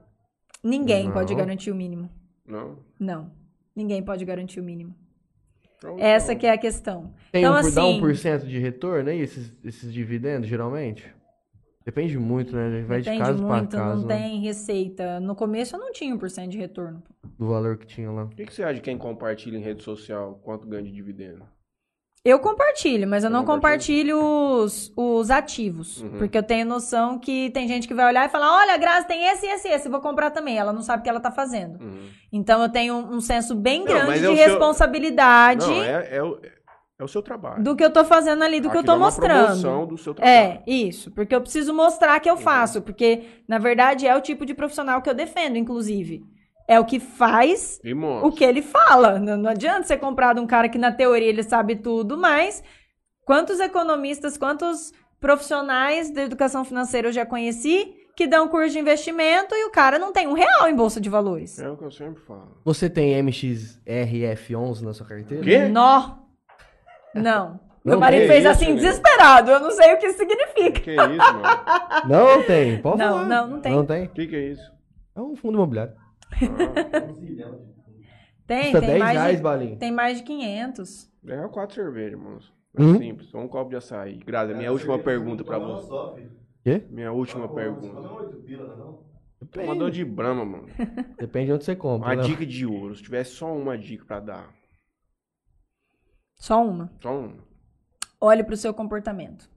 [0.62, 1.12] Ninguém Não.
[1.12, 2.08] pode garantir o mínimo.
[2.46, 2.78] Não?
[2.98, 3.30] Não.
[3.76, 4.94] Ninguém pode garantir o mínimo.
[5.78, 7.12] Então, Essa então, que é a questão.
[7.30, 11.12] Tem Então, um, por- dá assim- 1% de retorno aí, esses, esses dividendos, geralmente?
[11.84, 12.82] Depende muito, né?
[12.88, 14.16] Vai de Depende caso pra muito, caso, não né?
[14.16, 15.20] tem receita.
[15.20, 17.02] No começo eu não tinha 1% de retorno.
[17.38, 18.24] Do valor que tinha lá.
[18.24, 21.44] O que, que você acha de quem compartilha em rede social quanto ganha de dividendo?
[22.26, 26.00] Eu compartilho, mas eu Você não compartilho os, os ativos.
[26.00, 26.16] Uhum.
[26.16, 29.26] Porque eu tenho noção que tem gente que vai olhar e falar: olha, Graça, tem
[29.26, 30.56] esse, esse, esse, vou comprar também.
[30.56, 31.78] Ela não sabe o que ela tá fazendo.
[31.82, 32.08] Uhum.
[32.32, 35.82] Então eu tenho um, um senso bem Não, grande de é o seu- responsabilidade Não,
[35.84, 36.38] é, é, o,
[36.98, 37.62] é o seu trabalho.
[37.62, 39.44] do que eu tô fazendo ali, do que eu tô é uma mostrando.
[39.44, 40.34] promoção do seu trabalho.
[40.34, 41.10] É, isso.
[41.10, 42.40] Porque eu preciso mostrar que eu Uhum.
[42.40, 42.80] faço.
[42.80, 46.24] Porque, na verdade, é o tipo de profissional que eu defendo, inclusive.
[46.66, 47.78] É o que faz
[48.22, 49.18] o que ele fala.
[49.18, 52.62] Não, não adianta você comprar de um cara que, na teoria, ele sabe tudo, mas
[53.26, 59.54] quantos economistas, quantos profissionais da educação financeira eu já conheci que dão curso de investimento
[59.54, 61.58] e o cara não tem um real em bolsa de valores?
[61.58, 62.56] É o que eu sempre falo.
[62.64, 65.42] Você tem MXRF11 na sua carteira?
[65.44, 65.58] Quê?
[65.68, 66.16] Nó.
[67.14, 67.60] Não.
[67.84, 68.74] Meu Não marido fez isso, assim, né?
[68.76, 69.50] desesperado.
[69.50, 70.80] Eu não sei o que isso significa.
[70.80, 70.98] Que isso,
[71.34, 71.42] mano?
[72.08, 72.80] Não tem.
[72.80, 73.26] Pode Não, falar.
[73.26, 73.72] não, não tem.
[73.72, 74.04] Não tem.
[74.04, 74.72] O que, que é isso?
[75.14, 75.92] É um fundo imobiliário.
[78.46, 79.76] Tem, Custa tem 10 mais, reais, de, Balinho.
[79.78, 81.10] tem mais de 500.
[81.26, 82.52] É quatro cervejas, moço.
[82.76, 82.98] É Uhum.
[82.98, 83.28] simples.
[83.30, 84.18] Só um copo de açaí.
[84.18, 86.28] Graças, minha última pergunta pra você.
[86.62, 86.84] Quê?
[86.90, 88.00] Minha última pergunta.
[88.00, 89.14] Não, pila, não é não?
[89.50, 90.68] Tomador de brama, mano.
[91.18, 92.08] Depende de onde você compra.
[92.08, 92.22] Uma né?
[92.22, 92.94] dica de ouro.
[92.96, 94.54] Se tivesse só uma dica pra dar.
[96.34, 96.90] Só uma.
[97.00, 97.36] Só uma.
[98.20, 99.48] Olhe para o seu comportamento.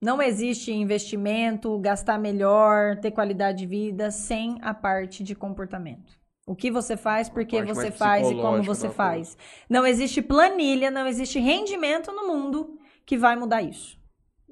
[0.00, 6.18] Não existe investimento, gastar melhor, ter qualidade de vida sem a parte de comportamento.
[6.46, 9.36] O que você faz, por que você faz e como você da faz.
[9.70, 13.96] Não existe planilha, não existe rendimento no mundo que vai mudar isso.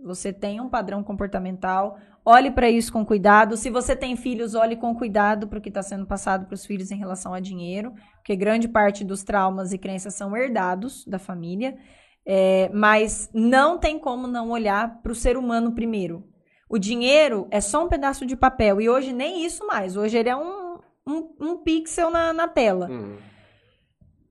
[0.04, 3.56] Você tem um padrão comportamental, olhe para isso com cuidado.
[3.56, 6.64] Se você tem filhos, olhe com cuidado para o que está sendo passado para os
[6.64, 11.18] filhos em relação a dinheiro, porque grande parte dos traumas e crenças são herdados da
[11.18, 11.76] família.
[12.24, 16.24] É, mas não tem como não olhar para o ser humano primeiro.
[16.68, 19.96] O dinheiro é só um pedaço de papel e hoje nem isso mais.
[19.96, 20.69] Hoje ele é um,
[21.10, 22.88] um, um pixel na, na tela.
[22.88, 23.16] Uhum.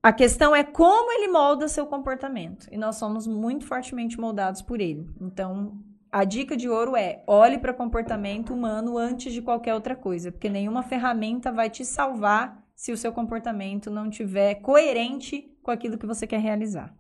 [0.01, 2.68] A questão é como ele molda seu comportamento.
[2.72, 5.10] E nós somos muito fortemente moldados por ele.
[5.19, 5.77] Então,
[6.11, 10.49] a dica de ouro é: olhe para comportamento humano antes de qualquer outra coisa, porque
[10.49, 16.06] nenhuma ferramenta vai te salvar se o seu comportamento não tiver coerente com aquilo que
[16.06, 16.95] você quer realizar.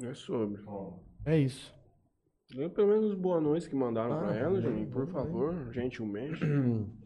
[0.00, 0.62] É sobre.
[1.26, 1.74] É isso.
[2.74, 6.40] Pelo menos boa noite que mandaram Ah, pra ela, bem, Juninho, por favor, gentilmente.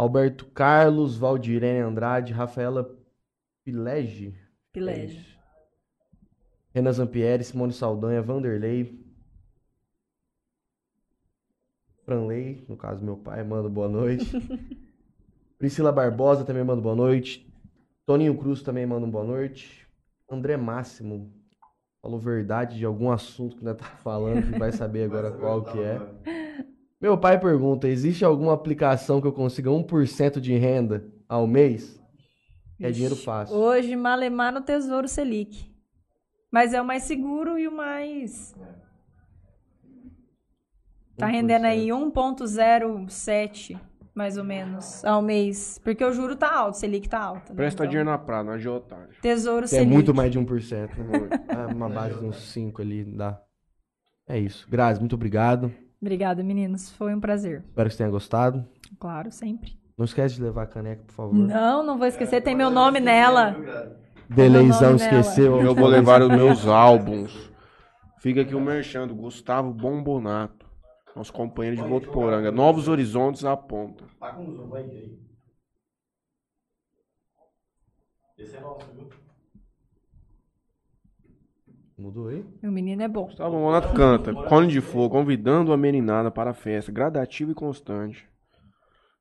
[0.00, 2.90] Alberto Carlos, Valdirene Andrade, Rafaela
[3.62, 4.34] Pilege.
[4.72, 5.22] Pilégio.
[6.72, 8.98] Renan Zampieri, Simone Saldanha, Vanderlei.
[12.06, 14.24] Franley, no caso meu pai, manda boa noite.
[15.58, 17.46] Priscila Barbosa também manda boa noite.
[18.06, 19.86] Toninho Cruz também manda um boa noite.
[20.30, 21.30] André Máximo
[22.00, 25.78] falou verdade de algum assunto que nós tá falando, que vai saber agora qual que
[25.78, 26.39] é.
[27.00, 31.98] Meu pai pergunta: existe alguma aplicação que eu consiga 1% de renda ao mês?
[32.78, 33.56] É dinheiro fácil.
[33.56, 35.70] Hoje, malemar no Tesouro Selic.
[36.50, 38.54] Mas é o mais seguro e o mais.
[41.16, 43.78] Tá rendendo aí 1,07
[44.14, 45.78] mais ou menos ao mês.
[45.84, 47.50] Porque o juro tá alto, Selic tá alto.
[47.50, 47.56] né?
[47.56, 49.14] Presta Então, dinheiro na praia, não de otário.
[49.22, 49.92] Tesouro Que é Selic.
[49.92, 50.96] muito mais de 1%.
[50.98, 51.28] Né?
[51.48, 53.40] É uma base de uns 5 ali, dá.
[54.26, 54.66] É isso.
[54.68, 55.72] Grazi, muito obrigado.
[56.00, 56.90] Obrigada, meninos.
[56.90, 57.62] Foi um prazer.
[57.68, 58.66] Espero que você tenha gostado.
[58.98, 59.78] Claro, sempre.
[59.98, 61.34] Não esquece de levar a caneca, por favor.
[61.34, 62.40] Não, não vou esquecer.
[62.42, 63.54] Tem meu nome nela.
[64.28, 65.20] Deleizão Meu nome nela.
[65.20, 65.60] esqueceu.
[65.60, 67.50] Eu vou levar os meus álbuns.
[68.18, 70.66] Fica aqui o merchando, Gustavo Bombonato.
[71.14, 72.50] Nosso companheiro de Votuporanga.
[72.50, 74.04] Novos Horizontes aponta.
[74.18, 75.18] Tá com um zoom aí.
[78.38, 79.08] Esse é nosso, viu?
[82.00, 82.44] Mudou aí?
[82.62, 83.24] Meu menino é bom.
[83.26, 84.32] Gustavo Bombonato canta.
[84.48, 86.90] Cone de Fogo, convidando a meninada para a festa.
[86.90, 88.26] Gradativa e constante.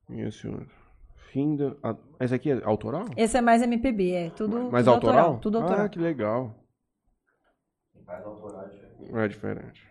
[0.10, 0.66] Isso, senhor.
[1.32, 1.76] Fim da...
[1.84, 3.06] a- Essa aqui é autoral?
[3.18, 5.38] Esse é mais MPB, é tudo, Mais tudo autoral?
[5.40, 5.86] Tudo autoral.
[5.86, 6.56] Ah, que legal.
[8.06, 9.16] Faz autoral, gente.
[9.16, 9.84] É diferente.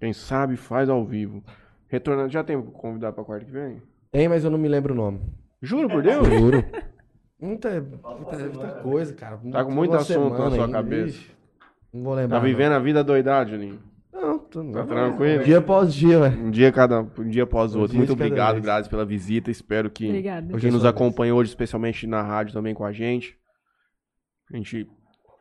[0.00, 1.42] Quem sabe faz ao vivo.
[1.88, 3.80] Retornando, já tem convidado pra quarta que vem?
[4.10, 5.20] Tem, mas eu não me lembro o nome.
[5.62, 6.26] Juro por Deus?
[6.26, 6.58] Juro.
[7.40, 9.36] Muita, muita, muita coisa, cara.
[9.52, 11.08] Tá com muito assunto na sua cabeça.
[11.18, 11.33] ixi.
[11.94, 12.40] Não vou lembrar.
[12.40, 13.80] Tá vivendo a vida doidada, Juninho?
[14.12, 14.86] Não, não tô, Tá não.
[14.86, 15.44] tranquilo?
[15.44, 16.44] Dia após dia, velho.
[16.46, 17.96] Um dia cada, um dia após o Um outro.
[17.96, 18.60] Muito obrigado.
[18.60, 19.50] Grazi, pela visita.
[19.50, 20.46] Espero que Obrigada.
[20.54, 23.38] Hoje quem é nos acompanha hoje, especialmente na rádio também com a gente.
[24.52, 24.88] A gente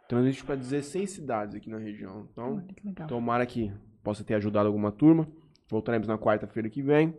[0.07, 2.27] transite para 16 cidades aqui na região.
[2.31, 3.07] Então, Olha que legal.
[3.07, 3.71] tomara que
[4.03, 5.27] possa ter ajudado alguma turma.
[5.69, 7.15] Voltaremos na quarta-feira que vem.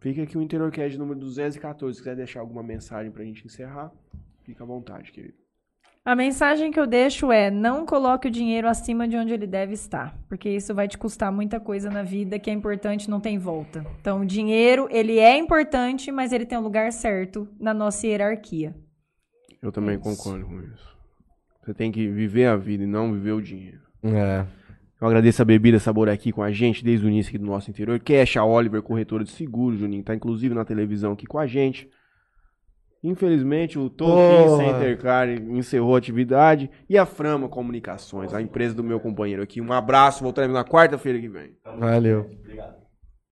[0.00, 1.94] Fica aqui o Interior Cast número 214.
[1.96, 3.92] Se quiser deixar alguma mensagem pra gente encerrar,
[4.42, 5.34] fica à vontade, querido.
[6.08, 9.74] A mensagem que eu deixo é: não coloque o dinheiro acima de onde ele deve
[9.74, 13.36] estar, porque isso vai te custar muita coisa na vida que é importante, não tem
[13.36, 13.84] volta.
[14.00, 18.74] Então, o dinheiro, ele é importante, mas ele tem o lugar certo na nossa hierarquia.
[19.60, 20.02] Eu também Isso.
[20.04, 20.96] concordo com isso.
[21.62, 23.82] Você tem que viver a vida e não viver o dinheiro.
[24.02, 24.46] É.
[24.98, 27.68] Eu agradeço a Bebida Sabor aqui com a gente desde o início aqui do nosso
[27.68, 28.00] interior.
[28.00, 30.02] Cash, a Oliver, corretora de seguros, Juninho.
[30.02, 31.86] Tá inclusive na televisão aqui com a gente.
[33.02, 34.64] Infelizmente, o Tolkien Porra.
[34.64, 36.70] Center Car encerrou a atividade.
[36.88, 39.60] E a Frama Comunicações, a empresa do meu companheiro aqui.
[39.60, 41.56] Um abraço, voltaremos na quarta-feira que vem.
[41.78, 42.30] Valeu.
[42.40, 42.87] Obrigado.